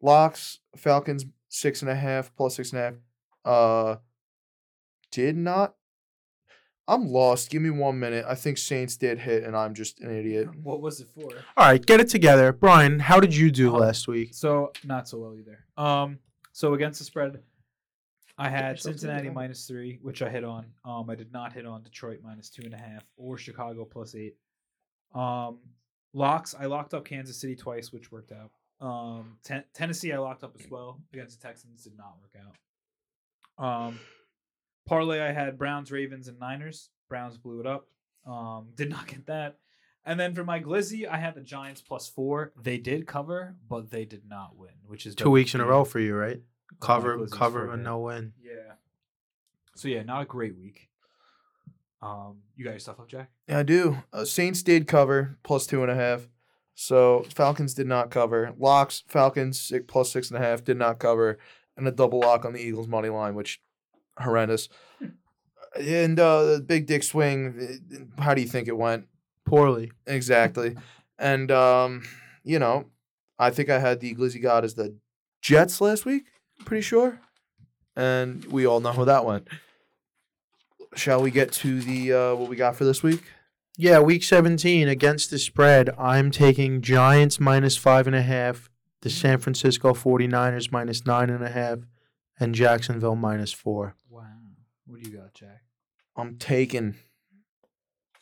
Locks, 0.00 0.60
Falcons 0.76 1.24
six 1.48 1.82
and 1.82 1.90
a 1.90 1.94
half 1.94 2.34
plus 2.36 2.56
six 2.56 2.72
and 2.72 2.80
a 2.80 2.84
half. 2.84 2.94
Uh, 3.44 3.96
did 5.10 5.36
not. 5.36 5.74
I'm 6.86 7.06
lost. 7.06 7.50
Give 7.50 7.60
me 7.60 7.68
one 7.70 7.98
minute. 7.98 8.24
I 8.26 8.34
think 8.34 8.56
Saints 8.56 8.96
did 8.96 9.18
hit, 9.18 9.44
and 9.44 9.54
I'm 9.54 9.74
just 9.74 10.00
an 10.00 10.10
idiot. 10.16 10.48
What 10.62 10.80
was 10.80 11.00
it 11.00 11.08
for? 11.14 11.28
All 11.56 11.66
right, 11.66 11.84
get 11.84 12.00
it 12.00 12.08
together, 12.08 12.52
Brian. 12.52 12.98
How 12.98 13.20
did 13.20 13.34
you 13.36 13.50
do 13.50 13.74
Uh, 13.74 13.78
last 13.80 14.08
week? 14.08 14.32
So 14.32 14.72
not 14.84 15.06
so 15.08 15.18
well 15.18 15.34
either. 15.36 15.64
Um, 15.76 16.18
so 16.52 16.72
against 16.74 16.98
the 16.98 17.04
spread, 17.04 17.42
I 18.38 18.48
had 18.48 18.80
Cincinnati 18.80 19.28
minus 19.30 19.66
three, 19.66 19.98
which 20.00 20.22
I 20.22 20.30
hit 20.30 20.44
on. 20.44 20.66
Um, 20.84 21.10
I 21.10 21.14
did 21.14 21.30
not 21.32 21.52
hit 21.52 21.66
on 21.66 21.82
Detroit 21.82 22.20
minus 22.22 22.48
two 22.48 22.62
and 22.64 22.72
a 22.72 22.78
half 22.78 23.04
or 23.16 23.36
Chicago 23.36 23.84
plus 23.84 24.14
eight. 24.14 24.36
Um, 25.14 25.58
locks, 26.14 26.54
I 26.58 26.66
locked 26.66 26.94
up 26.94 27.04
Kansas 27.04 27.36
City 27.38 27.54
twice, 27.56 27.92
which 27.92 28.10
worked 28.10 28.32
out. 28.32 28.50
Um, 28.80 29.38
ten- 29.44 29.64
Tennessee, 29.74 30.12
I 30.12 30.18
locked 30.18 30.44
up 30.44 30.54
as 30.58 30.70
well 30.70 31.00
against 31.12 31.40
the 31.40 31.46
Texans, 31.48 31.84
did 31.84 31.96
not 31.96 32.16
work 32.20 32.34
out. 33.58 33.64
Um, 33.64 34.00
parlay, 34.86 35.20
I 35.20 35.32
had 35.32 35.58
Browns, 35.58 35.90
Ravens, 35.90 36.28
and 36.28 36.38
Niners. 36.38 36.90
Browns 37.08 37.36
blew 37.38 37.60
it 37.60 37.66
up. 37.66 37.88
Um, 38.26 38.68
did 38.74 38.90
not 38.90 39.06
get 39.06 39.26
that. 39.26 39.58
And 40.04 40.18
then 40.18 40.34
for 40.34 40.44
my 40.44 40.60
Glizzy, 40.60 41.06
I 41.06 41.18
had 41.18 41.34
the 41.34 41.40
Giants 41.42 41.82
plus 41.82 42.08
four. 42.08 42.52
They 42.60 42.78
did 42.78 43.06
cover, 43.06 43.56
but 43.68 43.90
they 43.90 44.04
did 44.04 44.22
not 44.28 44.56
win, 44.56 44.70
which 44.86 45.06
is 45.06 45.14
Two 45.14 45.30
weeks 45.30 45.54
in 45.54 45.60
a 45.60 45.66
row 45.66 45.84
for 45.84 45.98
you, 45.98 46.14
right? 46.14 46.40
Cover, 46.80 47.26
cover, 47.26 47.66
for 47.66 47.72
and 47.72 47.82
no 47.84 47.98
win. 47.98 48.32
Yeah. 48.40 48.74
So 49.74 49.88
yeah, 49.88 50.02
not 50.02 50.22
a 50.22 50.24
great 50.24 50.56
week. 50.56 50.88
Um, 52.00 52.38
you 52.56 52.64
got 52.64 52.70
your 52.70 52.78
stuff 52.78 53.00
up, 53.00 53.08
Jack? 53.08 53.30
Yeah, 53.48 53.58
I 53.58 53.62
do. 53.64 53.98
Uh, 54.12 54.24
Saints 54.24 54.62
did 54.62 54.86
cover 54.86 55.38
plus 55.42 55.66
two 55.66 55.82
and 55.82 55.90
a 55.90 55.94
half. 55.94 56.28
So 56.80 57.24
Falcons 57.34 57.74
did 57.74 57.88
not 57.88 58.08
cover. 58.08 58.54
Locks, 58.56 59.02
Falcons 59.08 59.60
six, 59.60 59.84
plus 59.88 60.12
six 60.12 60.30
and 60.30 60.38
a 60.38 60.46
half 60.46 60.62
did 60.62 60.76
not 60.76 61.00
cover, 61.00 61.36
and 61.76 61.88
a 61.88 61.90
double 61.90 62.20
lock 62.20 62.44
on 62.44 62.52
the 62.52 62.60
Eagles 62.60 62.86
money 62.86 63.08
line, 63.08 63.34
which 63.34 63.60
horrendous. 64.16 64.68
And 65.76 66.20
uh, 66.20 66.44
the 66.44 66.60
big 66.60 66.86
dick 66.86 67.02
swing. 67.02 67.80
uh, 68.18 68.22
How 68.22 68.32
do 68.32 68.40
you 68.40 68.46
think 68.46 68.68
it 68.68 68.76
went? 68.76 69.08
Poorly. 69.44 69.90
Exactly. 70.06 70.76
and 71.18 71.50
um, 71.50 72.04
you 72.44 72.60
know, 72.60 72.86
I 73.40 73.50
think 73.50 73.70
I 73.70 73.80
had 73.80 73.98
the 73.98 74.14
Glizzy 74.14 74.40
God 74.40 74.64
as 74.64 74.74
the 74.74 74.94
Jets 75.42 75.80
last 75.80 76.04
week. 76.06 76.26
Pretty 76.64 76.82
sure. 76.82 77.20
And 77.96 78.44
we 78.44 78.66
all 78.66 78.78
know 78.78 78.92
how 78.92 79.04
that 79.04 79.24
went. 79.24 79.48
Shall 80.94 81.22
we 81.22 81.32
get 81.32 81.50
to 81.54 81.80
the 81.80 82.12
uh, 82.12 82.34
what 82.36 82.48
we 82.48 82.54
got 82.54 82.76
for 82.76 82.84
this 82.84 83.02
week? 83.02 83.24
Yeah, 83.80 84.00
week 84.00 84.24
17 84.24 84.88
against 84.88 85.30
the 85.30 85.38
spread. 85.38 85.90
I'm 85.96 86.32
taking 86.32 86.82
Giants 86.82 87.38
minus 87.38 87.76
five 87.76 88.08
and 88.08 88.16
a 88.16 88.22
half, 88.22 88.68
the 89.02 89.08
San 89.08 89.38
Francisco 89.38 89.94
49ers 89.94 90.72
minus 90.72 91.06
nine 91.06 91.30
and 91.30 91.44
a 91.44 91.48
half, 91.48 91.78
and 92.40 92.56
Jacksonville 92.56 93.14
minus 93.14 93.52
four. 93.52 93.94
Wow. 94.10 94.24
What 94.84 95.00
do 95.00 95.08
you 95.08 95.16
got, 95.16 95.32
Jack? 95.32 95.62
I'm 96.16 96.38
taking 96.38 96.96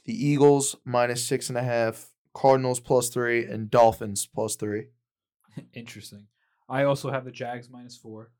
the 0.04 0.12
Eagles 0.12 0.76
minus 0.84 1.24
six 1.24 1.48
and 1.48 1.56
a 1.56 1.62
half, 1.62 2.10
Cardinals 2.34 2.78
plus 2.78 3.08
three, 3.08 3.46
and 3.46 3.70
Dolphins 3.70 4.26
plus 4.26 4.56
three. 4.56 4.88
Interesting. 5.72 6.26
I 6.68 6.82
also 6.84 7.10
have 7.10 7.24
the 7.24 7.30
Jags 7.30 7.70
minus 7.70 7.96
four. 7.96 8.30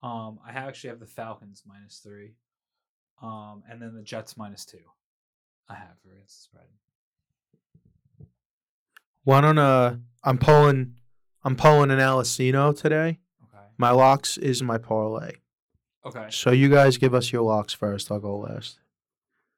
Um, 0.00 0.38
I 0.46 0.52
ha- 0.52 0.68
actually 0.68 0.90
have 0.90 1.00
the 1.00 1.06
Falcons 1.06 1.64
minus 1.66 1.98
three. 1.98 2.34
Um, 3.20 3.64
and 3.68 3.82
then 3.82 3.96
the 3.96 4.02
Jets 4.02 4.36
minus 4.36 4.64
two. 4.64 4.78
I 5.68 5.74
have 5.74 5.96
for 6.02 6.12
against 6.12 6.38
the 6.38 6.42
spread. 6.44 6.64
Why 9.24 9.40
don't 9.40 9.58
uh 9.58 9.96
I'm 10.24 10.38
pulling 10.38 10.94
I'm 11.44 11.56
pulling 11.56 11.90
an 11.90 11.98
Alicino 11.98 12.76
today. 12.78 13.18
Okay. 13.44 13.64
My 13.78 13.90
locks 13.90 14.36
is 14.38 14.62
my 14.62 14.78
parlay. 14.78 15.36
Okay. 16.04 16.26
So 16.30 16.50
you 16.50 16.68
guys 16.68 16.98
give 16.98 17.14
us 17.14 17.32
your 17.32 17.42
locks 17.42 17.72
first. 17.72 18.10
I'll 18.10 18.18
go 18.20 18.38
last. 18.38 18.78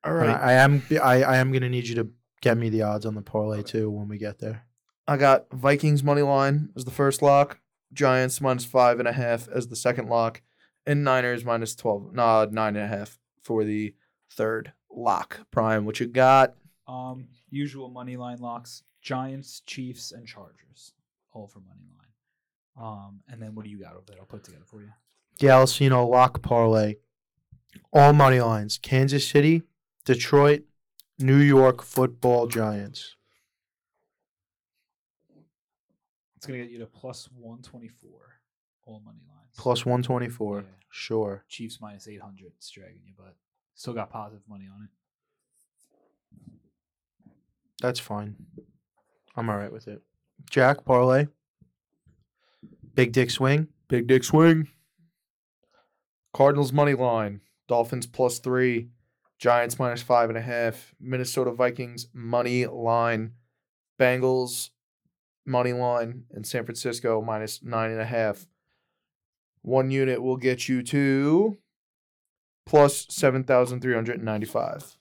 All 0.04 0.12
right. 0.12 0.28
I, 0.30 0.50
I 0.50 0.52
am 0.54 0.82
I, 1.02 1.22
I 1.22 1.36
am 1.38 1.52
gonna 1.52 1.68
need 1.68 1.86
you 1.88 1.94
to 1.96 2.08
get 2.40 2.58
me 2.58 2.68
the 2.68 2.82
odds 2.82 3.06
on 3.06 3.14
the 3.14 3.22
parlay 3.22 3.60
Okay. 3.60 3.70
too 3.72 3.90
when 3.90 4.08
we 4.08 4.18
get 4.18 4.38
there. 4.38 4.66
I 5.06 5.16
got 5.16 5.50
Vikings 5.52 6.02
money 6.02 6.22
line 6.22 6.70
as 6.76 6.84
the 6.84 6.90
first 6.90 7.20
lock, 7.22 7.60
Giants 7.92 8.40
minus 8.40 8.64
five 8.64 8.98
and 8.98 9.08
a 9.08 9.12
half 9.12 9.48
as 9.48 9.68
the 9.68 9.76
second 9.76 10.08
lock, 10.08 10.40
and 10.86 11.04
Niners 11.04 11.44
minus 11.44 11.74
twelve, 11.74 12.14
nah, 12.14 12.46
nine 12.50 12.76
and 12.76 12.84
a 12.84 12.88
half 12.88 13.18
for 13.42 13.64
the 13.64 13.94
third 14.30 14.72
lock. 14.96 15.40
Prime, 15.50 15.84
what 15.84 16.00
you 16.00 16.06
got? 16.06 16.54
Um, 16.86 17.28
usual 17.50 17.88
money 17.88 18.16
line 18.16 18.38
locks: 18.38 18.82
Giants, 19.02 19.60
Chiefs, 19.66 20.12
and 20.12 20.26
Chargers, 20.26 20.92
all 21.32 21.46
for 21.46 21.60
money 21.60 21.86
line. 21.90 22.00
Um, 22.76 23.20
and 23.28 23.40
then 23.40 23.54
what 23.54 23.64
do 23.64 23.70
you 23.70 23.78
got 23.78 23.94
over 23.94 24.04
there? 24.06 24.16
I'll 24.20 24.26
put 24.26 24.40
it 24.40 24.44
together 24.44 24.64
for 24.66 24.82
you. 24.82 24.90
The 25.38 25.46
Alicino 25.48 26.08
lock 26.08 26.42
parlay. 26.42 26.96
All 27.92 28.12
money 28.12 28.40
lines. 28.40 28.78
Kansas 28.78 29.26
City, 29.26 29.62
Detroit, 30.04 30.62
New 31.18 31.38
York 31.38 31.82
football 31.82 32.46
giants. 32.46 33.16
It's 36.36 36.46
gonna 36.46 36.58
get 36.58 36.70
you 36.70 36.78
to 36.80 36.86
plus 36.86 37.28
one 37.36 37.62
twenty 37.62 37.88
four, 37.88 38.38
all 38.84 39.00
money 39.04 39.22
lines. 39.28 39.54
Plus 39.56 39.86
one 39.86 40.02
twenty 40.02 40.28
four. 40.28 40.60
Yeah. 40.60 40.66
Sure. 40.90 41.44
Chiefs 41.48 41.78
minus 41.80 42.06
eight 42.06 42.20
hundred. 42.20 42.52
It's 42.58 42.70
dragging 42.70 43.00
you, 43.04 43.14
but 43.16 43.34
still 43.74 43.94
got 43.94 44.10
positive 44.10 44.42
money 44.48 44.68
on 44.74 44.84
it. 44.84 44.90
That's 47.80 48.00
fine. 48.00 48.36
I'm 49.36 49.48
alright 49.48 49.72
with 49.72 49.88
it. 49.88 50.02
Jack, 50.50 50.84
parlay. 50.84 51.26
Big 52.94 53.12
dick 53.12 53.30
swing. 53.30 53.68
Big 53.88 54.06
dick 54.06 54.24
swing. 54.24 54.68
Cardinals 56.32 56.72
money 56.72 56.94
line, 56.94 57.40
Dolphins 57.68 58.06
plus 58.06 58.40
three, 58.40 58.88
Giants 59.38 59.78
minus 59.78 60.02
five 60.02 60.30
and 60.30 60.38
a 60.38 60.42
half, 60.42 60.94
Minnesota 61.00 61.52
Vikings 61.52 62.08
money 62.12 62.66
line, 62.66 63.32
Bengals 64.00 64.70
money 65.46 65.72
line, 65.72 66.24
and 66.30 66.46
San 66.46 66.64
Francisco 66.64 67.20
minus 67.20 67.62
nine 67.62 67.90
and 67.90 68.00
a 68.00 68.06
half. 68.06 68.46
One 69.62 69.90
unit 69.90 70.22
will 70.22 70.36
get 70.36 70.68
you 70.68 70.82
to 70.84 71.56
plus 72.66 73.06
seven 73.10 73.44
thousand 73.44 73.80
three 73.80 73.94
hundred 73.94 74.16
and 74.16 74.24
ninety-five. 74.24 74.96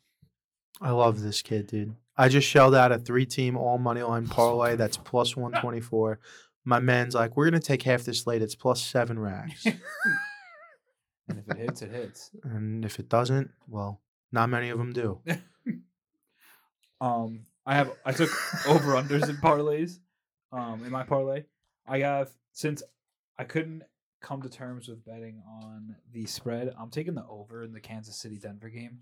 I 0.82 0.92
love 0.92 1.22
this 1.22 1.42
kid, 1.42 1.68
dude. 1.68 1.96
I 2.18 2.30
just 2.30 2.48
shelled 2.48 2.76
out 2.76 2.92
a 2.92 3.00
three 3.00 3.26
team 3.26 3.58
all 3.58 3.78
money 3.78 4.02
line 4.04 4.28
parlay 4.28 4.76
that's 4.76 4.98
plus 4.98 5.36
124. 5.38 6.20
My 6.66 6.80
man's 6.80 7.16
like, 7.16 7.36
we're 7.36 7.50
going 7.50 7.60
to 7.60 7.66
take 7.66 7.84
half 7.84 8.04
this 8.04 8.26
late. 8.28 8.42
It's 8.42 8.56
plus 8.56 8.82
seven 8.82 9.20
racks. 9.20 9.66
And 11.30 11.40
if 11.40 11.48
it 11.48 11.58
hits, 11.58 11.82
it 11.82 11.90
hits. 11.92 12.32
and 12.44 12.84
if 12.84 13.00
it 13.00 13.08
doesn't, 13.08 13.50
well, 13.70 14.02
not 14.34 14.50
many 14.50 14.70
of 14.70 14.78
them 14.78 14.92
do. 14.92 15.22
Um, 17.02 17.46
I 17.66 17.76
have 17.76 17.92
I 18.06 18.12
took 18.14 18.30
over 18.68 18.94
unders 18.94 19.28
in 19.30 19.36
parlays. 19.38 20.00
Um, 20.52 20.84
in 20.86 20.92
my 20.92 21.04
parlay, 21.04 21.44
I 21.88 22.00
have 22.00 22.30
since 22.54 22.82
I 23.38 23.44
couldn't 23.44 23.84
come 24.24 24.42
to 24.42 24.50
terms 24.50 24.88
with 24.88 25.06
betting 25.06 25.44
on 25.62 25.96
the 26.12 26.26
spread. 26.26 26.74
I'm 26.80 26.90
taking 26.90 27.14
the 27.14 27.26
over 27.30 27.64
in 27.64 27.74
the 27.74 27.80
Kansas 27.80 28.16
City 28.16 28.38
Denver 28.38 28.70
game. 28.70 29.00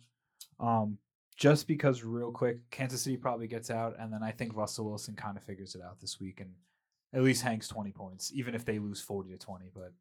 Um, 0.59 0.97
just 1.37 1.67
because 1.67 2.03
real 2.03 2.31
quick, 2.31 2.69
Kansas 2.71 3.01
City 3.01 3.15
probably 3.15 3.47
gets 3.47 3.71
out, 3.71 3.95
and 3.97 4.11
then 4.11 4.21
I 4.21 4.31
think 4.31 4.55
Russell 4.55 4.85
Wilson 4.85 5.15
kind 5.15 5.37
of 5.37 5.43
figures 5.43 5.75
it 5.75 5.81
out 5.81 6.01
this 6.01 6.19
week 6.19 6.41
and 6.41 6.51
at 7.13 7.23
least 7.23 7.43
hangs 7.43 7.67
20 7.67 7.91
points, 7.91 8.31
even 8.35 8.55
if 8.55 8.65
they 8.65 8.79
lose 8.79 8.99
40 8.99 9.31
to 9.31 9.37
20. 9.37 9.69
But 9.73 9.93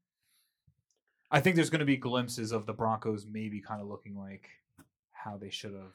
I 1.30 1.40
think 1.40 1.54
there's 1.54 1.70
going 1.70 1.80
to 1.80 1.86
be 1.86 1.96
glimpses 1.96 2.50
of 2.50 2.66
the 2.66 2.72
Broncos 2.72 3.26
maybe 3.30 3.60
kind 3.60 3.80
of 3.80 3.86
looking 3.86 4.18
like 4.18 4.48
how 5.12 5.36
they 5.36 5.50
should 5.50 5.74
have, 5.74 5.94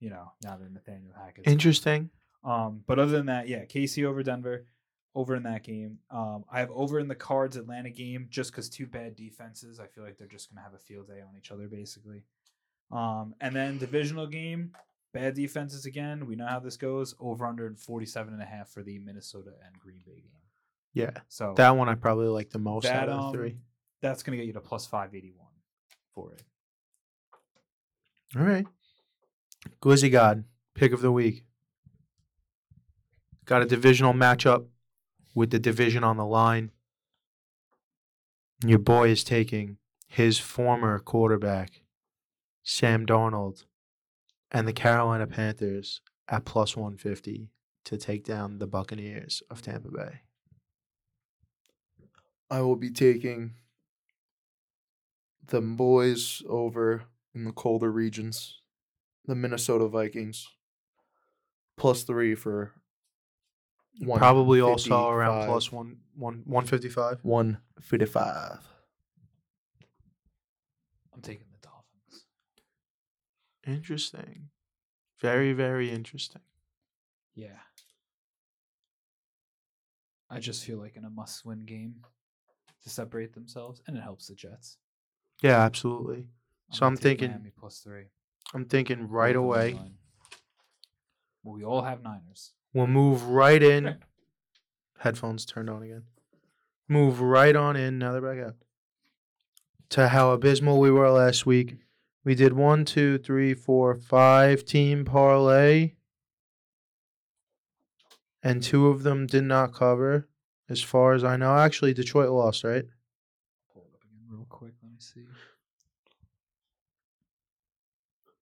you 0.00 0.10
know, 0.10 0.32
now 0.42 0.56
that 0.56 0.72
Nathaniel 0.72 1.14
Hackett's. 1.18 1.50
Interesting. 1.50 2.10
Um, 2.44 2.82
but 2.86 2.98
other 2.98 3.12
than 3.12 3.26
that, 3.26 3.48
yeah, 3.48 3.64
KC 3.64 4.04
over 4.04 4.22
Denver, 4.22 4.66
over 5.14 5.36
in 5.36 5.44
that 5.44 5.62
game. 5.62 5.98
Um, 6.10 6.44
I 6.50 6.60
have 6.60 6.70
over 6.72 6.98
in 6.98 7.08
the 7.08 7.14
Cards 7.14 7.56
Atlanta 7.56 7.90
game 7.90 8.26
just 8.30 8.50
because 8.50 8.68
two 8.68 8.86
bad 8.86 9.16
defenses. 9.16 9.78
I 9.78 9.86
feel 9.86 10.04
like 10.04 10.18
they're 10.18 10.26
just 10.26 10.52
gonna 10.52 10.64
have 10.64 10.74
a 10.74 10.78
field 10.78 11.08
day 11.08 11.20
on 11.20 11.36
each 11.38 11.50
other 11.50 11.68
basically. 11.68 12.24
Um, 12.90 13.34
and 13.40 13.54
then 13.54 13.78
divisional 13.78 14.26
game, 14.26 14.72
bad 15.12 15.34
defenses 15.34 15.86
again. 15.86 16.26
We 16.26 16.36
know 16.36 16.46
how 16.46 16.60
this 16.60 16.76
goes. 16.76 17.14
Over 17.20 17.46
under 17.46 17.72
47 17.76 18.32
and 18.32 18.42
a 18.42 18.46
half 18.46 18.68
for 18.68 18.82
the 18.82 18.98
Minnesota 18.98 19.52
and 19.64 19.78
Green 19.78 20.02
Bay 20.04 20.16
game. 20.16 20.30
Yeah. 20.92 21.10
So 21.28 21.54
That 21.56 21.76
one 21.76 21.88
I 21.88 21.94
probably 21.94 22.28
like 22.28 22.50
the 22.50 22.58
most 22.58 22.84
that 22.84 23.04
out 23.04 23.08
of 23.08 23.18
um, 23.20 23.32
the 23.32 23.38
three. 23.38 23.56
that's 24.00 24.22
gonna 24.22 24.36
get 24.36 24.46
you 24.46 24.52
to 24.52 24.60
plus 24.60 24.86
581 24.86 25.46
for 26.12 26.32
it. 26.32 26.42
All 28.36 28.42
right. 28.42 28.66
Glizzy 29.80 30.10
God, 30.10 30.44
pick 30.74 30.92
of 30.92 31.00
the 31.00 31.12
week. 31.12 31.44
Got 33.44 33.62
a 33.62 33.66
divisional 33.66 34.12
matchup 34.12 34.66
with 35.34 35.50
the 35.50 35.58
division 35.58 36.04
on 36.04 36.16
the 36.16 36.24
line. 36.24 36.70
Your 38.64 38.78
boy 38.78 39.08
is 39.08 39.24
taking 39.24 39.78
his 40.08 40.38
former 40.38 40.98
quarterback, 40.98 41.82
Sam 42.62 43.04
Darnold, 43.04 43.64
and 44.50 44.68
the 44.68 44.72
Carolina 44.72 45.26
Panthers 45.26 46.00
at 46.28 46.44
plus 46.44 46.76
150 46.76 47.50
to 47.84 47.96
take 47.96 48.24
down 48.24 48.58
the 48.58 48.66
Buccaneers 48.66 49.42
of 49.50 49.60
Tampa 49.60 49.90
Bay. 49.90 50.20
I 52.50 52.60
will 52.60 52.76
be 52.76 52.90
taking 52.90 53.54
the 55.46 55.60
boys 55.60 56.42
over 56.48 57.04
in 57.34 57.44
the 57.44 57.52
colder 57.52 57.90
regions, 57.90 58.60
the 59.26 59.34
Minnesota 59.34 59.88
Vikings, 59.88 60.48
plus 61.76 62.04
three 62.04 62.34
for 62.34 62.72
Probably 64.02 64.60
also 64.60 65.08
around 65.08 65.32
55. 65.42 65.48
plus 65.48 65.72
one, 65.72 65.96
one, 66.16 66.42
155. 66.46 67.20
one 67.22 67.58
fifty-five. 67.80 68.58
I'm 71.14 71.20
taking 71.22 71.46
the 71.52 71.58
Dolphins. 71.68 72.24
Interesting. 73.66 74.48
Very, 75.20 75.52
very 75.52 75.90
interesting. 75.90 76.42
Yeah. 77.34 77.58
I 80.28 80.40
just 80.40 80.64
feel 80.64 80.78
like 80.78 80.96
in 80.96 81.04
a 81.04 81.10
must-win 81.10 81.64
game 81.64 81.96
to 82.82 82.90
separate 82.90 83.32
themselves, 83.34 83.80
and 83.86 83.96
it 83.96 84.02
helps 84.02 84.26
the 84.26 84.34
Jets. 84.34 84.78
Yeah, 85.42 85.60
absolutely. 85.60 86.28
So 86.72 86.80
gonna 86.80 86.90
I'm 86.90 86.96
thinking- 86.96 87.30
Miami 87.30 87.50
plus 87.56 87.78
three. 87.78 88.06
I'm 88.52 88.64
thinking 88.64 89.08
right 89.08 89.34
Both 89.34 89.42
on 89.42 89.48
the 89.48 89.54
away. 89.76 89.92
Well, 91.42 91.54
we 91.54 91.64
all 91.64 91.82
have 91.82 92.02
Niners. 92.02 92.52
We'll 92.74 92.88
move 92.88 93.22
right 93.28 93.62
in. 93.62 93.96
Headphones 94.98 95.46
turned 95.46 95.70
on 95.70 95.82
again. 95.82 96.02
Move 96.88 97.20
right 97.20 97.54
on 97.54 97.76
in. 97.76 97.98
Now 97.98 98.12
they're 98.12 98.20
back 98.20 98.44
up. 98.46 98.56
To 99.90 100.08
how 100.08 100.32
abysmal 100.32 100.80
we 100.80 100.90
were 100.90 101.10
last 101.10 101.46
week. 101.46 101.76
We 102.24 102.34
did 102.34 102.52
one, 102.52 102.84
two, 102.84 103.18
three, 103.18 103.54
four, 103.54 103.94
five 103.94 104.64
team 104.64 105.04
parlay. 105.04 105.92
And 108.42 108.62
two 108.62 108.88
of 108.88 109.04
them 109.04 109.26
did 109.26 109.44
not 109.44 109.72
cover, 109.72 110.28
as 110.68 110.82
far 110.82 111.14
as 111.14 111.22
I 111.22 111.36
know. 111.36 111.56
Actually, 111.56 111.94
Detroit 111.94 112.30
lost, 112.30 112.64
right? 112.64 112.84
Pull 113.72 113.82
it 113.82 113.94
up 113.94 114.02
again 114.02 114.26
real 114.28 114.46
quick. 114.48 114.72
Let 114.82 114.90
me 114.90 114.98
see. 114.98 115.22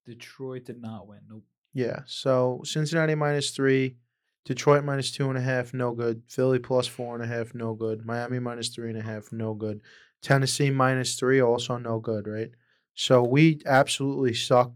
Detroit 0.05 0.65
did 0.65 0.81
not 0.81 1.07
win. 1.07 1.21
Nope. 1.29 1.45
Yeah. 1.73 2.01
So 2.07 2.63
Cincinnati 2.65 3.15
minus 3.15 3.51
three, 3.51 3.97
Detroit 4.45 4.85
minus 4.85 5.13
two 5.13 5.29
and 5.29 5.39
a 5.39 5.43
half, 5.43 5.73
no 5.73 5.93
good. 5.93 6.23
Philly 6.29 6.59
plus 6.59 6.87
four 6.87 7.15
and 7.15 7.23
a 7.23 7.29
half, 7.29 7.55
no 7.55 7.75
good. 7.75 8.05
Miami 8.05 8.39
minus 8.39 8.69
three 8.69 8.91
and 8.91 8.99
a 8.99 9.03
half, 9.03 9.33
no 9.33 9.55
good. 9.55 9.81
Tennessee 10.21 10.71
minus 10.71 11.15
three, 11.15 11.41
also 11.41 11.79
no 11.79 11.99
good, 11.99 12.27
right? 12.27 12.51
So 12.95 13.23
we 13.23 13.61
absolutely 13.67 14.35
suck. 14.35 14.73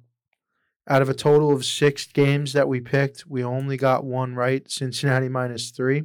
Out 0.88 1.02
of 1.02 1.08
a 1.08 1.14
total 1.14 1.52
of 1.52 1.64
six 1.64 2.06
games 2.06 2.52
that 2.52 2.68
we 2.68 2.80
picked, 2.80 3.26
we 3.26 3.42
only 3.42 3.76
got 3.76 4.04
one 4.04 4.36
right. 4.36 4.70
Cincinnati 4.70 5.28
minus 5.28 5.70
three. 5.70 6.04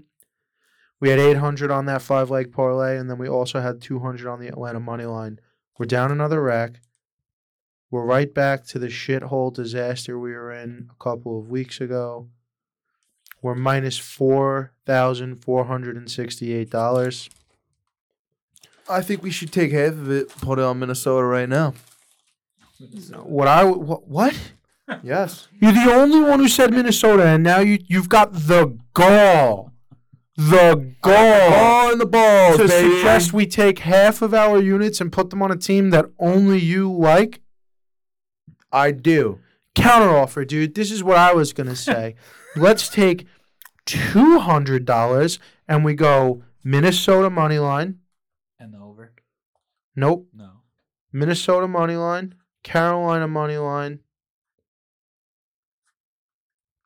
We 0.99 1.09
had 1.09 1.19
800 1.19 1.69
on 1.71 1.85
that 1.85 2.01
five 2.01 2.29
leg 2.29 2.51
parlay, 2.51 2.97
and 2.97 3.09
then 3.09 3.17
we 3.17 3.27
also 3.27 3.59
had 3.59 3.81
200 3.81 4.27
on 4.27 4.39
the 4.39 4.47
Atlanta 4.47 4.79
money 4.79 5.05
line. 5.05 5.39
We're 5.77 5.85
down 5.85 6.11
another 6.11 6.41
rack. 6.41 6.81
We're 7.91 8.05
right 8.05 8.31
back 8.33 8.65
to 8.67 8.79
the 8.79 8.87
shithole 8.87 9.53
disaster 9.53 10.17
we 10.17 10.31
were 10.31 10.51
in 10.51 10.89
a 10.91 11.03
couple 11.03 11.39
of 11.39 11.49
weeks 11.49 11.81
ago. 11.81 12.29
We're 13.41 13.55
minus 13.55 13.97
four 13.97 14.71
thousand 14.85 15.37
four 15.43 15.65
hundred 15.65 15.95
and 15.97 16.09
sixty-eight 16.09 16.69
dollars. 16.69 17.29
I 18.89 19.01
think 19.01 19.23
we 19.23 19.31
should 19.31 19.51
take 19.51 19.71
half 19.71 19.93
of 19.93 20.11
it, 20.11 20.29
put 20.29 20.59
it 20.59 20.63
on 20.63 20.79
Minnesota 20.79 21.25
right 21.25 21.47
now. 21.49 21.73
What 23.23 23.47
I 23.47 23.63
what, 23.63 24.07
what? 24.07 24.37
Yes. 25.03 25.47
You're 25.61 25.71
the 25.71 25.89
only 25.93 26.19
one 26.19 26.39
who 26.39 26.49
said 26.49 26.71
Minnesota, 26.73 27.25
and 27.25 27.43
now 27.43 27.59
you 27.59 27.79
you've 27.87 28.09
got 28.09 28.33
the 28.33 28.77
gall, 28.93 29.71
the 30.35 30.93
gall 31.01 31.49
Ball 31.49 31.93
in 31.93 31.97
the 31.99 32.05
balls, 32.05 32.57
to 32.57 32.67
baby. 32.67 32.95
suggest 32.97 33.31
we 33.31 33.45
take 33.45 33.79
half 33.79 34.21
of 34.21 34.33
our 34.33 34.59
units 34.59 34.99
and 34.99 35.09
put 35.09 35.29
them 35.29 35.41
on 35.41 35.49
a 35.49 35.55
team 35.55 35.91
that 35.91 36.07
only 36.19 36.59
you 36.59 36.91
like. 36.91 37.39
I 38.69 38.91
do. 38.91 39.39
Counteroffer, 39.75 40.45
dude. 40.45 40.75
This 40.75 40.91
is 40.91 41.01
what 41.01 41.15
I 41.15 41.33
was 41.33 41.53
gonna 41.53 41.75
say. 41.77 42.15
Let's 42.55 42.89
take 42.89 43.27
two 43.85 44.39
hundred 44.39 44.85
dollars 44.85 45.39
and 45.67 45.85
we 45.85 45.93
go 45.93 46.43
Minnesota 46.63 47.29
money 47.29 47.59
line. 47.59 47.99
And 48.59 48.73
the 48.73 48.79
over? 48.79 49.13
Nope. 49.95 50.27
No. 50.33 50.49
Minnesota 51.13 51.67
money 51.67 51.95
line, 51.95 52.35
Carolina 52.63 53.27
money 53.27 53.57
line, 53.57 53.99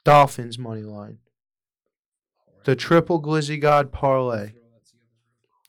Dolphins 0.03 0.57
money 0.57 0.83
line. 0.83 1.19
The 2.63 2.75
triple 2.75 3.21
glizzy 3.21 3.59
god 3.59 3.91
parlay. 3.91 4.49
Throw 4.49 4.61
that 4.73 4.85
together 4.85 5.05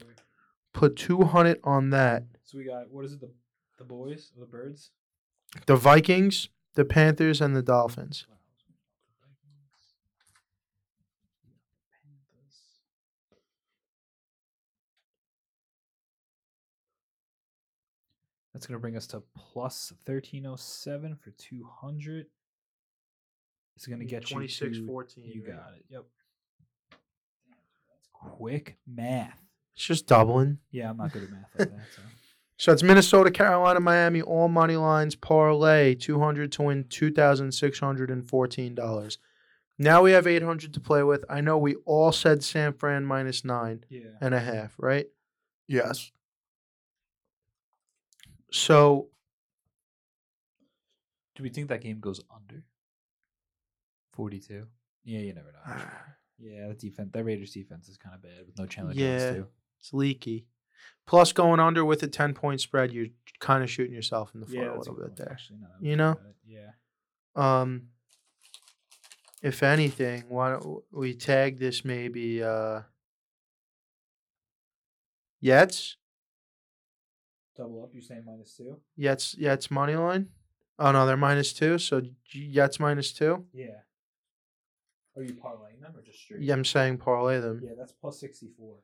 real 0.00 0.14
quick. 0.14 0.24
Put 0.72 0.96
200 0.96 1.60
on 1.64 1.90
that. 1.90 2.24
So 2.44 2.56
we 2.58 2.64
got 2.64 2.90
what 2.90 3.04
is 3.04 3.12
it? 3.12 3.20
The 3.20 3.30
the 3.78 3.84
boys 3.84 4.32
or 4.36 4.40
the 4.40 4.46
birds? 4.46 4.90
The 5.66 5.76
Vikings, 5.76 6.48
the 6.74 6.84
Panthers, 6.84 7.40
and 7.40 7.54
the 7.54 7.62
Dolphins. 7.62 8.26
That's 18.56 18.66
gonna 18.66 18.80
bring 18.80 18.96
us 18.96 19.06
to 19.08 19.22
plus 19.36 19.92
thirteen 20.06 20.46
oh 20.46 20.56
seven 20.56 21.14
for 21.14 21.30
two 21.32 21.68
hundred. 21.70 22.24
It's 23.76 23.86
gonna 23.86 24.06
get 24.06 24.30
you 24.30 24.48
to, 24.48 24.86
14. 24.86 25.24
You 25.26 25.42
got 25.42 25.74
it. 25.76 25.84
Yep. 25.90 26.04
That's 26.90 28.08
quick 28.14 28.78
math. 28.86 29.42
It's 29.74 29.84
just 29.84 30.06
doubling. 30.06 30.56
Yeah, 30.70 30.88
I'm 30.88 30.96
not 30.96 31.12
good 31.12 31.24
at 31.24 31.30
math 31.30 31.50
like 31.58 31.68
that. 31.70 31.80
So. 31.94 32.00
So 32.58 32.72
it's 32.72 32.82
Minnesota, 32.82 33.30
Carolina, 33.30 33.80
Miami, 33.80 34.22
all 34.22 34.48
money 34.48 34.76
lines, 34.76 35.14
parlay, 35.14 35.94
200 35.94 36.50
to 36.52 36.62
win 36.62 36.84
$2,614. 36.84 39.18
Now 39.78 40.00
we 40.02 40.12
have 40.12 40.26
800 40.26 40.72
to 40.72 40.80
play 40.80 41.02
with. 41.02 41.22
I 41.28 41.42
know 41.42 41.58
we 41.58 41.74
all 41.84 42.12
said 42.12 42.42
San 42.42 42.72
Fran 42.72 43.04
minus 43.04 43.44
nine 43.44 43.84
Yeah. 43.90 44.08
and 44.22 44.34
a 44.34 44.40
half, 44.40 44.74
right? 44.78 45.04
Yes. 45.68 46.12
So 48.56 49.08
Do 51.34 51.42
we 51.42 51.50
think 51.50 51.68
that 51.68 51.82
game 51.82 52.00
goes 52.00 52.20
under? 52.34 52.62
Forty-two. 54.14 54.66
Yeah, 55.04 55.20
you 55.20 55.34
never 55.34 55.52
know. 55.52 55.74
Yeah, 56.38 56.68
that 56.68 56.78
defense, 56.78 57.10
that 57.12 57.24
Raiders 57.24 57.52
defense 57.52 57.88
is 57.88 57.96
kind 57.96 58.14
of 58.14 58.22
bad 58.22 58.46
with 58.46 58.58
no 58.58 58.66
Chandler 58.66 58.94
Yeah. 58.94 59.18
Jones 59.18 59.36
too. 59.36 59.46
it's 59.78 59.92
leaky. 59.92 60.46
Plus, 61.06 61.32
going 61.32 61.60
under 61.60 61.84
with 61.84 62.02
a 62.02 62.08
10 62.08 62.34
point 62.34 62.60
spread, 62.60 62.92
you're 62.92 63.06
kind 63.40 63.62
of 63.62 63.70
shooting 63.70 63.94
yourself 63.94 64.34
in 64.34 64.40
the 64.40 64.46
foot 64.46 64.56
a 64.58 64.76
little 64.78 64.94
good 64.94 64.96
bit 64.96 65.06
point, 65.08 65.16
there. 65.16 65.32
Actually, 65.32 65.58
now 65.60 65.68
You 65.80 65.96
know? 65.96 66.16
Yeah. 66.46 66.70
Um, 67.34 67.88
if 69.42 69.62
anything, 69.62 70.24
why 70.28 70.50
don't 70.52 70.82
we 70.90 71.14
tag 71.14 71.58
this 71.58 71.84
maybe 71.84 72.42
uh 72.42 72.80
Yets? 75.42 75.96
Double 77.56 77.82
up. 77.82 77.90
You're 77.92 78.02
saying 78.02 78.24
minus 78.26 78.54
two? 78.56 78.76
Yets 78.98 79.36
Yets 79.38 79.70
money 79.70 79.96
line? 79.96 80.28
Oh 80.78 80.92
no, 80.92 81.06
they're 81.06 81.16
minus 81.16 81.52
two, 81.52 81.78
so 81.78 82.02
Yets 82.34 82.78
minus 82.78 83.12
two. 83.12 83.46
Yeah. 83.52 83.80
Are 85.16 85.22
you 85.22 85.32
parlaying 85.32 85.80
them 85.80 85.94
or 85.96 86.02
just 86.02 86.20
straight? 86.20 86.42
Yeah, 86.42 86.52
I'm 86.52 86.64
saying 86.64 86.98
parlay 86.98 87.40
them. 87.40 87.60
Yeah, 87.62 87.70
that's 87.78 87.92
plus 87.92 88.20
sixty 88.20 88.48
four 88.58 88.76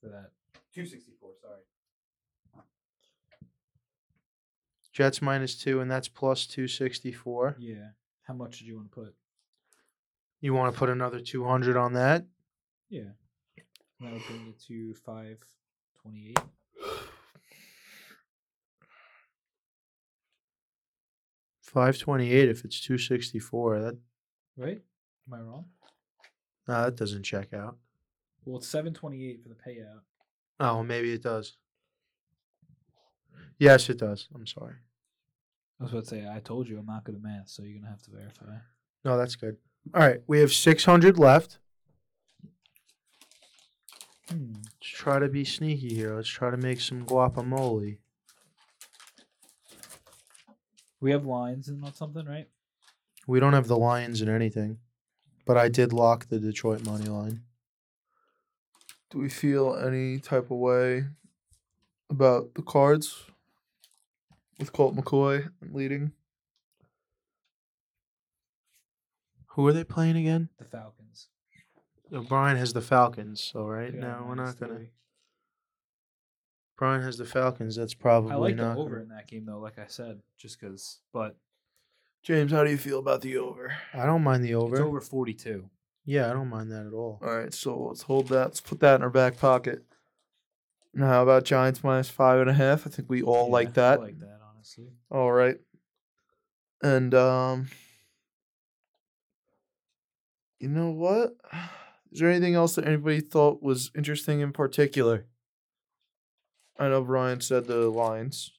for 0.00 0.08
that. 0.08 0.30
Two 0.72 0.86
sixty 0.86 1.12
four. 1.20 1.30
Sorry. 1.40 1.60
Jets 4.92 5.20
minus 5.20 5.56
two, 5.58 5.80
and 5.80 5.90
that's 5.90 6.08
plus 6.08 6.46
two 6.46 6.68
sixty 6.68 7.10
four. 7.12 7.56
Yeah. 7.58 7.88
How 8.22 8.34
much 8.34 8.58
did 8.58 8.68
you 8.68 8.76
want 8.76 8.90
to 8.92 8.94
put? 8.94 9.14
You 10.40 10.54
want 10.54 10.72
to 10.72 10.78
put 10.78 10.88
another 10.88 11.18
two 11.18 11.44
hundred 11.44 11.76
on 11.76 11.94
that? 11.94 12.24
Yeah. 12.88 13.10
That'll 14.00 14.20
bring 14.20 14.46
it 14.46 14.62
to 14.68 14.94
five 14.94 15.38
twenty 16.00 16.28
eight. 16.30 16.38
Five 21.66 21.98
twenty 21.98 22.32
eight. 22.32 22.48
If 22.48 22.64
it's 22.64 22.80
two 22.80 22.96
sixty 22.96 23.38
four, 23.38 23.78
that 23.80 23.98
Right? 24.56 24.80
Am 25.26 25.34
I 25.34 25.40
wrong? 25.40 25.64
no, 26.68 26.84
that 26.84 26.96
doesn't 26.96 27.24
check 27.24 27.52
out. 27.52 27.76
Well, 28.44 28.58
it's 28.58 28.68
seven 28.68 28.94
twenty 28.94 29.26
eight 29.28 29.42
for 29.42 29.48
the 29.48 29.56
payout. 29.56 30.00
Oh, 30.60 30.82
maybe 30.84 31.12
it 31.12 31.22
does. 31.22 31.56
Yes, 33.58 33.90
it 33.90 33.98
does. 33.98 34.28
I'm 34.34 34.46
sorry. 34.46 34.74
I 35.80 35.84
was 35.84 35.92
about 35.92 36.04
to 36.04 36.10
say 36.10 36.26
I 36.32 36.38
told 36.40 36.68
you 36.68 36.78
I'm 36.78 36.86
not 36.86 37.04
good 37.04 37.16
at 37.16 37.22
math, 37.22 37.48
so 37.48 37.62
you're 37.62 37.78
gonna 37.78 37.90
have 37.90 38.02
to 38.02 38.10
verify. 38.12 38.56
No, 39.04 39.18
that's 39.18 39.34
good. 39.36 39.56
All 39.94 40.00
right, 40.02 40.20
we 40.26 40.38
have 40.40 40.52
600 40.52 41.18
left. 41.18 41.58
Hmm. 44.30 44.54
Let's 44.54 44.88
try 44.88 45.18
to 45.18 45.28
be 45.28 45.44
sneaky 45.44 45.94
here. 45.94 46.14
Let's 46.16 46.28
try 46.28 46.50
to 46.50 46.56
make 46.56 46.80
some 46.80 47.04
guacamole. 47.04 47.98
We 51.00 51.10
have 51.10 51.24
lines 51.26 51.68
and 51.68 51.84
something, 51.94 52.26
right? 52.26 52.48
We 53.26 53.40
don't 53.40 53.52
have 53.52 53.68
the 53.68 53.76
Lions 53.76 54.22
in 54.22 54.28
anything, 54.28 54.78
but 55.44 55.56
I 55.56 55.68
did 55.68 55.92
lock 55.92 56.28
the 56.28 56.38
Detroit 56.38 56.84
money 56.84 57.06
line. 57.06 57.42
Do 59.10 59.18
we 59.18 59.28
feel 59.28 59.74
any 59.76 60.18
type 60.18 60.44
of 60.50 60.58
way 60.58 61.04
about 62.10 62.54
the 62.54 62.62
cards 62.62 63.24
with 64.58 64.72
Colt 64.72 64.96
McCoy 64.96 65.50
leading? 65.70 66.12
Who 69.48 69.66
are 69.66 69.72
they 69.72 69.84
playing 69.84 70.16
again? 70.16 70.48
The 70.58 70.64
Falcons. 70.64 71.28
O'Brien 72.12 72.56
has 72.56 72.72
the 72.72 72.80
Falcons, 72.82 73.40
so 73.40 73.66
right 73.66 73.92
Yeah, 73.92 74.00
now 74.00 74.24
we're 74.28 74.34
not 74.36 74.58
gonna. 74.58 74.76
three. 74.76 74.90
Brian 76.76 77.02
has 77.02 77.16
the 77.18 77.24
Falcons. 77.24 77.76
That's 77.76 77.94
probably 77.94 78.32
I 78.32 78.36
like 78.36 78.56
not 78.56 78.74
the 78.74 78.80
over 78.82 78.90
gonna- 78.96 79.02
in 79.04 79.08
that 79.10 79.26
game 79.28 79.46
though, 79.46 79.58
like 79.60 79.78
I 79.78 79.86
said, 79.86 80.20
just 80.36 80.60
because. 80.60 81.00
But 81.12 81.36
James, 82.22 82.52
how 82.52 82.64
do 82.64 82.70
you 82.70 82.76
feel 82.76 82.98
about 82.98 83.22
the 83.22 83.36
over? 83.38 83.74
I 83.94 84.04
don't 84.06 84.22
mind 84.22 84.44
the 84.44 84.54
over. 84.54 84.76
it's 84.76 84.82
over 84.82 85.00
forty-two. 85.00 85.70
Yeah, 86.04 86.30
I 86.30 86.34
don't 86.34 86.48
mind 86.48 86.70
that 86.72 86.86
at 86.86 86.92
all. 86.92 87.18
All 87.22 87.36
right, 87.36 87.52
so 87.52 87.78
let's 87.88 88.02
hold 88.02 88.28
that. 88.28 88.44
Let's 88.48 88.60
put 88.60 88.80
that 88.80 88.96
in 88.96 89.02
our 89.02 89.10
back 89.10 89.38
pocket. 89.38 89.84
Now, 90.94 91.08
how 91.08 91.22
about 91.22 91.44
Giants 91.44 91.82
minus 91.82 92.08
five 92.08 92.40
and 92.40 92.48
a 92.50 92.54
half? 92.54 92.86
I 92.86 92.90
think 92.90 93.08
we 93.10 93.22
all 93.22 93.46
Yeah, 93.46 93.52
like 93.52 93.68
I 93.68 93.72
that. 93.72 94.00
like 94.00 94.18
that 94.20 94.40
honestly. 94.54 94.92
All 95.10 95.32
right. 95.32 95.58
And 96.82 97.14
um 97.14 97.68
you 100.58 100.68
know 100.68 100.90
what? 100.90 101.36
Is 102.12 102.20
there 102.20 102.30
anything 102.30 102.54
else 102.54 102.76
that 102.76 102.86
anybody 102.86 103.20
thought 103.20 103.62
was 103.62 103.90
interesting 103.96 104.40
in 104.40 104.52
particular? 104.52 105.26
I 106.78 106.88
know 106.88 107.02
Brian 107.02 107.40
said 107.40 107.66
the 107.66 107.88
Lions. 107.88 108.52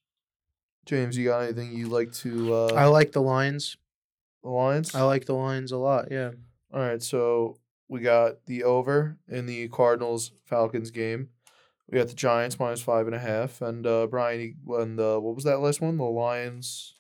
James, 0.86 1.18
you 1.18 1.26
got 1.26 1.44
anything 1.44 1.74
you 1.74 1.88
like 1.88 2.12
to 2.14 2.54
uh 2.54 2.74
I 2.76 2.86
like 2.86 3.12
the 3.12 3.22
Lions. 3.22 3.78
the 4.44 4.50
Lions. 4.50 4.96
I 4.96 5.02
like 5.02 5.26
the 5.26 5.34
Lions 5.36 5.72
a 5.72 5.78
lot. 5.78 6.08
Yeah. 6.12 6.32
All 6.74 6.80
right, 6.82 7.02
so 7.02 7.58
we 7.88 8.00
got 8.02 8.46
the 8.46 8.64
over 8.64 9.18
in 9.28 9.46
the 9.46 9.68
Cardinals 9.70 10.32
Falcons 10.46 10.92
game. 10.92 11.30
We 11.90 11.98
got 11.98 12.08
the 12.10 12.16
Giants 12.16 12.60
minus 12.60 12.82
five 12.82 13.06
and 13.08 13.16
a 13.16 13.20
half, 13.20 13.62
and 13.62 13.86
uh 13.88 14.08
Brian, 14.08 14.42
you- 14.42 14.76
and 14.76 15.00
uh, 15.00 15.20
what 15.20 15.36
was 15.36 15.44
that 15.46 15.60
last 15.60 15.80
one? 15.82 15.98
The 15.98 16.04
Lions, 16.04 16.96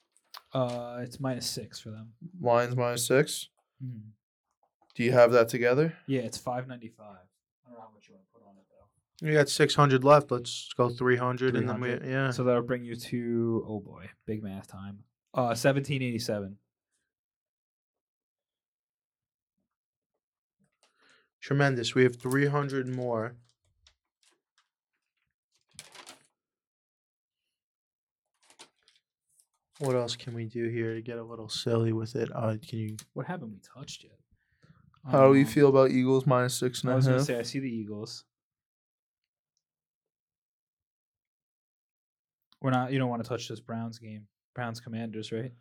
Uh, 0.54 1.00
it's 1.02 1.20
minus 1.20 1.46
six 1.50 1.80
for 1.80 1.90
them. 1.92 2.14
Lions 2.42 2.76
minus 2.76 3.06
six. 3.06 3.50
Mhm. 3.84 4.12
Do 4.96 5.04
you 5.04 5.12
have 5.12 5.32
that 5.34 5.50
together? 5.50 5.94
Yeah, 6.08 6.22
it's 6.22 6.38
five 6.38 6.68
ninety-five. 6.68 7.06
I 7.66 7.70
don't 7.70 7.78
know 7.78 7.82
how 7.82 7.94
much 7.94 8.08
you 8.08 8.16
want 8.16 8.27
to 9.20 9.26
put 9.26 9.28
on 9.28 9.30
it 9.30 9.32
though. 9.32 9.32
We 9.32 9.34
got 9.44 9.50
600 9.50 10.04
left. 10.04 10.32
Let's 10.32 10.70
go 10.78 10.90
300, 10.90 11.56
and 11.56 11.68
then 11.70 11.80
we 11.82 11.90
300. 11.90 12.10
yeah. 12.10 12.32
So 12.32 12.44
that'll 12.44 12.62
bring 12.64 12.84
you 12.84 12.96
to 12.96 13.66
oh 13.68 13.80
boy, 13.80 14.10
big 14.26 14.44
math 14.44 14.68
time. 14.68 15.00
Uh, 15.34 15.54
seventeen 15.54 16.02
eighty-seven. 16.02 16.58
Tremendous. 21.42 21.94
We 21.96 22.04
have 22.04 22.16
300 22.18 22.88
more. 22.88 23.36
What 29.80 29.96
else 29.96 30.16
can 30.16 30.34
we 30.34 30.46
do 30.46 30.68
here 30.70 30.96
to 30.96 31.02
get 31.02 31.18
a 31.20 31.24
little 31.24 31.50
silly 31.50 31.94
with 31.94 32.16
it? 32.16 32.30
Uh, 32.34 32.56
can 32.68 32.80
you? 32.80 32.98
What 33.14 33.28
haven't 33.28 33.52
we 33.52 33.60
touched 33.76 34.04
yet? 34.04 34.18
How 35.12 35.32
do 35.32 35.38
you 35.40 35.46
Um, 35.46 35.52
feel 35.52 35.70
about 35.70 35.92
Eagles 35.92 36.26
minus 36.26 36.56
six 36.56 36.82
and 36.82 36.90
I 36.90 36.94
a 36.94 36.96
was 36.98 37.06
gonna 37.08 37.24
say 37.24 37.38
I 37.38 37.44
see 37.44 37.60
the 37.60 37.70
Eagles. 37.70 38.26
We're 42.62 42.72
not. 42.72 42.92
You 42.92 43.00
don't 43.00 43.10
want 43.10 43.24
to 43.24 43.30
touch 43.30 43.48
this 43.48 43.60
Browns 43.60 44.00
game. 44.00 44.28
Browns 44.56 44.80
Commanders, 44.80 45.32
right? 45.32 45.52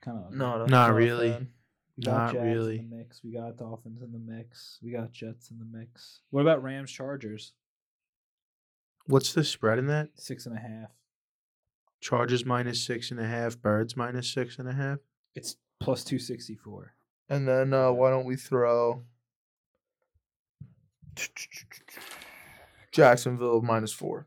Kind 0.00 0.18
of. 0.24 0.32
No, 0.32 0.58
no, 0.58 0.66
Not 0.66 0.94
really. 0.94 1.30
fan. 1.32 1.48
We 1.96 2.04
got 2.04 2.12
Not 2.12 2.32
Jags 2.34 2.44
really. 2.56 2.78
in 2.78 2.90
the 2.90 2.96
mix. 2.96 3.20
We 3.22 3.32
got 3.32 3.56
Dolphins 3.56 4.02
in 4.02 4.12
the 4.12 4.18
mix. 4.18 4.78
We 4.82 4.90
got 4.90 5.12
Jets 5.12 5.50
in 5.50 5.58
the 5.58 5.64
mix. 5.78 6.20
What 6.30 6.40
about 6.42 6.62
Rams 6.62 6.90
Chargers? 6.90 7.52
What's 9.06 9.32
the 9.32 9.44
spread 9.44 9.78
in 9.78 9.86
that? 9.88 10.10
Six 10.16 10.46
and 10.46 10.56
a 10.56 10.60
half. 10.60 10.90
Chargers 12.00 12.44
minus 12.44 12.82
six 12.84 13.10
and 13.10 13.20
a 13.20 13.26
half. 13.26 13.60
Birds 13.60 13.96
minus 13.96 14.28
six 14.32 14.58
and 14.58 14.68
a 14.68 14.72
half. 14.72 14.98
It's 15.34 15.56
plus 15.80 16.04
two 16.04 16.18
sixty 16.18 16.54
four. 16.54 16.94
And 17.28 17.46
then 17.48 17.72
uh, 17.72 17.92
why 17.92 18.10
don't 18.10 18.24
we 18.26 18.36
throw 18.36 19.02
Jacksonville 22.92 23.60
minus 23.62 23.92
four? 23.92 24.26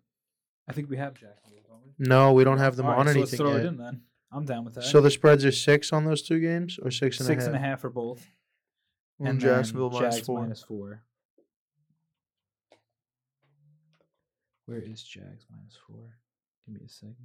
I 0.68 0.74
think 0.74 0.90
we 0.90 0.98
have 0.98 1.14
Jacksonville, 1.14 1.36
don't 1.46 1.47
we? 1.47 1.47
No, 2.00 2.34
we 2.34 2.44
don't 2.44 2.60
have 2.60 2.76
them 2.76 2.86
All 2.86 2.92
right, 2.94 3.00
on 3.00 3.06
so 3.08 3.12
anything 3.12 3.22
let's 3.24 3.36
throw 3.38 3.52
yet. 3.56 3.66
it 3.66 3.68
in 3.70 3.78
then. 3.78 4.02
I'm 4.32 4.46
down 4.46 4.66
with 4.66 4.76
that. 4.76 4.84
So 4.84 5.02
the 5.02 5.10
spreads 5.10 5.46
are 5.46 5.52
six 5.52 5.92
on 5.94 6.06
those 6.06 6.22
two 6.22 6.40
games, 6.40 6.80
or 6.84 6.92
six 6.92 7.20
and 7.20 7.28
a 7.30 7.34
half. 7.34 7.40
six 7.42 7.48
and 7.48 7.56
a 7.56 7.60
half 7.60 7.82
for 7.82 7.90
both. 7.90 8.20
Mm, 8.20 8.26
and, 9.20 9.28
And 9.30 9.40
Jacksonville 9.40 9.90
then 9.90 10.02
minus 10.02 10.16
Jags 10.18 10.28
four. 10.28 10.42
minus 10.42 10.62
four. 10.64 11.04
Where 14.66 14.80
is 14.80 15.02
Jags 15.02 15.46
minus 15.50 15.78
four? 15.88 16.18
Give 16.66 16.76
me 16.76 16.82
a 16.86 16.90
second. 16.90 17.16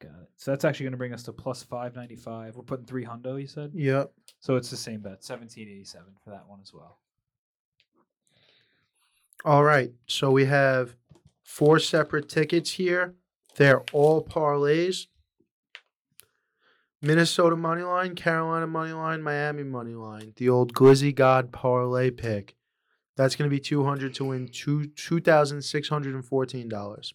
Got 0.00 0.22
it. 0.22 0.28
So 0.36 0.50
that's 0.52 0.64
actually 0.64 0.84
going 0.84 0.92
to 0.92 0.98
bring 0.98 1.12
us 1.12 1.24
to 1.24 1.32
plus 1.32 1.62
five 1.62 1.96
ninety 1.96 2.16
five. 2.16 2.56
We're 2.56 2.62
putting 2.62 2.86
three 2.86 3.04
hundo. 3.04 3.40
You 3.40 3.46
said. 3.46 3.72
Yep. 3.74 4.12
So 4.40 4.56
it's 4.56 4.70
the 4.70 4.76
same 4.76 5.00
bet, 5.00 5.24
seventeen 5.24 5.68
eighty 5.68 5.84
seven 5.84 6.14
for 6.22 6.30
that 6.30 6.44
one 6.48 6.60
as 6.62 6.72
well. 6.72 6.98
All 9.44 9.64
right. 9.64 9.92
So 10.06 10.30
we 10.30 10.44
have 10.46 10.94
four 11.42 11.78
separate 11.78 12.28
tickets 12.28 12.70
here. 12.72 13.14
They're 13.56 13.82
all 13.92 14.24
parlays. 14.24 15.06
Minnesota 17.00 17.56
money 17.56 17.82
line, 17.82 18.14
Carolina 18.14 18.66
money 18.66 18.92
line, 18.92 19.22
Miami 19.22 19.62
money 19.62 19.94
line. 19.94 20.32
The 20.36 20.48
old 20.48 20.72
Glizzy 20.72 21.14
God 21.14 21.52
parlay 21.52 22.10
pick. 22.10 22.56
That's 23.16 23.36
going 23.36 23.48
to 23.48 23.54
be 23.54 23.60
200 23.60 24.14
to 24.14 24.24
win 24.24 24.48
two 24.48 24.90
$2,614. 24.96 27.12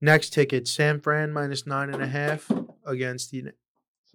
Next 0.00 0.30
ticket, 0.30 0.68
San 0.68 1.00
Fran 1.00 1.32
minus 1.32 1.66
nine 1.66 1.92
and 1.92 2.00
a 2.02 2.06
half 2.06 2.48
against 2.86 3.32
the 3.32 3.52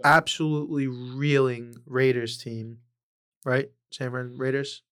absolutely 0.03 0.88
reeling 0.88 1.76
Raiders 1.86 2.38
team. 2.38 2.78
Right? 3.43 3.70
San 3.91 4.11
Fran 4.11 4.38
Raiders? 4.38 4.84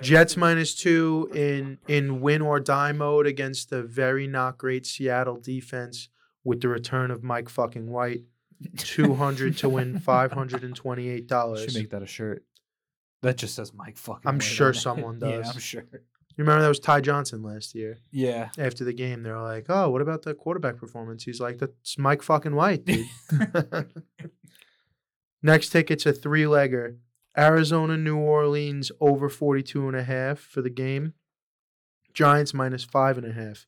Jets 0.00 0.36
minus 0.36 0.74
two 0.74 1.30
in 1.34 1.78
in 1.88 2.20
win 2.20 2.42
or 2.42 2.60
die 2.60 2.92
mode 2.92 3.26
against 3.26 3.70
the 3.70 3.82
very 3.82 4.26
not 4.26 4.58
great 4.58 4.86
Seattle 4.86 5.36
defense 5.40 6.08
with 6.44 6.60
the 6.60 6.68
return 6.68 7.10
of 7.10 7.22
Mike 7.24 7.48
fucking 7.48 7.90
White. 7.90 8.22
Two 8.76 9.14
hundred 9.14 9.56
to 9.58 9.68
win 9.68 9.98
five 10.00 10.32
hundred 10.32 10.62
and 10.64 10.74
twenty 10.74 11.08
eight 11.08 11.26
dollars. 11.26 11.74
You 11.74 11.80
make 11.80 11.90
that 11.90 12.02
a 12.02 12.06
shirt. 12.06 12.44
That 13.22 13.36
just 13.36 13.54
says 13.56 13.72
Mike 13.74 13.96
fucking. 13.96 14.22
I'm 14.26 14.36
White 14.36 14.42
sure 14.42 14.68
on 14.68 14.74
it. 14.74 14.76
someone 14.78 15.18
yeah, 15.22 15.38
does. 15.38 15.50
I'm 15.50 15.58
sure. 15.60 15.84
You 15.92 16.44
remember 16.44 16.62
that 16.62 16.68
was 16.68 16.78
Ty 16.78 17.00
Johnson 17.00 17.42
last 17.42 17.74
year. 17.74 17.98
Yeah. 18.12 18.50
After 18.58 18.84
the 18.84 18.92
game, 18.92 19.24
they 19.24 19.30
were 19.30 19.42
like, 19.42 19.66
"Oh, 19.68 19.90
what 19.90 20.00
about 20.02 20.22
the 20.22 20.34
quarterback 20.34 20.76
performance?" 20.76 21.24
He's 21.24 21.40
like, 21.40 21.58
"That's 21.58 21.98
Mike 21.98 22.22
fucking 22.22 22.54
White, 22.54 22.84
dude." 22.84 23.06
Next 25.42 25.70
ticket's 25.70 26.06
a 26.06 26.12
three 26.12 26.44
legger. 26.44 26.96
Arizona, 27.38 27.96
New 27.96 28.16
Orleans 28.16 28.90
over 29.00 29.28
42 29.28 29.86
and 29.86 29.96
a 29.96 30.02
half 30.02 30.38
for 30.40 30.60
the 30.60 30.70
game. 30.70 31.14
Giants 32.12 32.52
minus 32.52 32.82
five 32.84 33.16
and 33.16 33.26
a 33.26 33.32
half. 33.32 33.66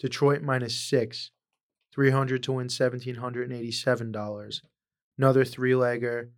Detroit 0.00 0.42
minus 0.42 0.74
six. 0.74 1.30
300 1.94 2.42
to 2.44 2.52
win 2.52 2.66
$1,787. 2.68 4.60
Another 5.18 5.44
three 5.44 5.72
legger. 5.72 6.30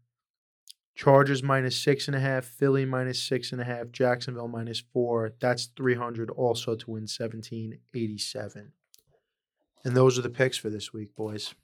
Chargers 0.96 1.42
minus 1.42 1.76
six 1.76 2.06
and 2.06 2.14
a 2.16 2.20
half. 2.20 2.44
Philly 2.44 2.84
minus 2.84 3.22
six 3.22 3.50
and 3.52 3.60
a 3.60 3.64
half. 3.64 3.90
Jacksonville 3.90 4.48
minus 4.48 4.80
four. 4.92 5.32
That's 5.40 5.66
300 5.76 6.28
also 6.30 6.74
to 6.74 6.90
win 6.90 7.02
1787. 7.04 8.72
And 9.84 9.96
those 9.96 10.18
are 10.18 10.22
the 10.22 10.30
picks 10.30 10.56
for 10.58 10.70
this 10.70 10.92
week, 10.92 11.14
boys 11.14 11.54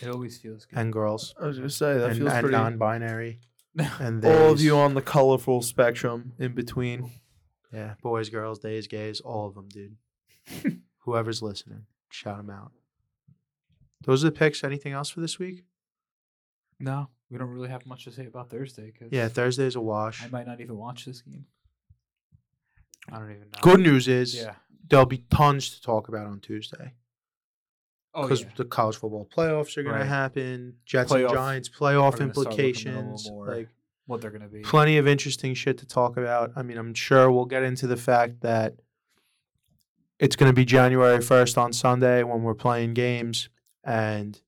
It 0.00 0.08
always 0.08 0.38
feels 0.38 0.64
good. 0.64 0.78
and 0.78 0.92
girls. 0.92 1.34
I 1.40 1.46
was 1.46 1.58
gonna 1.58 1.70
say 1.70 1.94
that 1.98 2.10
and, 2.10 2.18
feels 2.18 2.32
and 2.32 2.40
pretty. 2.44 2.56
non-binary. 2.56 3.40
And 4.00 4.24
all 4.24 4.50
of 4.52 4.60
you 4.60 4.76
on 4.76 4.94
the 4.94 5.02
colorful 5.02 5.62
spectrum 5.62 6.32
in 6.38 6.54
between. 6.54 7.10
Yeah, 7.72 7.94
boys, 8.02 8.28
girls, 8.30 8.58
days, 8.58 8.86
gays, 8.88 9.20
all 9.20 9.46
of 9.46 9.54
them, 9.54 9.68
dude. 9.68 9.96
Whoever's 11.04 11.42
listening, 11.42 11.84
shout 12.08 12.38
them 12.38 12.50
out. 12.50 12.72
Those 14.04 14.24
are 14.24 14.28
the 14.30 14.32
picks. 14.36 14.64
Anything 14.64 14.92
else 14.92 15.10
for 15.10 15.20
this 15.20 15.38
week? 15.38 15.64
no, 16.80 17.08
we 17.30 17.36
don't 17.38 17.50
really 17.50 17.68
have 17.68 17.84
much 17.86 18.04
to 18.04 18.12
say 18.12 18.24
about 18.26 18.48
Thursday. 18.50 18.92
Cause 18.98 19.08
Yeah, 19.10 19.28
Thursday's 19.28 19.76
a 19.76 19.80
wash. 19.80 20.24
I 20.24 20.28
might 20.28 20.46
not 20.46 20.60
even 20.60 20.76
watch 20.78 21.04
this 21.04 21.20
game. 21.22 21.44
I 23.12 23.18
don't 23.18 23.30
even 23.30 23.42
know. 23.42 23.58
Good 23.60 23.80
news 23.80 24.08
is 24.08 24.34
Yeah. 24.34 24.54
there'll 24.88 25.06
be 25.06 25.24
tons 25.30 25.70
to 25.76 25.82
talk 25.82 26.08
about 26.08 26.26
on 26.26 26.40
Tuesday 26.40 26.94
Oh 28.14 28.22
because 28.22 28.42
yeah. 28.42 28.48
the 28.56 28.64
college 28.64 28.96
football 28.96 29.28
playoffs 29.34 29.76
are 29.76 29.82
going 29.82 29.94
Right. 29.96 30.02
to 30.02 30.08
happen. 30.08 30.74
Jets 30.86 31.12
Playoff- 31.12 31.26
and 31.26 31.34
Giants 31.34 31.68
playoff 31.68 32.18
gonna 32.18 32.32
start 32.32 32.36
looking 32.36 32.36
a 32.36 32.38
little 32.38 32.42
implications. 32.52 33.30
Like 33.30 33.68
What 34.06 34.20
they're 34.22 34.30
gonna 34.30 34.48
be. 34.48 34.60
plenty 34.60 34.96
of 34.98 35.06
interesting 35.06 35.54
shit 35.54 35.78
to 35.78 35.86
talk 35.86 36.16
about. 36.16 36.52
I 36.56 36.62
mean, 36.62 36.78
I'm 36.78 36.94
sure 36.94 37.30
we'll 37.30 37.44
get 37.44 37.62
into 37.62 37.86
the 37.86 37.96
fact 37.96 38.40
that 38.40 38.74
it's 40.18 40.34
going 40.34 40.50
to 40.50 40.54
be 40.54 40.64
January 40.64 41.18
1st 41.18 41.56
on 41.56 41.72
Sunday 41.72 42.24
when 42.24 42.42
we're 42.42 42.52
playing 42.54 42.92
games, 42.94 43.48
and 43.84 44.40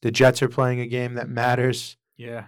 the 0.00 0.10
Jets 0.10 0.42
are 0.42 0.48
playing 0.48 0.80
a 0.80 0.86
game 0.86 1.14
that 1.14 1.28
matters. 1.28 1.96
Yeah. 2.16 2.46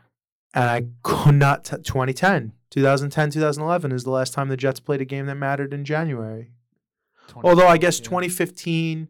And 0.55 0.65
I 0.65 0.87
could 1.05 1.37
not, 1.37 1.65
t- 1.65 1.77
2010, 1.77 2.53
2010, 2.71 3.31
2011 3.31 3.93
is 3.93 4.03
the 4.03 4.11
last 4.11 4.33
time 4.35 4.49
the 4.49 4.57
Jets 4.57 4.81
played 4.81 5.01
a 5.01 5.05
game 5.05 5.27
that 5.27 5.37
mattered 5.37 5.73
in 5.73 5.85
January. 5.85 6.51
Although 7.45 7.69
I 7.69 7.79
guess 7.79 8.01
Yeah. 8.01 8.07
2015, 8.07 9.09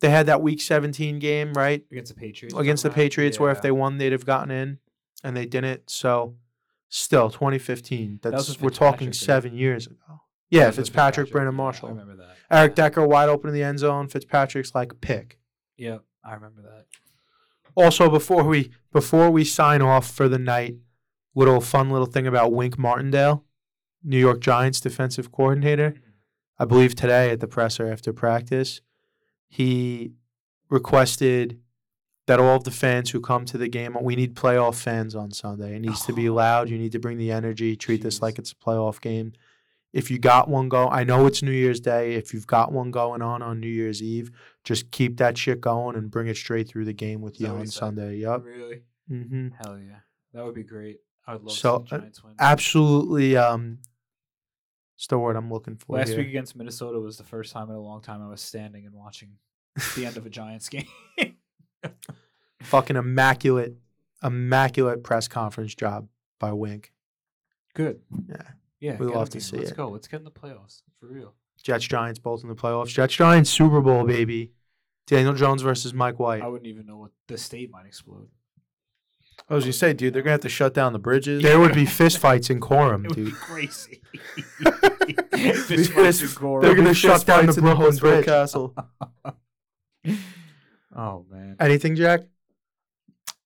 they 0.00 0.10
had 0.10 0.26
that 0.26 0.40
week 0.42 0.60
17 0.60 1.18
game, 1.18 1.52
right? 1.54 1.84
against 1.90 2.14
the 2.14 2.20
Patriots. 2.20 2.54
Against 2.56 2.82
the? 2.82 2.90
Patriots, 2.90 3.38
where 3.40 3.50
if 3.50 3.58
Yeah. 3.58 3.62
they 3.62 3.70
won, 3.72 3.98
they'd 3.98 4.12
have 4.12 4.24
gotten 4.26 4.50
in, 4.50 4.78
and 5.24 5.36
they 5.36 5.46
didn't. 5.46 5.90
So, 5.90 6.36
still, 6.88 7.30
2015. 7.30 8.20
was 8.22 8.32
That's 8.32 8.48
with 8.48 8.62
we're 8.62 8.70
talking 8.70 9.08
Fitzpatrick, 9.08 9.28
right? 9.28 9.42
seven 9.44 9.54
years 9.58 9.86
ago. 9.86 9.96
Yeah, 10.50 10.60
That 10.60 10.66
was 10.68 10.76
with 10.78 10.86
Fitzpatrick, 10.86 11.32
Brandon 11.32 11.54
yeah, 11.54 11.56
Marshall. 11.56 11.88
I 11.88 11.90
remember 11.92 12.16
that. 12.16 12.36
Eric. 12.50 12.74
Decker 12.76 13.06
wide 13.06 13.28
open 13.28 13.48
in 13.48 13.54
the 13.54 13.62
end 13.62 13.78
zone. 13.80 14.08
Fitzpatrick's 14.08 14.74
like 14.74 15.00
pick. 15.00 15.38
Yep, 15.76 16.02
I 16.24 16.34
remember 16.34 16.62
that. 16.62 16.86
Also, 17.74 18.08
before 18.10 18.44
we 18.44 18.70
before 18.92 19.30
we 19.30 19.44
sign 19.44 19.82
off 19.82 20.10
for 20.10 20.28
the 20.28 20.38
night, 20.38 20.76
little 21.34 21.60
fun 21.60 21.90
little 21.90 22.06
thing 22.06 22.26
about 22.26 22.52
Wink 22.52 22.78
Martindale, 22.78 23.44
New 24.02 24.18
York 24.18 24.40
Giants 24.40 24.80
defensive 24.80 25.30
coordinator. 25.30 25.90
Mm-hmm. 25.90 26.00
I 26.60 26.64
believe 26.64 26.94
today 26.96 27.30
at 27.30 27.38
the 27.40 27.46
presser 27.46 27.92
after 27.92 28.12
practice, 28.12 28.80
he 29.48 30.12
requested 30.68 31.60
that 32.26 32.38
all 32.38 32.56
of 32.56 32.64
the 32.64 32.70
fans 32.70 33.10
who 33.10 33.20
come 33.20 33.44
to 33.46 33.56
the 33.56 33.68
game, 33.68 33.96
we 34.02 34.14
need 34.14 34.34
playoff 34.34 34.74
fans 34.80 35.14
on 35.14 35.30
Sunday. 35.30 35.74
It 35.76 35.80
needs 35.80 36.04
to 36.04 36.12
be 36.12 36.28
loud. 36.28 36.68
You 36.68 36.76
need 36.76 36.92
to 36.92 36.98
bring 36.98 37.16
the 37.16 37.32
energy. 37.32 37.74
Treat 37.74 38.02
this 38.02 38.20
like 38.20 38.38
it's 38.38 38.52
a 38.52 38.54
playoff 38.54 39.00
game. 39.00 39.32
If 39.94 40.10
you 40.10 40.18
got 40.18 40.48
one 40.48 40.68
go, 40.68 40.88
I 40.88 41.04
know 41.04 41.24
it's 41.26 41.42
New 41.42 41.50
Year's 41.50 41.80
Day. 41.80 42.14
If 42.14 42.34
you've 42.34 42.46
got 42.46 42.70
one 42.70 42.90
going 42.90 43.22
on 43.22 43.40
on 43.40 43.58
New 43.60 43.68
Year's 43.68 44.02
Eve, 44.02 44.30
just 44.62 44.90
keep 44.90 45.16
that 45.16 45.38
shit 45.38 45.62
going 45.62 45.96
and 45.96 46.10
bring 46.10 46.26
it 46.28 46.36
straight 46.36 46.68
through 46.68 46.84
the 46.84 46.92
game 46.92 47.22
with 47.22 47.36
Is 47.36 47.40
you 47.40 47.46
on? 47.48 47.66
Sunday. 47.66 48.16
Yep. 48.16 48.42
Really? 48.44 48.82
hmm 49.08 49.48
Hell 49.64 49.78
yeah. 49.78 50.00
That 50.34 50.44
would 50.44 50.54
be 50.54 50.62
great. 50.64 50.98
I 51.26 51.32
would 51.32 51.44
love 51.44 51.56
So, 51.56 51.78
to 51.78 51.84
see 51.84 51.90
the 51.96 52.00
Giants 52.00 52.22
win. 52.22 52.34
Absolutely. 52.38 53.36
Um, 53.38 53.78
it's 54.98 55.06
the 55.06 55.16
word 55.16 55.36
I'm 55.36 55.48
looking 55.48 55.76
for. 55.76 55.96
Last 55.96 56.08
here. 56.08 56.18
week 56.18 56.26
against 56.28 56.56
Minnesota 56.56 56.98
was 56.98 57.16
the 57.18 57.22
first 57.22 57.52
time 57.52 57.70
in 57.70 57.76
a 57.76 57.80
long 57.80 58.02
time 58.02 58.20
I 58.20 58.28
was 58.28 58.40
standing 58.40 58.84
and 58.84 58.92
watching 58.92 59.30
the 59.94 60.04
end 60.04 60.16
of 60.16 60.26
a 60.26 60.28
Giants 60.28 60.68
game. 60.70 60.88
fucking 62.62 62.96
immaculate, 62.96 63.76
immaculate 64.24 65.04
press 65.04 65.28
conference 65.28 65.72
job 65.76 66.08
by 66.40 66.52
Wink. 66.52 66.92
Good. 67.74 68.00
Yeah. 68.28 68.42
Yeah. 68.80 68.96
We 68.96 69.06
love 69.06 69.30
to 69.30 69.40
see 69.40 69.58
Let's 69.58 69.70
it. 69.70 69.76
go. 69.76 69.88
Let's 69.88 70.08
get 70.08 70.18
in 70.18 70.24
the 70.24 70.32
playoffs. 70.32 70.82
For 70.98 71.06
real. 71.06 71.32
Jets 71.62 71.84
Giants 71.86 72.18
both 72.18 72.42
in 72.42 72.48
the 72.48 72.56
playoffs. 72.56 72.88
Jets 72.88 73.14
Giants 73.14 73.50
Super 73.50 73.80
Bowl 73.80 74.04
baby. 74.04 74.52
Daniel 75.06 75.32
Jones 75.34 75.62
versus 75.62 75.94
Mike 75.94 76.18
White. 76.18 76.42
I 76.42 76.48
wouldn't 76.48 76.66
even 76.66 76.86
know 76.86 76.96
what 76.98 77.12
the 77.28 77.38
state 77.38 77.70
might 77.70 77.86
explode. 77.86 78.28
I 79.48 79.54
was 79.54 79.64
gonna 79.64 79.72
say, 79.72 79.92
dude, 79.94 80.12
they're 80.14 80.22
gonna 80.22 80.32
have 80.32 80.40
to 80.42 80.48
shut 80.48 80.74
down 80.74 80.92
the 80.92 80.98
bridges. 80.98 81.42
There 81.42 81.58
would 81.60 81.74
be 81.74 81.84
fistfights 81.84 82.50
in 82.50 82.60
Coram, 82.60 83.04
It 83.06 83.08
would 83.08 83.16
be 83.16 83.24
dude. 83.26 83.34
crazy. 83.34 84.02
Fist- 85.66 85.92
fights 85.92 86.20
in 86.22 86.28
Gore. 86.34 86.60
they're 86.62 86.74
gonna 86.74 86.92
shut 86.94 87.12
fist 87.14 87.26
down 87.26 87.46
the 87.46 87.52
fights 87.52 87.60
Brooklyn 87.62 87.82
Huntsville 87.84 88.10
Bridge. 88.10 88.24
Castle. 88.26 88.74
Oh 90.96 91.24
man. 91.30 91.56
Anything, 91.60 91.94
Jack? 91.96 92.20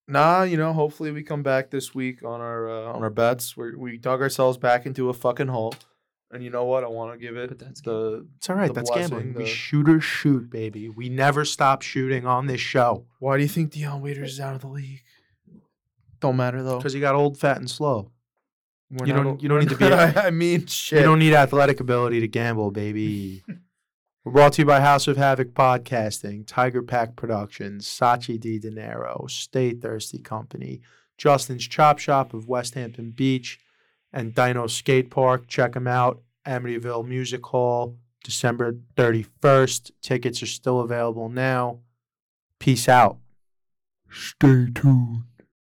Nah, 0.09 0.43
you 0.43 0.57
know, 0.57 0.73
hopefully 0.73 1.11
we 1.13 1.23
come 1.23 1.43
back 1.43 1.71
this 1.71 1.95
week 1.95 2.23
on 2.25 2.41
our 2.41 2.69
uh, 2.69 2.93
on 2.93 3.03
our 3.03 3.11
bets. 3.11 3.57
We 3.57 3.75
we 3.75 3.99
dug 3.99 4.21
ourselves 4.23 4.59
back 4.59 4.87
into 4.87 5.09
a 5.11 5.13
fucking 5.13 5.49
hole, 5.49 5.75
and 6.31 6.43
you 6.43 6.51
know 6.51 6.65
what? 6.65 6.85
I 6.85 6.89
want 6.89 7.13
to 7.13 7.19
give 7.19 7.37
it 7.37 7.49
But 7.51 7.59
that's 7.59 7.81
the. 7.83 8.27
It's 8.37 8.49
all 8.49 8.57
right. 8.57 8.73
That's 8.73 8.91
blessing, 8.91 9.11
gambling. 9.19 9.35
We 9.35 9.45
the- 9.45 9.49
shoot 9.51 9.89
or 9.89 10.01
shoot, 10.01 10.51
baby. 10.51 10.89
We 10.89 11.09
never 11.09 11.45
stop 11.45 11.83
shooting 11.83 12.27
on 12.27 12.47
this 12.47 12.61
show 12.61 13.07
Why 13.19 13.37
do 13.37 13.43
you 13.43 13.49
think 13.49 13.71
Dion 13.73 14.01
Waiters 14.01 14.33
is 14.35 14.41
out 14.41 14.55
of 14.55 14.61
the 14.63 14.69
league? 14.69 15.03
Don't 16.23 16.37
matter 16.37 16.63
though. 16.63 16.79
because 16.79 16.95
you 16.95 17.01
got 17.03 17.15
old, 17.15 17.37
fat, 17.37 17.59
and 17.59 17.69
slow. 17.71 18.11
We're 18.91 19.07
you 19.07 19.13
not- 19.13 19.23
don't- 19.25 19.43
you 19.43 19.49
don't 19.51 19.57
we're 19.57 19.61
need 19.63 19.69
to 19.71 19.77
be- 19.77 19.89
not- 19.91 20.17
I 20.17 20.31
mean, 20.31 20.67
shit. 20.67 21.01
You 21.01 21.05
don't 21.05 21.19
need 21.19 21.35
athletic 21.35 21.81
ability 21.81 22.21
to 22.21 22.29
gamble, 22.29 22.71
baby. 22.71 23.43
We're 24.25 24.31
brought 24.33 24.53
to 24.53 24.63
you 24.63 24.67
by 24.67 24.81
House 24.81 25.09
of 25.09 25.17
Havoc 25.17 25.53
Podcasting, 25.53 26.45
Tiger 26.47 26.81
Pack 26.81 27.17
Productions, 27.17 27.87
Sachi 27.89 28.39
Di 28.39 28.61
Dinero, 28.61 29.27
Stay 29.29 29.73
Thirsty 29.73 30.19
Company, 30.21 30.81
Justin's 31.19 31.67
Chop 31.67 31.99
Shop 31.99 32.33
of 32.33 32.47
West 32.47 32.75
Hampton 32.75 33.11
Beach, 33.11 33.59
and 34.13 34.33
Dino 34.33 34.69
Skate 34.69 35.11
Park. 35.11 35.49
Check 35.49 35.73
them 35.73 35.89
out. 35.89 36.23
Amityville 36.47 37.05
Music 37.05 37.45
Hall, 37.47 37.97
December 38.23 38.77
31st. 38.97 39.91
Tickets 40.03 40.41
are 40.41 40.47
still 40.47 40.79
available 40.81 41.29
now. 41.29 41.81
Peace 42.61 42.89
out. 42.89 43.19
Stay 44.09 44.67
tuned. 44.73 45.25